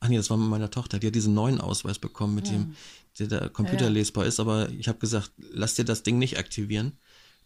Ach 0.00 0.08
nee, 0.08 0.16
das 0.16 0.30
war 0.30 0.36
mit 0.36 0.48
meiner 0.48 0.70
Tochter. 0.70 0.98
Die 0.98 1.06
hat 1.06 1.14
diesen 1.14 1.34
neuen 1.34 1.60
Ausweis 1.60 1.98
bekommen, 1.98 2.34
mit 2.34 2.48
ja. 2.48 2.54
dem 2.54 2.74
der, 3.18 3.26
der 3.26 3.48
computerlesbar 3.48 4.24
ja, 4.24 4.26
ja. 4.26 4.28
ist. 4.28 4.40
Aber 4.40 4.70
ich 4.70 4.88
habe 4.88 4.98
gesagt, 4.98 5.32
lass 5.36 5.74
dir 5.74 5.84
das 5.84 6.02
Ding 6.02 6.18
nicht 6.18 6.38
aktivieren, 6.38 6.98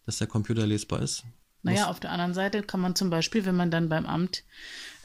dass 0.04 0.18
der 0.18 0.26
Computer 0.26 0.66
lesbar 0.66 1.02
ist. 1.02 1.24
Naja, 1.62 1.88
auf 1.88 2.00
der 2.00 2.10
anderen 2.10 2.34
Seite 2.34 2.62
kann 2.62 2.80
man 2.80 2.94
zum 2.94 3.10
Beispiel, 3.10 3.44
wenn 3.44 3.56
man 3.56 3.70
dann 3.70 3.88
beim 3.88 4.06
Amt 4.06 4.44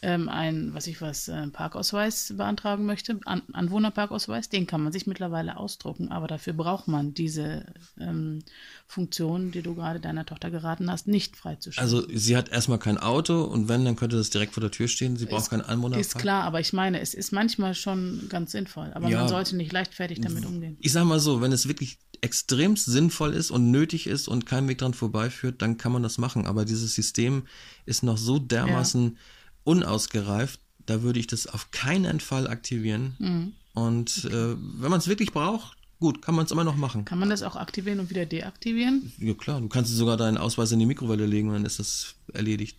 ähm, 0.04 0.30
ein, 0.30 0.74
was 0.74 0.88
ich 0.88 1.00
was, 1.00 1.28
äh, 1.28 1.48
Parkausweis 1.48 2.34
beantragen 2.36 2.86
möchte, 2.86 3.20
An 3.26 3.44
Anwohnerparkausweis, 3.54 4.50
den 4.50 4.66
kann 4.66 4.82
man 4.82 4.92
sich 4.92 5.06
mittlerweile 5.06 5.58
ausdrucken, 5.58 6.12
aber 6.12 6.28
dafür 6.28 6.54
braucht 6.54 6.88
man 6.88 7.14
diese 7.14 7.66
ähm, 8.00 8.40
Funktion, 8.88 9.52
die 9.52 9.62
du 9.62 9.76
gerade 9.76 10.00
deiner 10.00 10.26
Tochter 10.26 10.50
geraten 10.50 10.90
hast, 10.90 11.08
nicht 11.08 11.36
freizuschalten. 11.38 11.84
Also 11.84 12.08
sie 12.12 12.36
hat 12.36 12.50
erstmal 12.50 12.80
kein 12.80 12.98
Auto 12.98 13.44
und 13.44 13.70
wenn, 13.70 13.86
dann 13.86 13.96
könnte 13.96 14.18
das 14.18 14.32
direkt 14.32 14.54
vor 14.54 14.62
der 14.62 14.72
Tür 14.72 14.88
stehen. 14.88 15.18
Sie 15.18 15.28
braucht 15.28 15.52
keinen 15.52 15.62
Anwohnerpark. 15.62 16.02
Ist 16.02 16.18
klar, 16.18 16.44
aber 16.46 16.60
ich 16.60 16.74
meine, 16.74 17.00
es 17.00 17.14
ist 17.14 17.32
manchmal 17.32 17.76
schon 17.76 18.26
ganz 18.28 18.54
sinnvoll, 18.54 18.92
aber 18.96 19.08
ja, 19.08 19.20
man 19.20 19.30
sollte 19.30 19.56
nicht 19.56 19.72
leichtfertig 19.72 20.20
damit 20.22 20.46
umgehen. 20.46 20.78
Ich 20.82 20.94
sag 20.94 21.06
mal 21.06 21.20
so, 21.20 21.42
wenn 21.42 21.52
es 21.52 21.68
wirklich 21.68 22.00
extrem 22.22 22.76
sinnvoll 22.76 23.34
ist 23.34 23.52
und 23.52 23.70
nötig 23.70 24.08
ist 24.08 24.28
und 24.28 24.48
kein 24.48 24.68
Weg 24.68 24.80
dran 24.80 24.96
vorbeiführt, 24.96 25.62
dann 25.62 25.78
kann 25.78 25.92
man 25.92 26.02
das 26.02 26.18
machen. 26.18 26.48
Aber 26.48 26.66
dieses 26.66 26.96
System 26.96 27.44
ist 27.86 28.02
noch 28.02 28.18
so 28.18 28.40
dermaßen 28.40 29.04
ja 29.04 29.20
unausgereift, 29.64 30.60
da 30.86 31.02
würde 31.04 31.20
ich 31.20 31.28
das 31.28 31.48
auf 31.48 31.72
keinen 31.72 32.20
Fall 32.20 32.48
aktivieren. 32.48 33.16
Mhm. 33.20 33.54
Und 33.74 34.26
äh, 34.26 34.56
wenn 34.56 34.90
man 34.90 35.00
es 35.00 35.08
wirklich 35.08 35.32
braucht, 35.32 35.78
gut, 36.00 36.22
kann 36.22 36.36
man 36.36 36.46
es 36.46 36.52
immer 36.52 36.64
noch 36.64 36.76
machen. 36.76 37.06
Kann 37.06 37.20
man 37.20 37.30
das 37.30 37.44
auch 37.44 37.56
aktivieren 37.56 38.00
und 38.00 38.10
wieder 38.10 38.26
deaktivieren? 38.26 39.14
Ja 39.18 39.34
klar, 39.34 39.62
du 39.62 39.70
kannst 39.70 39.96
sogar 39.96 40.18
deinen 40.18 40.38
Ausweis 40.38 40.72
in 40.72 40.80
die 40.80 40.86
Mikrowelle 40.86 41.26
legen 41.26 41.48
und 41.48 41.54
dann 41.54 41.66
ist 41.66 41.80
das 41.80 42.16
erledigt. 42.34 42.78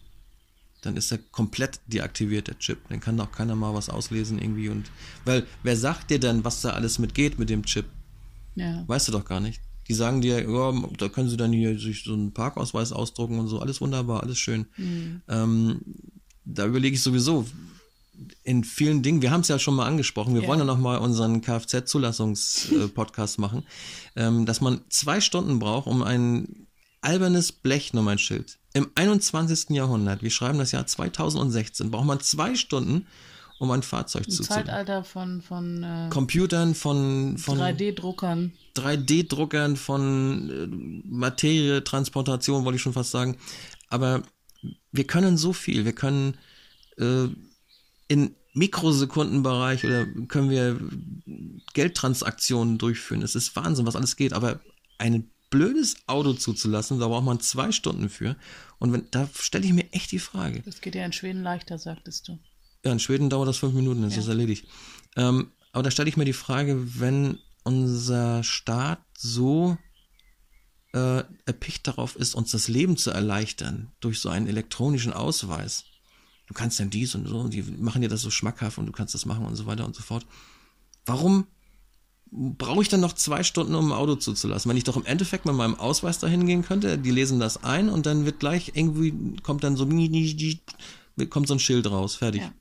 Dann 0.83 0.97
ist 0.97 1.12
er 1.12 1.18
komplett 1.18 1.80
deaktiviert, 1.87 2.49
der 2.49 2.59
Chip. 2.59 2.78
Dann 2.89 2.99
kann 2.99 3.18
auch 3.20 3.30
keiner 3.30 3.55
mal 3.55 3.72
was 3.72 3.89
auslesen 3.89 4.41
irgendwie. 4.41 4.68
Und 4.68 4.91
weil 5.24 5.47
wer 5.62 5.76
sagt 5.76 6.11
dir 6.11 6.18
denn, 6.18 6.45
was 6.45 6.61
da 6.61 6.70
alles 6.70 6.99
mitgeht 6.99 7.39
mit 7.39 7.51
dem 7.51 7.64
Chip? 7.64 7.87
Ja. 8.57 8.83
Weißt 8.89 9.07
du 9.07 9.12
doch 9.12 9.24
gar 9.24 9.39
nicht. 9.39 9.61
Die 9.89 9.95
sagen 9.95 10.20
dir, 10.20 10.43
ja, 10.43 10.72
da 10.99 11.09
können 11.09 11.28
sie 11.28 11.37
dann 11.37 11.53
hier 11.53 11.78
sich 11.78 12.03
so 12.03 12.12
einen 12.12 12.33
Parkausweis 12.33 12.93
ausdrucken 12.93 13.39
und 13.39 13.47
so, 13.47 13.61
alles 13.61 13.80
wunderbar, 13.80 14.22
alles 14.22 14.39
schön. 14.39 14.66
Mhm. 14.76 15.22
Ähm, 15.28 15.80
da 16.45 16.66
überlege 16.66 16.97
ich 16.97 17.03
sowieso 17.03 17.47
in 18.45 18.64
vielen 18.64 19.03
Dingen, 19.03 19.22
wir 19.22 19.30
haben 19.30 19.40
es 19.40 19.49
ja 19.49 19.59
schon 19.59 19.74
mal 19.74 19.86
angesprochen, 19.86 20.34
wir 20.34 20.43
ja. 20.43 20.49
wollen 20.49 20.59
ja 20.59 20.64
noch 20.64 20.78
mal 20.78 20.99
unseren 20.99 21.40
Kfz-Zulassungs-Podcast 21.40 23.38
machen, 23.38 23.64
ähm, 24.16 24.47
dass 24.47 24.61
man 24.61 24.82
zwei 24.88 25.20
Stunden 25.20 25.59
braucht, 25.59 25.86
um 25.86 26.03
ein 26.03 26.66
albernes 27.01 27.53
Blechnummernschild 27.53 28.59
im 28.74 28.90
21. 28.95 29.70
Jahrhundert, 29.70 30.22
wir 30.22 30.30
schreiben 30.30 30.59
das 30.59 30.72
Jahr 30.72 30.86
2016, 30.86 31.90
braucht 31.90 32.07
man 32.07 32.20
zwei 32.20 32.55
Stunden, 32.55 33.07
um 33.59 33.70
ein 33.70 33.82
Fahrzeug 33.82 34.30
zu 34.30 34.43
Zeitalter 34.43 35.05
von, 35.05 35.40
von 35.40 35.82
äh, 35.82 36.09
Computern, 36.11 36.74
von, 36.74 37.38
von 37.38 37.59
3D-Druckern. 37.59 38.53
3D-Druckern, 38.76 39.76
von 39.76 40.51
äh, 40.51 40.66
Materietransportation, 41.07 42.64
wollte 42.64 42.76
ich 42.76 42.82
schon 42.82 42.93
fast 42.93 43.12
sagen. 43.12 43.36
Aber 43.88 44.22
wir 44.92 45.06
können 45.06 45.36
so 45.36 45.52
viel. 45.52 45.84
Wir 45.84 45.94
können 45.94 46.36
äh, 46.98 47.28
in 48.08 48.34
Mikrosekundenbereich 48.54 49.84
oder 49.84 50.06
können 50.28 50.50
wir 50.50 50.78
Geldtransaktionen 51.72 52.78
durchführen. 52.78 53.22
Es 53.22 53.34
ist 53.34 53.56
Wahnsinn, 53.56 53.86
was 53.86 53.96
alles 53.96 54.16
geht. 54.16 54.32
Aber 54.32 54.60
ein 54.98 55.30
blödes 55.50 55.96
Auto 56.06 56.32
zuzulassen, 56.32 56.98
da 56.98 57.08
braucht 57.08 57.24
man 57.24 57.40
zwei 57.40 57.72
Stunden 57.72 58.08
für. 58.08 58.36
Und 58.78 58.92
wenn, 58.92 59.06
da 59.10 59.28
stelle 59.34 59.64
ich 59.64 59.72
mir 59.72 59.90
echt 59.92 60.12
die 60.12 60.18
Frage. 60.18 60.62
Das 60.64 60.80
geht 60.80 60.94
ja 60.94 61.04
in 61.04 61.12
Schweden 61.12 61.42
leichter, 61.42 61.78
sagtest 61.78 62.28
du. 62.28 62.38
Ja, 62.84 62.92
in 62.92 62.98
Schweden 62.98 63.30
dauert 63.30 63.48
das 63.48 63.58
fünf 63.58 63.74
Minuten, 63.74 64.02
das 64.02 64.14
ja. 64.14 64.22
ist 64.22 64.28
erledigt. 64.28 64.66
Ähm, 65.16 65.52
aber 65.72 65.84
da 65.84 65.90
stelle 65.90 66.08
ich 66.08 66.16
mir 66.16 66.24
die 66.24 66.32
Frage, 66.32 66.98
wenn 67.00 67.38
unser 67.64 68.42
Staat 68.42 69.00
so 69.16 69.78
äh, 70.93 71.24
erpicht 71.47 71.86
darauf 71.86 72.16
ist, 72.16 72.34
uns 72.34 72.51
das 72.51 72.68
Leben 72.68 72.97
zu 72.97 73.11
erleichtern 73.11 73.90
durch 74.01 74.20
so 74.20 74.28
einen 74.28 74.47
elektronischen 74.47 75.12
Ausweis. 75.12 75.84
Du 76.47 76.55
kannst 76.55 76.78
denn 76.78 76.90
dies 76.90 77.14
und 77.14 77.26
so, 77.26 77.38
und 77.40 77.55
die 77.55 77.62
machen 77.62 78.03
dir 78.03 78.09
das 78.09 78.20
so 78.20 78.30
schmackhaft 78.30 78.78
und 78.78 78.86
du 78.86 78.93
kannst 78.93 79.14
das 79.14 79.24
machen 79.24 79.47
und 79.47 79.57
so 79.57 79.66
weiter 79.66 79.86
und 79.86 79.97
so 79.97 80.03
fort. 80.03 80.26
Warum 81.07 81.47
brauche 82.30 82.82
ich 82.82 82.88
dann 82.88 83.01
noch 83.01 83.12
zwei 83.12 83.43
Stunden, 83.43 83.74
um 83.74 83.93
ein 83.93 83.99
Auto 83.99 84.16
zuzulassen? 84.16 84.68
Wenn 84.68 84.76
ich 84.76 84.84
doch 84.84 84.97
im 84.97 85.07
Endeffekt 85.07 85.47
mit 85.47 85.55
meinem 85.55 85.74
Ausweis 85.74 86.18
dahin 86.18 86.47
gehen 86.47 86.62
könnte, 86.62 86.99
die 86.99 87.11
lesen 87.11 87.40
das 87.40 87.62
ein 87.62 87.88
und 87.88 88.07
dann 88.07 88.24
wird 88.24 88.40
gleich 88.40 88.72
irgendwie, 88.74 89.36
kommt 89.43 89.64
dann 89.64 89.76
so, 89.76 89.86
kommt 91.28 91.49
so 91.49 91.55
ein 91.55 91.59
Schild 91.59 91.90
raus, 91.90 92.16
fertig. 92.16 92.43
Ja. 92.43 92.53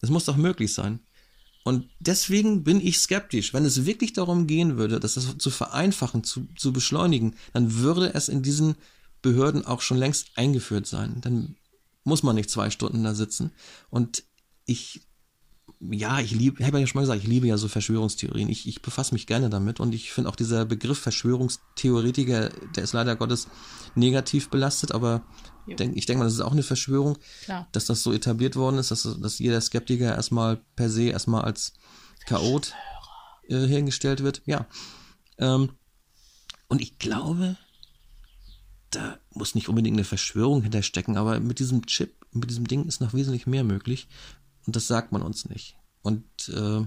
Das 0.00 0.10
muss 0.10 0.24
doch 0.24 0.36
möglich 0.36 0.72
sein. 0.72 1.00
Und 1.64 1.88
deswegen 1.98 2.64
bin 2.64 2.80
ich 2.80 2.98
skeptisch. 2.98 3.52
Wenn 3.52 3.64
es 3.64 3.84
wirklich 3.84 4.12
darum 4.12 4.46
gehen 4.46 4.78
würde, 4.78 5.00
das 5.00 5.36
zu 5.38 5.50
vereinfachen, 5.50 6.24
zu, 6.24 6.46
zu 6.56 6.72
beschleunigen, 6.72 7.34
dann 7.52 7.74
würde 7.74 8.14
es 8.14 8.28
in 8.28 8.42
diesen 8.42 8.76
Behörden 9.20 9.66
auch 9.66 9.82
schon 9.82 9.98
längst 9.98 10.30
eingeführt 10.36 10.86
sein. 10.86 11.20
Dann 11.20 11.56
muss 12.04 12.22
man 12.22 12.36
nicht 12.36 12.50
zwei 12.50 12.70
Stunden 12.70 13.04
da 13.04 13.14
sitzen. 13.14 13.52
Und 13.90 14.24
ich, 14.64 15.02
ja, 15.80 16.20
ich 16.20 16.30
liebe, 16.32 16.60
ich 16.60 16.66
habe 16.66 16.80
ja 16.80 16.86
schon 16.86 17.00
mal 17.00 17.02
gesagt, 17.02 17.22
ich 17.22 17.28
liebe 17.28 17.46
ja 17.46 17.58
so 17.58 17.68
Verschwörungstheorien. 17.68 18.48
Ich, 18.48 18.66
ich 18.66 18.82
befasse 18.82 19.14
mich 19.14 19.26
gerne 19.26 19.50
damit 19.50 19.80
und 19.80 19.94
ich 19.94 20.10
finde 20.12 20.30
auch 20.30 20.36
dieser 20.36 20.64
Begriff 20.64 20.98
Verschwörungstheoretiker, 20.98 22.50
der 22.74 22.82
ist 22.82 22.92
leider 22.92 23.16
Gottes 23.16 23.48
negativ 23.94 24.48
belastet, 24.48 24.92
aber 24.92 25.24
Denk, 25.76 25.96
ich 25.96 26.06
denke 26.06 26.20
mal, 26.20 26.24
das 26.24 26.34
ist 26.34 26.40
auch 26.40 26.52
eine 26.52 26.62
Verschwörung, 26.62 27.18
Klar. 27.44 27.68
dass 27.72 27.86
das 27.86 28.02
so 28.02 28.12
etabliert 28.12 28.56
worden 28.56 28.78
ist, 28.78 28.90
dass, 28.90 29.02
dass 29.20 29.38
jeder 29.38 29.60
Skeptiker 29.60 30.14
erstmal 30.14 30.60
per 30.76 30.90
se 30.90 31.04
erstmal 31.04 31.42
als 31.42 31.74
Chaot 32.26 32.74
äh, 33.48 33.66
hergestellt 33.66 34.22
wird. 34.22 34.42
Ja. 34.46 34.66
Ähm, 35.38 35.70
und 36.68 36.80
ich 36.80 36.98
glaube, 36.98 37.56
da 38.90 39.18
muss 39.32 39.54
nicht 39.54 39.68
unbedingt 39.68 39.96
eine 39.96 40.04
Verschwörung 40.04 40.62
hinterstecken, 40.62 41.16
aber 41.16 41.40
mit 41.40 41.58
diesem 41.58 41.86
Chip, 41.86 42.14
mit 42.32 42.50
diesem 42.50 42.66
Ding 42.66 42.86
ist 42.86 43.00
noch 43.00 43.14
wesentlich 43.14 43.46
mehr 43.46 43.64
möglich. 43.64 44.08
Und 44.66 44.76
das 44.76 44.86
sagt 44.86 45.12
man 45.12 45.22
uns 45.22 45.48
nicht. 45.48 45.76
Und 46.02 46.24
äh, 46.48 46.86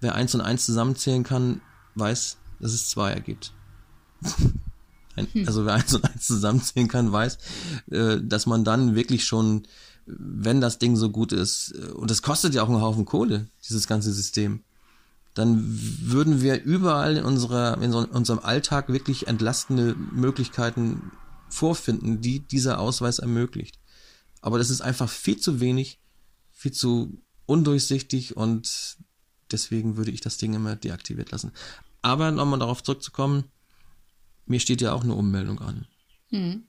wer 0.00 0.14
eins 0.14 0.34
und 0.34 0.40
eins 0.40 0.66
zusammenzählen 0.66 1.24
kann, 1.24 1.60
weiß, 1.94 2.38
dass 2.60 2.72
es 2.72 2.88
zwei 2.88 3.12
ergibt. 3.12 3.52
Ein, 5.20 5.28
hm. 5.32 5.46
Also 5.46 5.64
wer 5.66 5.74
eins 5.74 5.94
und 5.94 6.04
eins 6.04 6.26
zusammenzählen 6.26 6.88
kann, 6.88 7.12
weiß, 7.12 7.38
äh, 7.90 8.18
dass 8.22 8.46
man 8.46 8.64
dann 8.64 8.94
wirklich 8.94 9.24
schon, 9.24 9.64
wenn 10.06 10.60
das 10.60 10.78
Ding 10.78 10.96
so 10.96 11.10
gut 11.10 11.32
ist, 11.32 11.74
äh, 11.76 11.92
und 11.92 12.10
das 12.10 12.22
kostet 12.22 12.54
ja 12.54 12.62
auch 12.62 12.68
einen 12.68 12.80
Haufen 12.80 13.04
Kohle, 13.04 13.46
dieses 13.68 13.86
ganze 13.86 14.12
System, 14.12 14.62
dann 15.34 15.62
würden 16.02 16.42
wir 16.42 16.62
überall 16.62 17.16
in, 17.16 17.24
unserer, 17.24 17.80
in 17.80 17.94
unserem 17.94 18.40
Alltag 18.40 18.88
wirklich 18.88 19.28
entlastende 19.28 19.94
Möglichkeiten 19.94 21.12
vorfinden, 21.48 22.20
die 22.20 22.40
dieser 22.40 22.78
Ausweis 22.78 23.20
ermöglicht. 23.20 23.78
Aber 24.40 24.58
das 24.58 24.70
ist 24.70 24.80
einfach 24.80 25.08
viel 25.08 25.38
zu 25.38 25.60
wenig, 25.60 26.00
viel 26.50 26.72
zu 26.72 27.22
undurchsichtig 27.46 28.36
und 28.36 28.96
deswegen 29.50 29.96
würde 29.96 30.10
ich 30.10 30.20
das 30.20 30.36
Ding 30.36 30.54
immer 30.54 30.76
deaktiviert 30.76 31.30
lassen. 31.30 31.52
Aber 32.02 32.30
nochmal 32.30 32.58
darauf 32.58 32.82
zurückzukommen, 32.82 33.44
mir 34.46 34.60
steht 34.60 34.80
ja 34.80 34.92
auch 34.92 35.04
eine 35.04 35.14
Ummeldung 35.14 35.60
an. 35.60 35.86
Mhm. 36.30 36.64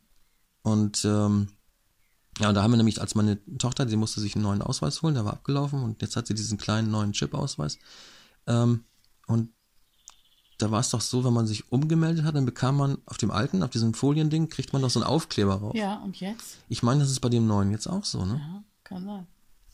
Und 0.64 1.06
ähm, 1.06 1.48
ja, 2.40 2.54
da 2.54 2.64
haben 2.64 2.72
wir 2.72 2.78
nämlich, 2.78 3.02
als 3.02 3.16
meine 3.16 3.40
Tochter, 3.58 3.86
die 3.86 3.98
musste 3.98 4.22
sich 4.22 4.36
einen 4.36 4.44
neuen 4.44 4.62
Ausweis 4.62 5.02
holen, 5.02 5.16
der 5.16 5.26
war 5.26 5.34
abgelaufen 5.34 5.84
und 5.84 6.02
jetzt 6.02 6.16
hat 6.16 6.28
sie 6.28 6.34
diesen 6.34 6.58
kleinen 6.58 6.90
neuen 6.90 7.14
Chip-Ausweis. 7.14 7.78
Ähm, 8.48 8.86
und 9.28 9.50
da 10.58 10.72
war 10.72 10.80
es 10.80 10.90
doch 10.90 11.02
so, 11.02 11.24
wenn 11.24 11.34
man 11.34 11.48
sich 11.48 11.72
umgemeldet 11.72 12.24
hat, 12.24 12.36
dann 12.36 12.46
bekam 12.46 12.78
man 12.78 12.98
auf 13.06 13.18
dem 13.18 13.32
alten, 13.32 13.64
auf 13.64 13.70
diesem 13.72 13.94
Foliending, 13.94 14.50
kriegt 14.50 14.74
man 14.74 14.82
doch 14.82 14.90
so 14.90 15.00
einen 15.00 15.08
Aufkleber 15.08 15.56
rauf. 15.56 15.76
Ja, 15.76 15.98
und 16.04 16.20
jetzt? 16.20 16.60
Ich 16.70 16.84
meine, 16.84 17.02
das 17.02 17.10
ist 17.12 17.20
bei 17.20 17.30
dem 17.30 17.48
neuen 17.48 17.72
jetzt 17.72 17.88
auch 17.88 18.06
so, 18.06 18.26
ne? 18.26 18.36
Ja, 18.36 18.64
kann 18.84 19.06
sein. 19.06 19.28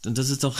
Und 0.05 0.17
das 0.17 0.29
ist 0.29 0.43
doch, 0.43 0.57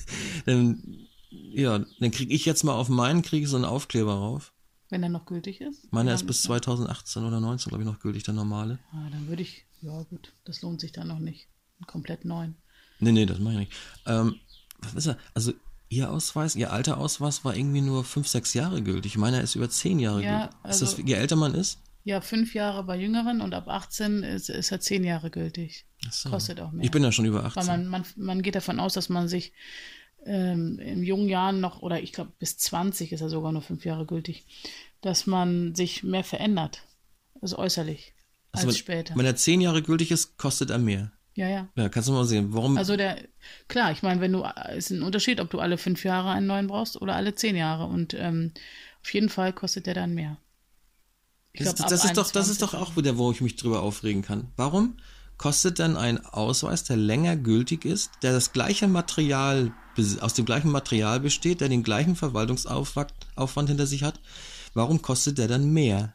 dann, 0.46 1.06
ja, 1.30 1.78
dann 1.78 2.10
kriege 2.10 2.32
ich 2.34 2.44
jetzt 2.44 2.64
mal 2.64 2.74
auf 2.74 2.88
meinen, 2.88 3.22
kriege 3.22 3.46
so 3.46 3.56
einen 3.56 3.64
Aufkleber 3.64 4.14
rauf. 4.14 4.52
Wenn 4.90 5.02
er 5.04 5.08
noch 5.08 5.24
gültig 5.24 5.60
ist? 5.60 5.92
Meine 5.92 6.12
ist 6.12 6.26
bis 6.26 6.42
2018 6.42 7.24
oder 7.24 7.40
19, 7.40 7.70
glaube 7.70 7.82
ich, 7.82 7.88
noch 7.88 8.00
gültig, 8.00 8.24
der 8.24 8.34
normale. 8.34 8.80
Ah, 8.92 9.08
dann 9.10 9.28
würde 9.28 9.42
ich, 9.42 9.64
ja 9.80 10.02
gut, 10.02 10.34
das 10.44 10.62
lohnt 10.62 10.80
sich 10.80 10.92
dann 10.92 11.08
noch 11.08 11.20
nicht. 11.20 11.48
Einen 11.78 11.86
komplett 11.86 12.24
neuen. 12.24 12.56
Nee, 12.98 13.12
nee, 13.12 13.24
das 13.24 13.38
mache 13.38 13.54
ich 13.54 13.58
nicht. 13.60 13.72
Ähm, 14.06 14.40
was 14.80 14.94
ist 14.94 15.06
er? 15.06 15.16
Also 15.32 15.52
Ihr 15.88 16.10
Ausweis, 16.10 16.56
Ihr 16.56 16.72
alter 16.72 16.98
Ausweis 16.98 17.44
war 17.44 17.56
irgendwie 17.56 17.80
nur 17.80 18.04
fünf, 18.04 18.26
sechs 18.28 18.52
Jahre 18.54 18.82
gültig. 18.82 19.16
Meiner 19.16 19.40
ist 19.40 19.54
über 19.54 19.70
zehn 19.70 19.98
Jahre 19.98 20.22
ja, 20.22 20.40
gültig. 20.40 20.58
Also, 20.62 20.84
ist 20.84 20.98
das, 20.98 21.06
je 21.06 21.14
älter 21.14 21.36
man 21.36 21.54
ist? 21.54 21.80
Ja, 22.02 22.20
fünf 22.20 22.54
Jahre 22.54 22.84
bei 22.84 22.96
Jüngeren 22.96 23.40
und 23.40 23.54
ab 23.54 23.68
18 23.68 24.22
ist, 24.22 24.48
ist 24.50 24.72
er 24.72 24.80
zehn 24.80 25.04
Jahre 25.04 25.30
gültig. 25.30 25.86
So. 26.10 26.30
Kostet 26.30 26.60
auch 26.60 26.72
mehr. 26.72 26.84
Ich 26.84 26.90
bin 26.90 27.02
ja 27.02 27.12
schon 27.12 27.26
über 27.26 27.44
18. 27.44 27.66
Weil 27.66 27.78
man, 27.78 27.88
man, 27.88 28.04
man 28.16 28.42
geht 28.42 28.54
davon 28.54 28.80
aus, 28.80 28.94
dass 28.94 29.08
man 29.08 29.28
sich 29.28 29.52
ähm, 30.24 30.78
in 30.78 31.02
jungen 31.02 31.28
Jahren 31.28 31.60
noch, 31.60 31.82
oder 31.82 32.02
ich 32.02 32.12
glaube 32.12 32.32
bis 32.38 32.58
20 32.58 33.12
ist 33.12 33.20
er 33.20 33.28
sogar 33.28 33.52
nur 33.52 33.62
fünf 33.62 33.84
Jahre 33.84 34.06
gültig, 34.06 34.46
dass 35.00 35.26
man 35.26 35.74
sich 35.74 36.02
mehr 36.02 36.24
verändert. 36.24 36.82
Also 37.40 37.58
äußerlich. 37.58 38.14
Also 38.52 38.66
als 38.66 38.74
wenn, 38.74 38.78
später. 38.78 39.16
Wenn 39.16 39.26
er 39.26 39.36
zehn 39.36 39.60
Jahre 39.60 39.82
gültig 39.82 40.10
ist, 40.10 40.36
kostet 40.36 40.70
er 40.70 40.78
mehr. 40.78 41.12
Ja, 41.34 41.48
ja. 41.48 41.68
Ja, 41.76 41.88
kannst 41.88 42.08
du 42.08 42.12
mal 42.12 42.24
sehen, 42.24 42.52
warum. 42.52 42.76
Also 42.76 42.96
der, 42.96 43.16
klar, 43.68 43.92
ich 43.92 44.02
meine, 44.02 44.20
wenn 44.20 44.32
du, 44.32 44.44
ist 44.76 44.90
ein 44.90 45.02
Unterschied, 45.02 45.40
ob 45.40 45.48
du 45.50 45.60
alle 45.60 45.78
fünf 45.78 46.04
Jahre 46.04 46.30
einen 46.30 46.46
neuen 46.46 46.66
brauchst 46.66 47.00
oder 47.00 47.14
alle 47.14 47.34
zehn 47.34 47.56
Jahre. 47.56 47.86
Und 47.86 48.14
ähm, 48.14 48.52
auf 49.02 49.14
jeden 49.14 49.28
Fall 49.28 49.52
kostet 49.52 49.86
der 49.86 49.94
dann 49.94 50.14
mehr. 50.14 50.36
Ich 51.52 51.64
das, 51.64 51.76
glaub, 51.76 51.88
das, 51.88 52.04
ist 52.04 52.16
doch, 52.16 52.30
das 52.30 52.48
ist 52.48 52.62
doch 52.62 52.74
auch 52.74 52.96
wieder, 52.96 53.16
wo 53.16 53.30
ich 53.32 53.40
mich 53.40 53.56
drüber 53.56 53.82
aufregen 53.82 54.22
kann. 54.22 54.48
Warum 54.56 54.96
kostet 55.40 55.78
dann 55.78 55.96
ein 55.96 56.22
Ausweis, 56.22 56.84
der 56.84 56.98
länger 56.98 57.34
gültig 57.34 57.86
ist, 57.86 58.10
der 58.22 58.32
das 58.32 58.52
gleiche 58.52 58.88
Material, 58.88 59.72
aus 60.20 60.34
dem 60.34 60.44
gleichen 60.44 60.70
Material 60.70 61.18
besteht, 61.18 61.62
der 61.62 61.70
den 61.70 61.82
gleichen 61.82 62.14
Verwaltungsaufwand 62.14 63.68
hinter 63.70 63.86
sich 63.86 64.02
hat, 64.02 64.20
warum 64.74 65.00
kostet 65.00 65.38
der 65.38 65.48
dann 65.48 65.72
mehr? 65.72 66.12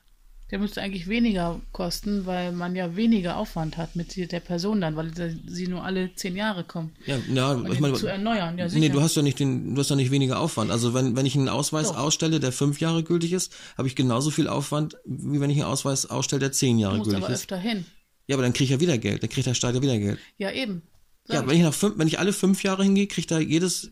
Der 0.52 0.60
müsste 0.60 0.84
eigentlich 0.84 1.08
weniger 1.08 1.60
kosten, 1.72 2.28
weil 2.28 2.52
man 2.52 2.76
ja 2.76 2.96
weniger 2.96 3.38
Aufwand 3.38 3.78
hat 3.78 3.96
mit 3.96 4.16
der 4.32 4.40
Person 4.42 4.80
dann, 4.82 4.96
weil 4.96 5.12
sie 5.48 5.68
nur 5.68 5.84
alle 5.84 6.14
zehn 6.14 6.36
Jahre 6.36 6.64
kommen. 6.64 6.94
Ja, 7.08 7.18
ja 7.28 7.64
ich 7.72 7.80
meine, 7.80 7.96
zu 7.96 8.06
erneuern, 8.06 8.60
ja 8.60 8.70
sicher. 8.70 8.80
Nee, 8.80 8.90
du 8.90 9.02
hast 9.02 9.16
ja 9.16 9.24
nicht 9.24 9.40
den, 9.40 9.74
du 9.74 9.82
hast 9.82 9.90
ja 9.90 9.96
nicht 9.96 10.12
weniger 10.12 10.40
Aufwand. 10.40 10.70
Also 10.70 10.94
wenn, 10.94 11.16
wenn 11.16 11.26
ich 11.26 11.36
einen 11.36 11.50
Ausweis 11.50 11.88
Doch. 11.88 11.98
ausstelle, 11.98 12.40
der 12.40 12.52
fünf 12.52 12.80
Jahre 12.80 13.02
gültig 13.02 13.34
ist, 13.34 13.56
habe 13.76 13.88
ich 13.88 13.96
genauso 13.96 14.30
viel 14.30 14.48
Aufwand, 14.48 14.98
wie 15.04 15.42
wenn 15.42 15.50
ich 15.50 15.58
einen 15.58 15.72
Ausweis 15.72 16.06
ausstelle, 16.06 16.42
der 16.42 16.52
zehn 16.52 16.78
Jahre 16.78 16.98
gültig 17.00 17.24
aber 17.24 17.34
ist. 17.34 17.42
öfter 17.42 17.58
hin. 17.58 17.86
Ja, 18.28 18.36
aber 18.36 18.44
dann 18.44 18.54
kriege 18.54 18.66
ich 18.66 18.72
ja 18.72 18.80
wieder 18.80 18.98
Geld, 18.98 19.22
dann 19.24 19.30
kriegt 19.30 19.48
der 19.48 19.54
Staat 19.54 19.76
ja 19.76 19.82
wieder 19.82 19.98
Geld. 19.98 20.20
Ja, 20.38 20.52
eben. 20.52 20.82
Sag 21.26 21.36
ja, 21.36 21.48
wenn 21.48 21.58
ich 21.58 21.64
nach 21.64 21.74
fünf, 21.74 21.98
wenn 21.98 22.08
ich 22.08 22.20
alle 22.20 22.34
fünf 22.34 22.64
Jahre 22.64 22.84
hingehe, 22.84 23.08
kriegt 23.08 23.32
er 23.32 23.40
jedes 23.40 23.92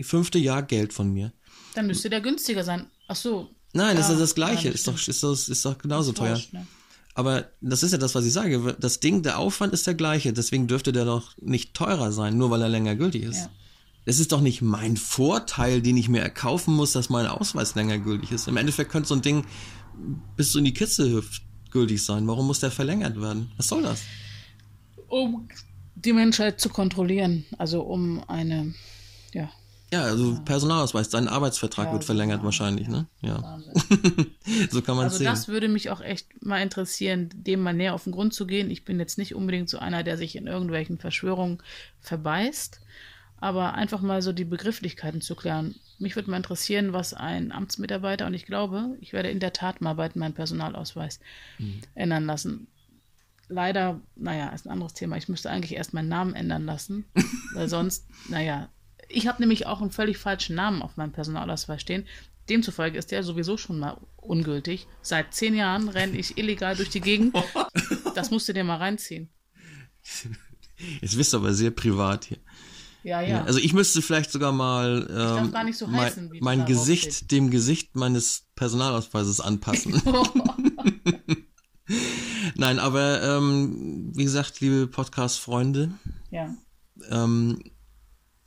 fünfte 0.00 0.38
Jahr 0.38 0.62
Geld 0.62 0.92
von 0.92 1.12
mir. 1.12 1.32
Dann 1.74 1.86
müsste 1.86 2.10
der 2.10 2.20
günstiger 2.20 2.64
sein. 2.64 2.90
Ach 3.08 3.16
so, 3.16 3.48
Nein, 3.72 3.96
das 3.96 4.08
ist 4.10 4.20
das 4.20 4.34
Gleiche. 4.34 4.68
ist 4.68 4.86
doch, 4.86 5.08
ist, 5.08 5.22
doch, 5.22 5.32
ist 5.32 5.64
doch 5.64 5.78
genauso 5.78 6.12
ist 6.12 6.18
teuer. 6.18 6.40
ne? 6.52 6.66
Aber 7.14 7.48
das 7.60 7.82
ist 7.82 7.92
ja 7.92 7.98
das, 7.98 8.14
was 8.14 8.24
ich 8.24 8.32
sage. 8.32 8.76
Das 8.78 9.00
Ding, 9.00 9.22
der 9.22 9.38
Aufwand 9.38 9.72
ist 9.72 9.86
der 9.86 9.94
gleiche. 9.94 10.32
Deswegen 10.32 10.66
dürfte 10.66 10.92
der 10.92 11.04
doch 11.04 11.36
nicht 11.40 11.74
teurer 11.74 12.12
sein, 12.12 12.36
nur 12.36 12.50
weil 12.50 12.62
er 12.62 12.68
länger 12.68 12.96
gültig 12.96 13.22
ist. 13.24 13.42
Ja. 13.42 13.50
Es 14.04 14.18
ist 14.18 14.32
doch 14.32 14.40
nicht 14.40 14.62
mein 14.62 14.96
Vorteil, 14.96 15.80
den 15.80 15.96
ich 15.96 16.08
mir 16.08 16.20
erkaufen 16.20 16.74
muss, 16.74 16.92
dass 16.92 17.08
mein 17.10 17.26
Ausweis 17.26 17.74
länger 17.74 17.98
gültig 17.98 18.32
ist. 18.32 18.48
Im 18.48 18.56
Endeffekt 18.56 18.90
könnte 18.90 19.08
so 19.08 19.14
ein 19.14 19.22
Ding 19.22 19.44
bis 20.36 20.52
du 20.52 20.58
in 20.58 20.64
die 20.64 20.74
Kiste 20.74 21.08
hüpft 21.10 21.42
gültig 21.74 22.02
sein. 22.02 22.26
Warum 22.26 22.46
muss 22.46 22.60
der 22.60 22.70
verlängert 22.70 23.20
werden? 23.20 23.52
Was 23.58 23.68
soll 23.68 23.82
das? 23.82 24.02
Um 25.08 25.46
die 25.94 26.14
Menschheit 26.14 26.60
zu 26.60 26.70
kontrollieren. 26.70 27.44
Also 27.58 27.82
um 27.82 28.22
eine, 28.28 28.74
ja, 29.34 29.50
ja, 29.94 30.02
also 30.02 30.40
Personalausweis, 30.44 31.08
dein 31.08 31.28
Arbeitsvertrag 31.28 31.86
ja, 31.86 31.92
wird 31.92 32.04
verlängert 32.04 32.38
genau. 32.38 32.46
wahrscheinlich, 32.46 32.88
ne? 32.88 33.06
Ja. 33.20 33.60
so 34.70 34.82
kann 34.82 34.96
man 34.96 35.04
also 35.04 35.18
sehen. 35.18 35.28
Also 35.28 35.42
das 35.42 35.48
würde 35.48 35.68
mich 35.68 35.90
auch 35.90 36.00
echt 36.00 36.42
mal 36.42 36.60
interessieren, 36.62 37.28
dem 37.32 37.60
mal 37.60 37.74
näher 37.74 37.94
auf 37.94 38.02
den 38.02 38.12
Grund 38.12 38.34
zu 38.34 38.44
gehen. 38.46 38.70
Ich 38.70 38.84
bin 38.84 38.98
jetzt 38.98 39.18
nicht 39.18 39.36
unbedingt 39.36 39.68
so 39.68 39.78
einer, 39.78 40.02
der 40.02 40.16
sich 40.16 40.34
in 40.34 40.48
irgendwelchen 40.48 40.98
Verschwörungen 40.98 41.58
verbeißt, 42.00 42.80
aber 43.44 43.74
einfach 43.74 44.00
mal 44.00 44.22
so 44.22 44.32
die 44.32 44.44
Begrifflichkeiten 44.44 45.20
zu 45.20 45.36
klären. 45.36 45.74
Mich 45.98 46.16
würde 46.16 46.30
mal 46.30 46.38
interessieren, 46.38 46.92
was 46.92 47.12
ein 47.12 47.52
Amtsmitarbeiter, 47.52 48.26
und 48.26 48.34
ich 48.34 48.46
glaube, 48.46 48.96
ich 49.00 49.12
werde 49.12 49.28
in 49.30 49.38
der 49.38 49.52
Tat 49.52 49.80
mal 49.80 49.94
bald 49.94 50.16
meinen 50.16 50.34
Personalausweis 50.34 51.20
mhm. 51.58 51.82
ändern 51.94 52.24
lassen 52.24 52.68
leider, 53.48 54.00
naja, 54.16 54.48
ist 54.50 54.66
ein 54.66 54.70
anderes 54.70 54.94
Thema. 54.94 55.16
Ich 55.16 55.28
müsste 55.28 55.50
eigentlich 55.50 55.74
erst 55.74 55.92
meinen 55.94 56.08
Namen 56.08 56.34
ändern 56.34 56.64
lassen, 56.64 57.04
weil 57.54 57.68
sonst, 57.68 58.06
naja, 58.28 58.70
ich 59.08 59.26
habe 59.26 59.42
nämlich 59.42 59.66
auch 59.66 59.80
einen 59.80 59.90
völlig 59.90 60.18
falschen 60.18 60.56
Namen 60.56 60.82
auf 60.82 60.96
meinem 60.96 61.12
Personalausweis 61.12 61.80
stehen. 61.80 62.06
Demzufolge 62.48 62.98
ist 62.98 63.10
der 63.10 63.22
sowieso 63.22 63.56
schon 63.56 63.78
mal 63.78 63.98
ungültig. 64.16 64.86
Seit 65.02 65.34
zehn 65.34 65.54
Jahren 65.54 65.88
renne 65.88 66.16
ich 66.16 66.36
illegal 66.38 66.76
durch 66.76 66.90
die 66.90 67.00
Gegend. 67.00 67.36
Das 68.14 68.30
musst 68.30 68.48
du 68.48 68.52
dir 68.52 68.62
mal 68.62 68.76
reinziehen. 68.76 69.28
Jetzt 71.00 71.16
bist 71.16 71.32
du 71.32 71.38
aber 71.38 71.52
sehr 71.52 71.72
privat 71.72 72.26
hier. 72.26 72.38
Ja, 73.04 73.20
ja. 73.20 73.44
Also 73.44 73.58
ich 73.58 73.74
müsste 73.74 74.02
vielleicht 74.02 74.32
sogar 74.32 74.52
mal 74.52 75.06
ähm, 75.10 75.72
so 75.72 75.86
mein, 75.86 76.00
heißen, 76.00 76.32
wie 76.32 76.40
mein 76.40 76.64
Gesicht 76.64 77.30
dem 77.30 77.50
Gesicht 77.50 77.96
meines 77.96 78.46
Personalausweises 78.56 79.40
anpassen. 79.40 79.94
Nein, 82.56 82.78
aber 82.78 83.22
ähm, 83.22 84.10
wie 84.14 84.24
gesagt, 84.24 84.60
liebe 84.60 84.86
Podcast-Freunde, 84.86 85.90
Ja. 86.30 86.54
ähm, 87.10 87.62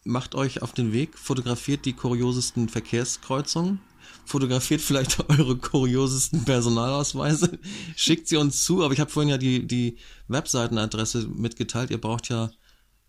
macht 0.03 0.34
euch 0.34 0.64
auf 0.64 0.74
den 0.74 0.91
Weg, 0.91 1.18
fotografiert 1.18 1.86
die 1.86 1.93
kuriosesten 1.93 2.68
Verkehrskreuzungen, 2.68 3.80
fotografiert 4.26 4.82
vielleicht 4.82 5.20
eure 5.30 5.58
kuriosesten 5.58 6.45
Personalausweise, 6.45 7.60
schickt 7.95 8.28
sie 8.28 8.38
uns 8.38 8.64
zu, 8.64 8.84
aber 8.84 8.93
ich 8.93 8.99
habe 8.99 9.12
vorhin 9.12 9.30
ja 9.30 9.38
die, 9.38 9.68
die 9.68 9.97
Webseitenadresse 10.30 11.28
mitgeteilt, 11.28 11.91
ihr 11.91 12.01
braucht 12.01 12.30
ja 12.30 12.49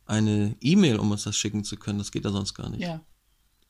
eine 0.08 0.56
E-Mail, 0.60 0.98
um 0.98 1.10
uns 1.10 1.24
das 1.24 1.36
schicken 1.36 1.64
zu 1.64 1.76
können, 1.76 1.98
das 1.98 2.10
geht 2.10 2.24
ja 2.24 2.30
sonst 2.30 2.54
gar 2.54 2.70
nicht. 2.70 2.80
Ja. 2.80 3.04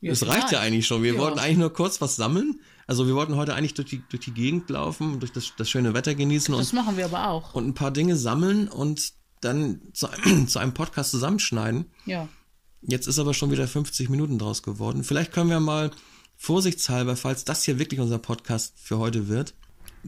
Ja, 0.00 0.10
Das 0.10 0.26
reicht 0.26 0.52
ja 0.52 0.60
eigentlich 0.60 0.86
schon. 0.86 1.02
Wir 1.02 1.14
Ja. 1.14 1.18
wollten 1.18 1.38
eigentlich 1.38 1.58
nur 1.58 1.72
kurz 1.72 2.00
was 2.00 2.16
sammeln. 2.16 2.60
Also 2.86 3.06
wir 3.06 3.14
wollten 3.14 3.36
heute 3.36 3.54
eigentlich 3.54 3.74
durch 3.74 3.88
die, 3.88 4.02
durch 4.08 4.24
die 4.24 4.32
Gegend 4.32 4.70
laufen, 4.70 5.20
durch 5.20 5.32
das, 5.32 5.52
das 5.56 5.68
schöne 5.68 5.92
Wetter 5.94 6.14
genießen 6.14 6.54
Das 6.56 6.70
und, 6.72 6.76
machen 6.76 6.96
wir 6.96 7.04
aber 7.04 7.28
auch. 7.28 7.54
und 7.54 7.66
ein 7.66 7.74
paar 7.74 7.90
Dinge 7.90 8.16
sammeln 8.16 8.68
und 8.68 9.12
dann 9.40 9.80
zu, 9.92 10.08
einem- 10.08 10.48
zu 10.48 10.58
einem 10.58 10.74
Podcast 10.74 11.10
zusammenschneiden. 11.10 11.86
Ja. 12.06 12.28
Jetzt 12.82 13.06
ist 13.08 13.18
aber 13.18 13.34
schon 13.34 13.50
wieder 13.50 13.66
50 13.68 14.08
Minuten 14.08 14.38
draus 14.38 14.62
geworden. 14.62 15.02
Vielleicht 15.04 15.32
können 15.32 15.50
wir 15.50 15.60
mal 15.60 15.90
vorsichtshalber, 16.36 17.16
falls 17.16 17.44
das 17.44 17.64
hier 17.64 17.78
wirklich 17.78 18.00
unser 18.00 18.18
Podcast 18.18 18.74
für 18.76 18.98
heute 18.98 19.28
wird, 19.28 19.54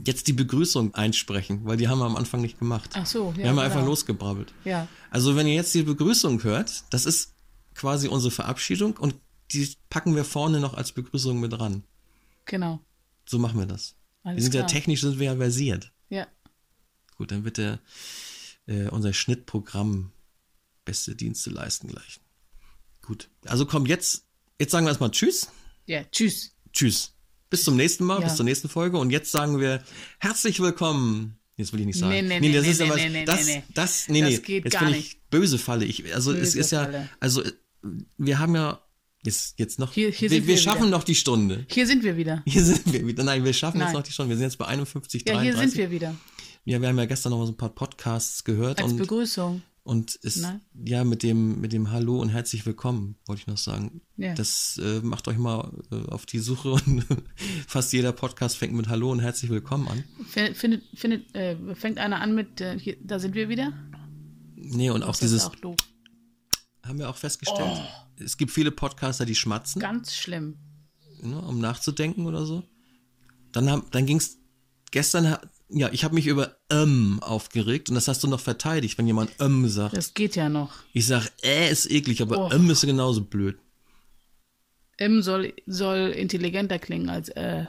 jetzt 0.07 0.27
die 0.27 0.33
Begrüßung 0.33 0.95
einsprechen, 0.95 1.65
weil 1.65 1.77
die 1.77 1.89
haben 1.89 1.99
wir 1.99 2.07
am 2.07 2.17
Anfang 2.17 2.41
nicht 2.41 2.59
gemacht. 2.59 2.91
Ach 2.95 3.07
so, 3.07 3.31
ja. 3.31 3.37
wir 3.37 3.49
haben 3.49 3.57
genau. 3.57 3.63
einfach 3.63 3.85
losgebrabbelt. 3.85 4.53
Ja. 4.65 4.89
Also 5.11 5.37
wenn 5.37 5.47
ihr 5.47 5.55
jetzt 5.55 5.75
die 5.75 5.83
Begrüßung 5.83 6.43
hört, 6.43 6.85
das 6.91 7.07
ist 7.07 7.35
quasi 7.75 8.09
unsere 8.09 8.31
Verabschiedung 8.31 8.97
und 8.97 9.15
die 9.53 9.69
packen 9.89 10.15
wir 10.15 10.25
vorne 10.25 10.61
noch 10.61 10.75
als 10.75 10.93
Begrüßung 10.93 11.41
mit 11.41 11.59
ran. 11.59 11.85
Genau. 12.45 12.81
So 13.27 13.39
machen 13.39 13.59
wir 13.59 13.67
das. 13.67 13.97
Alles 14.23 14.37
wir 14.37 14.43
sind 14.45 14.55
ja 14.55 14.61
klar. 14.61 14.71
technisch 14.71 15.01
sind 15.01 15.19
wir 15.19 15.27
ja 15.27 15.37
versiert. 15.37 15.93
Ja. 16.09 16.27
Gut, 17.17 17.33
dann 17.33 17.45
wird 17.45 17.59
der 17.59 17.81
äh, 18.67 18.89
unser 18.89 19.13
Schnittprogramm 19.13 20.13
beste 20.85 21.15
Dienste 21.15 21.51
leisten 21.51 21.89
gleich. 21.89 22.21
Gut. 23.03 23.31
Also 23.47 23.67
komm 23.67 23.87
jetzt, 23.87 24.27
jetzt 24.59 24.73
sagen 24.73 24.87
wir 24.87 24.91
erstmal 24.91 25.11
Tschüss. 25.11 25.51
Ja. 25.87 26.05
Tschüss. 26.05 26.53
Tschüss. 26.73 27.15
Bis 27.51 27.65
zum 27.65 27.77
nächsten 27.77 28.05
Mal, 28.05 28.21
Ja. 28.21 28.27
bis 28.27 28.37
zur 28.37 28.45
nächsten 28.45 28.69
Folge. 28.69 28.97
Und 28.97 29.11
jetzt 29.11 29.33
sagen 29.33 29.59
wir 29.59 29.83
herzlich 30.19 30.61
willkommen. 30.61 31.37
Jetzt 31.57 31.73
will 31.73 31.81
ich 31.81 31.87
nicht 31.87 31.99
sagen. 31.99 32.13
Nee, 32.13 32.23
nee, 32.23 32.41
nee, 32.41 32.53
das 32.53 32.65
nee, 32.65 32.71
ist 32.71 32.79
nee, 32.81 32.87
aber, 32.87 32.97
nee, 32.97 33.09
nee, 33.11 33.25
das, 33.25 33.45
nee. 33.45 33.63
das, 33.75 34.09
nee, 34.09 34.21
Das 34.23 34.31
nee. 34.31 34.39
geht 34.39 34.65
jetzt 34.65 34.73
gar 34.73 34.85
bin 34.85 34.91
ich 34.95 34.97
nicht. 35.15 35.31
böse 35.31 35.59
Falle. 35.59 35.85
Ich, 35.85 36.15
also 36.15 36.33
es 36.33 36.39
Böse 36.55 36.61
ist 36.61 36.71
ja, 36.71 36.85
Falle. 36.85 37.09
also 37.19 37.43
wir 38.17 38.39
haben 38.39 38.55
ja 38.55 38.81
jetzt, 39.25 39.59
jetzt 39.59 39.79
noch, 39.79 39.93
Hier- 39.93 40.11
hier 40.11 40.31
wir, 40.31 40.43
wir 40.43 40.47
wir 40.47 40.57
schaffen 40.57 40.83
wieder. 40.87 40.91
noch 40.91 41.05
die 41.05 41.15
Stunde. 41.17 41.67
Hier 41.69 41.87
sind 41.87 42.03
wir 42.05 42.17
wieder. 42.17 42.43
Hier 42.47 42.65
sind 42.65 42.91
wir 42.93 43.05
wieder. 43.07 43.25
Nein, 43.25 43.45
wir 43.45 43.53
schaffen 43.53 43.79
jetzt 43.79 43.87
Nein. 43.89 43.95
noch 43.95 44.03
die 44.05 44.13
Stunde. 44.13 44.31
Wir 44.31 44.37
sind 44.37 44.45
jetzt 44.47 44.57
bei 44.57 44.67
51, 44.67 45.25
Ja, 45.27 45.35
33. 45.35 45.59
hier 45.61 45.69
sind 45.69 45.79
wir 45.79 45.91
wieder. 45.91 46.15
Ja, 46.65 46.81
wir 46.81 46.89
haben 46.89 46.99
ja 46.99 47.05
gestern 47.07 47.31
noch 47.31 47.39
mal 47.39 47.47
so 47.47 47.53
ein 47.53 47.57
paar 47.57 47.75
Podcasts 47.75 48.45
gehört 48.45 48.81
Als 48.81 48.93
und, 48.93 48.99
Begrüßung. 48.99 49.61
Und 49.83 50.15
ist 50.17 50.39
Nein. 50.43 50.61
ja 50.85 51.05
mit 51.05 51.23
dem 51.23 51.61
mit 51.61 51.73
dem 51.73 51.91
Hallo 51.91 52.21
und 52.21 52.29
herzlich 52.29 52.67
willkommen 52.67 53.17
wollte 53.27 53.41
ich 53.43 53.47
noch 53.47 53.57
sagen. 53.59 54.03
Ja. 54.17 54.35
Das 54.35 54.79
äh, 54.83 55.01
macht 55.01 55.27
euch 55.29 55.39
mal 55.39 55.73
äh, 55.91 56.07
auf 56.11 56.27
die 56.27 56.39
Suche 56.39 56.73
und 56.73 57.07
fast 57.67 57.93
jeder 57.93 58.13
Podcast 58.13 58.57
fängt 58.57 58.75
mit 58.75 58.89
Hallo 58.89 59.11
und 59.11 59.21
herzlich 59.21 59.51
willkommen 59.51 59.89
an. 59.89 60.05
Findet, 60.55 60.85
findet, 60.95 61.35
äh, 61.35 61.57
fängt 61.75 61.99
einer 61.99 62.21
an 62.21 62.35
mit, 62.35 62.61
äh, 62.61 62.79
hier, 62.79 62.97
da 63.03 63.19
sind 63.19 63.35
wir 63.35 63.49
wieder? 63.49 63.73
Nee, 64.55 64.91
und 64.91 65.03
auch 65.03 65.09
Das 65.09 65.17
ist 65.17 65.31
dieses 65.31 65.45
auch 65.47 65.55
doof. 65.57 65.77
haben 66.85 66.99
wir 66.99 67.09
auch 67.09 67.17
festgestellt. 67.17 67.61
Oh. 67.73 68.23
Es 68.23 68.37
gibt 68.37 68.51
viele 68.53 68.71
Podcaster, 68.71 69.25
die 69.25 69.35
schmatzen, 69.35 69.81
Ganz 69.81 70.15
schlimm. 70.15 70.59
ne, 71.23 71.41
um 71.41 71.59
nachzudenken 71.59 72.27
oder 72.27 72.45
so. 72.45 72.63
Dann 73.53 73.69
haben 73.71 73.85
dann 73.91 74.05
ging's 74.07 74.37
gestern 74.91 75.31
ha- 75.31 75.41
ja, 75.73 75.89
ich 75.93 76.05
habe 76.05 76.15
mich 76.15 76.27
über 76.27 76.57
ähm 76.71 77.19
aufgeregt 77.23 77.89
und 77.89 77.95
das 77.95 78.09
hast 78.09 78.23
du 78.23 78.29
noch 78.29 78.41
verteidigt, 78.41 78.99
wenn 78.99 79.07
jemand 79.07 79.31
ähm 79.39 79.69
sagt. 79.69 79.97
Das 79.97 80.15
geht 80.15 80.37
ja 80.37 80.49
noch. 80.49 80.73
Ich 80.93 81.07
sag, 81.07 81.29
äh, 81.43 81.71
ist 81.71 81.91
eklig, 81.91 82.23
aber 82.23 82.47
Oh. 82.47 82.51
ähm 82.53 82.69
ist 82.71 82.83
genauso 82.83 83.23
blöd. 83.25 83.59
M 84.97 85.23
soll, 85.23 85.55
soll 85.67 86.11
intelligenter 86.11 86.79
klingen 86.79 87.09
als 87.09 87.29
äh. 87.31 87.65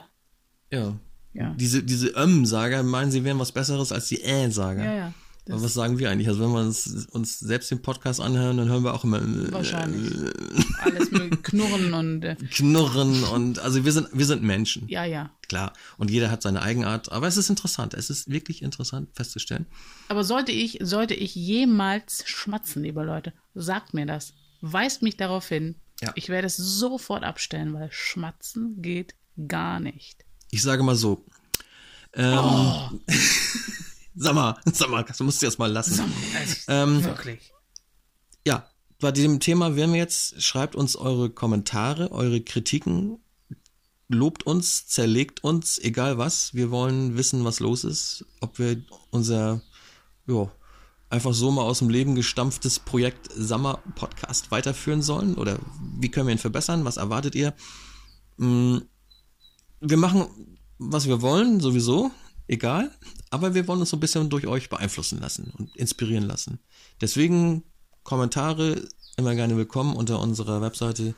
Ja. 0.70 0.94
Ja. 1.34 1.54
Diese, 1.54 1.82
diese 1.82 2.08
ähm-Sager 2.10 2.82
meinen, 2.82 3.10
sie 3.10 3.24
wären 3.24 3.38
was 3.38 3.52
Besseres 3.52 3.90
als 3.90 4.08
die 4.08 4.22
äh-Sager. 4.22 4.84
Ja, 4.84 4.94
ja. 4.94 5.14
Das 5.44 5.54
Aber 5.54 5.64
was 5.64 5.74
sagen 5.74 5.98
wir 5.98 6.08
eigentlich? 6.08 6.28
Also 6.28 6.40
wenn 6.40 6.52
wir 6.52 6.60
uns, 6.60 7.06
uns 7.10 7.40
selbst 7.40 7.70
den 7.70 7.82
Podcast 7.82 8.20
anhören, 8.20 8.58
dann 8.58 8.68
hören 8.68 8.84
wir 8.84 8.94
auch 8.94 9.02
immer 9.02 9.20
äh, 9.20 9.52
wahrscheinlich. 9.52 10.12
Alles 10.78 11.10
mit 11.10 11.42
Knurren 11.42 11.92
und 11.94 12.22
äh, 12.24 12.36
Knurren 12.36 13.24
und 13.24 13.58
also 13.58 13.84
wir 13.84 13.90
sind, 13.92 14.08
wir 14.12 14.24
sind 14.26 14.42
Menschen. 14.42 14.86
ja, 14.88 15.04
ja. 15.04 15.30
Klar. 15.48 15.74
Und 15.98 16.10
jeder 16.10 16.30
hat 16.30 16.40
seine 16.40 16.62
Eigenart. 16.62 17.12
Aber 17.12 17.26
es 17.26 17.36
ist 17.36 17.50
interessant. 17.50 17.92
Es 17.92 18.08
ist 18.08 18.30
wirklich 18.30 18.62
interessant 18.62 19.10
festzustellen. 19.14 19.66
Aber 20.08 20.24
sollte 20.24 20.50
ich, 20.50 20.78
sollte 20.80 21.12
ich 21.12 21.34
jemals 21.34 22.22
schmatzen, 22.26 22.82
liebe 22.84 23.02
Leute, 23.02 23.34
sagt 23.54 23.92
mir 23.92 24.06
das. 24.06 24.32
Weist 24.62 25.02
mich 25.02 25.18
darauf 25.18 25.46
hin. 25.46 25.74
Ja. 26.00 26.12
Ich 26.14 26.30
werde 26.30 26.46
es 26.46 26.56
sofort 26.56 27.22
abstellen, 27.22 27.74
weil 27.74 27.88
Schmatzen 27.92 28.80
geht 28.80 29.14
gar 29.46 29.78
nicht. 29.78 30.24
Ich 30.50 30.62
sage 30.62 30.82
mal 30.84 30.96
so. 30.96 31.22
Ähm, 32.14 32.38
Oh. 32.38 32.90
sag 34.14 34.34
mal, 34.34 34.56
sag 34.72 34.90
mal, 34.90 35.02
das 35.04 35.20
musst 35.20 35.42
du 35.42 35.46
jetzt 35.46 35.58
mal 35.58 35.70
lassen. 35.70 36.00
Also, 36.38 36.56
Ähm, 36.68 37.04
wirklich. 37.04 37.52
Ja, 38.46 38.66
bei 39.00 39.12
diesem 39.12 39.40
Thema 39.40 39.76
wären 39.76 39.92
wir 39.92 40.00
jetzt, 40.00 40.42
schreibt 40.42 40.74
uns 40.76 40.96
eure 40.96 41.30
Kommentare, 41.30 42.10
eure 42.12 42.40
Kritiken, 42.40 43.18
lobt 44.08 44.44
uns, 44.44 44.86
zerlegt 44.86 45.42
uns, 45.42 45.78
egal 45.78 46.18
was. 46.18 46.54
Wir 46.54 46.70
wollen 46.70 47.16
wissen, 47.16 47.44
was 47.44 47.60
los 47.60 47.84
ist, 47.84 48.24
ob 48.40 48.58
wir 48.58 48.82
unser, 49.10 49.62
ja, 50.26 50.50
einfach 51.08 51.34
so 51.34 51.50
mal 51.50 51.62
aus 51.62 51.80
dem 51.80 51.90
Leben 51.90 52.14
gestampftes 52.14 52.78
Projekt 52.78 53.30
Summer 53.34 53.80
Podcast 53.96 54.50
weiterführen 54.50 55.02
sollen 55.02 55.34
oder 55.34 55.58
wie 55.98 56.10
können 56.10 56.26
wir 56.26 56.34
ihn 56.34 56.38
verbessern? 56.38 56.84
Was 56.84 56.96
erwartet 56.96 57.34
ihr? 57.34 57.54
Mm, 58.38 58.78
Wir 59.80 59.96
machen, 59.96 60.58
was 60.78 61.06
wir 61.06 61.20
wollen, 61.22 61.60
sowieso, 61.60 62.10
egal, 62.52 62.90
aber 63.30 63.54
wir 63.54 63.66
wollen 63.66 63.80
uns 63.80 63.90
so 63.90 63.96
ein 63.96 64.00
bisschen 64.00 64.28
durch 64.28 64.46
euch 64.46 64.68
beeinflussen 64.68 65.18
lassen 65.20 65.50
und 65.56 65.74
inspirieren 65.74 66.24
lassen. 66.24 66.60
Deswegen 67.00 67.64
Kommentare 68.02 68.86
immer 69.16 69.34
gerne 69.34 69.56
willkommen 69.56 69.96
unter 69.96 70.20
unserer 70.20 70.60
Webseite. 70.60 71.14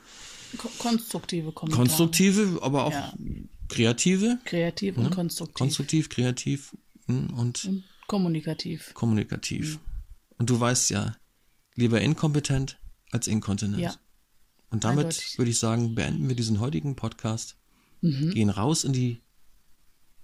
Ko 0.57 0.69
konstruktive 0.79 1.51
Kommentare. 1.51 1.81
Konstruktive, 1.87 2.59
aber 2.61 2.85
auch 2.85 2.91
Ja. 2.93 3.13
kreative. 3.67 4.39
Kreativ 4.45 4.97
und 4.97 5.09
konstruktiv. 5.11 5.55
Konstruktiv, 5.55 6.09
kreativ 6.09 6.75
mm, 7.07 7.25
und 7.37 7.65
und 7.65 7.83
kommunikativ. 8.07 8.93
kommunikativ. 8.93 9.79
Und 10.37 10.49
du 10.49 10.57
weißt 10.59 10.89
ja, 10.91 11.17
lieber 11.75 11.99
inkompetent 11.99 12.79
als 13.11 13.27
inkontinent. 13.27 13.81
Ja. 13.81 13.95
Und 14.69 14.85
damit 14.85 15.05
Eindeutig. 15.07 15.37
würde 15.37 15.51
ich 15.51 15.59
sagen, 15.59 15.95
beenden 15.95 16.29
wir 16.29 16.35
diesen 16.35 16.59
heutigen 16.61 16.95
Podcast, 16.95 17.57
gehen 18.01 18.49
raus 18.51 18.83
in 18.83 18.93
die 18.93 19.21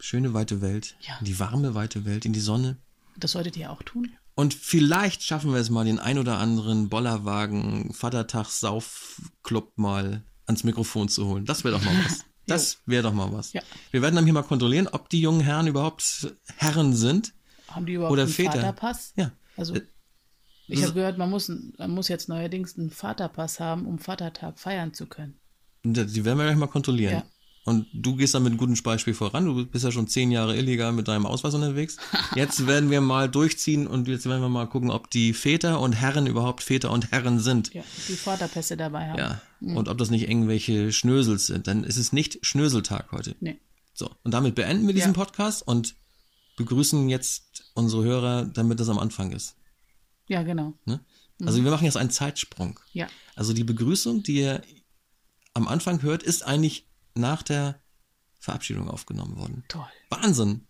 schöne 0.02 0.34
weite 0.34 0.62
Welt, 0.62 0.96
Ja. 1.02 1.18
in 1.20 1.26
die 1.26 1.40
warme 1.40 1.74
weite 1.76 2.04
Welt, 2.06 2.26
in 2.26 2.34
die 2.34 2.40
Sonne. 2.40 2.78
Das 3.18 3.32
solltet 3.32 3.56
ihr 3.58 3.72
auch 3.72 3.84
tun. 3.84 4.12
Und 4.36 4.54
vielleicht 4.54 5.24
schaffen 5.24 5.52
wir 5.54 5.60
es 5.60 5.70
mal, 5.70 5.86
den 5.86 6.00
ein 6.00 6.18
oder 6.18 6.38
anderen 6.38 6.90
Bollerwagen, 6.90 7.94
Vatertags-Saufclub 7.94 9.78
mal 9.78 10.24
ans 10.48 10.64
Mikrofon 10.64 11.10
zu 11.10 11.26
holen. 11.28 11.46
Das 11.46 11.64
wäre 11.64 11.78
doch 11.78 11.84
mal 11.86 11.96
was. 12.06 12.26
Das 12.48 12.80
wäre 12.88 13.04
doch 13.04 13.14
mal 13.14 13.32
was. 13.32 13.54
Ja. 13.54 13.62
Wir 13.92 14.02
werden 14.02 14.16
dann 14.16 14.26
hier 14.26 14.34
mal 14.34 14.42
kontrollieren, 14.42 14.88
ob 14.88 15.08
die 15.10 15.22
jungen 15.22 15.42
Herren 15.42 15.68
überhaupt 15.68 16.34
Herren 16.58 16.94
sind. 16.96 17.34
Haben 17.68 17.86
die 17.86 17.94
überhaupt 17.94 18.12
Oder 18.14 18.24
einen 18.24 18.32
Väter. 18.32 18.54
Vaterpass? 18.54 19.14
Ja. 19.16 19.32
Also, 19.56 19.76
Äh, 19.76 19.84
ich 20.68 20.82
habe 20.84 20.94
gehört, 20.94 21.18
man 21.20 21.30
muss, 21.30 21.50
man 21.78 21.92
muss 21.92 22.08
jetzt 22.08 22.30
neuerdings 22.30 22.78
einen 22.78 22.90
Vaterpass 22.90 23.60
haben, 23.60 23.86
um 23.86 24.00
Vatertag 24.00 24.60
feiern 24.60 24.94
zu 24.94 25.06
können. 25.06 25.40
Die 25.84 26.26
werden 26.26 26.40
wir 26.40 26.46
gleich 26.46 26.58
mal 26.58 26.68
kontrollieren. 26.68 27.14
Ja. 27.14 27.24
Und 27.64 27.86
du 27.94 28.16
gehst 28.16 28.34
dann 28.34 28.42
mit 28.42 28.52
einem 28.52 28.58
guten 28.58 28.82
Beispiel 28.82 29.14
voran. 29.14 29.46
Du 29.46 29.66
bist 29.68 29.86
ja 29.86 29.92
schon 29.92 30.08
zehn 30.08 30.32
Jahre 30.32 30.58
illegal 30.58 30.92
mit 30.94 31.08
deinem 31.08 31.28
Ausweis 31.28 31.54
unterwegs. 31.54 31.98
Jetzt 32.36 32.66
werden 32.66 32.90
wir 32.90 33.02
mal 33.02 33.30
durchziehen 33.30 33.86
und 33.86 34.08
jetzt 34.08 34.26
werden 34.26 34.42
wir 34.42 34.50
mal 34.50 34.68
gucken, 34.68 34.90
ob 34.90 35.12
die 35.12 35.34
Väter 35.34 35.80
und 35.80 35.94
Herren 35.94 36.26
überhaupt 36.26 36.64
Väter 36.64 36.90
und 36.90 37.12
Herren 37.12 37.40
sind. 37.40 37.72
Ja, 37.74 37.84
die 38.08 38.14
Vaterpässe 38.14 38.78
dabei 38.78 39.10
haben. 39.10 39.20
Ja. 39.20 39.42
Und 39.60 39.90
ob 39.90 39.98
das 40.00 40.10
nicht 40.10 40.28
irgendwelche 40.28 40.92
Schnösels 40.92 41.46
sind. 41.46 41.68
Dann 41.68 41.84
ist 41.84 41.98
es 41.98 42.12
nicht 42.12 42.44
Schnöseltag 42.44 43.12
heute. 43.12 43.36
Nee. 43.40 43.60
So. 43.94 44.10
Und 44.24 44.34
damit 44.34 44.56
beenden 44.56 44.88
wir 44.88 44.96
diesen 44.96 45.14
Ja. 45.14 45.18
Podcast 45.24 45.68
und 45.68 45.96
begrüßen 46.58 47.10
jetzt 47.10 47.72
unsere 47.76 48.04
Hörer, 48.04 48.46
damit 48.46 48.80
das 48.80 48.90
am 48.90 48.98
Anfang 48.98 49.32
ist. 49.32 49.56
Ja, 50.28 50.42
genau. 50.42 50.74
Ne? 50.86 51.00
Also 51.46 51.64
wir 51.64 51.72
machen 51.72 51.86
jetzt 51.86 51.98
einen 51.98 52.10
Zeitsprung. 52.10 52.80
Ja. 52.94 53.08
Also 53.36 53.54
die 53.54 53.64
Begrüßung, 53.64 54.24
die 54.24 54.38
ihr 54.38 54.62
am 55.54 55.68
Anfang 55.68 56.02
hört, 56.02 56.24
ist 56.24 56.44
eigentlich 56.44 56.88
nach 57.16 57.44
der 57.44 57.82
Verabschiedung 58.40 58.90
aufgenommen 58.90 59.38
worden. 59.38 59.64
Toll. 59.68 59.88
Wahnsinn. 60.10 60.68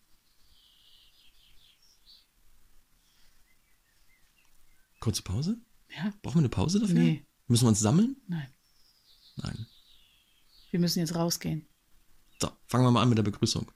Kurze 4.99 5.23
Pause? 5.23 5.57
Ja? 5.89 6.13
Brauchen 6.21 6.35
wir 6.35 6.41
eine 6.41 6.49
Pause 6.49 6.79
dafür? 6.79 6.99
Nee. 6.99 7.25
Müssen 7.47 7.65
wir 7.65 7.69
uns 7.69 7.79
sammeln? 7.79 8.17
Nein. 8.27 8.53
Nein. 9.37 9.65
Wir 10.69 10.79
müssen 10.79 10.99
jetzt 10.99 11.15
rausgehen. 11.15 11.67
So, 12.39 12.51
fangen 12.67 12.85
wir 12.85 12.91
mal 12.91 13.01
an 13.01 13.09
mit 13.09 13.17
der 13.17 13.23
Begrüßung. 13.23 13.71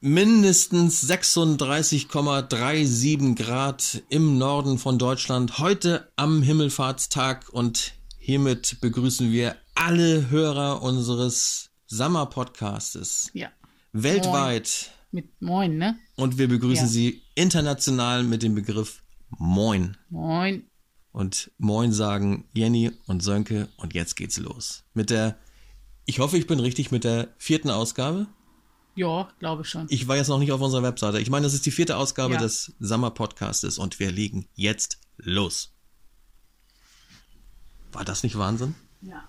Mindestens 0.00 1.10
36,37 1.10 3.34
Grad 3.34 4.04
im 4.08 4.38
Norden 4.38 4.78
von 4.78 4.96
Deutschland, 4.96 5.58
heute 5.58 6.12
am 6.14 6.40
Himmelfahrtstag 6.40 7.48
und 7.48 7.94
hiermit 8.32 8.76
begrüßen 8.82 9.32
wir 9.32 9.56
alle 9.74 10.28
Hörer 10.28 10.82
unseres 10.82 11.70
Sommer-Podcastes 11.86 13.30
Ja. 13.32 13.48
weltweit 13.92 14.90
Mit 15.12 15.40
Moin, 15.40 15.78
ne? 15.78 15.96
und 16.16 16.36
wir 16.36 16.46
begrüßen 16.46 16.84
Ja. 16.84 16.92
Sie 16.92 17.22
international 17.34 18.24
mit 18.24 18.42
dem 18.42 18.54
Begriff 18.54 19.02
Moin. 19.38 19.96
Moin. 20.10 20.64
Und 21.10 21.50
Moin 21.56 21.90
sagen 21.90 22.44
Jenny 22.52 22.90
und 23.06 23.22
Sönke 23.22 23.68
und 23.78 23.94
jetzt 23.94 24.14
geht's 24.16 24.36
los. 24.36 24.84
Mit 24.92 25.08
der, 25.08 25.38
ich 26.04 26.18
hoffe, 26.18 26.36
ich 26.36 26.46
bin 26.46 26.60
richtig 26.60 26.90
mit 26.90 27.04
der 27.04 27.28
vierten 27.38 27.70
Ausgabe. 27.70 28.26
Ja, 28.94 29.30
glaube 29.38 29.64
schon. 29.64 29.86
Ich 29.88 30.06
war 30.06 30.16
jetzt 30.16 30.28
noch 30.28 30.38
nicht 30.38 30.52
auf 30.52 30.60
unserer 30.60 30.82
Webseite. 30.82 31.18
Ich 31.18 31.30
meine, 31.30 31.44
das 31.44 31.54
ist 31.54 31.64
die 31.64 31.70
vierte 31.70 31.96
Ausgabe 31.96 32.34
Ja. 32.34 32.40
des 32.40 32.74
Summer 32.78 33.10
Podcastes 33.10 33.78
und 33.78 33.98
wir 33.98 34.10
legen 34.12 34.48
jetzt 34.54 34.98
los. 35.16 35.72
War 37.92 38.04
das 38.04 38.22
nicht 38.22 38.38
Wahnsinn? 38.38 38.74
Ja. 39.00 39.28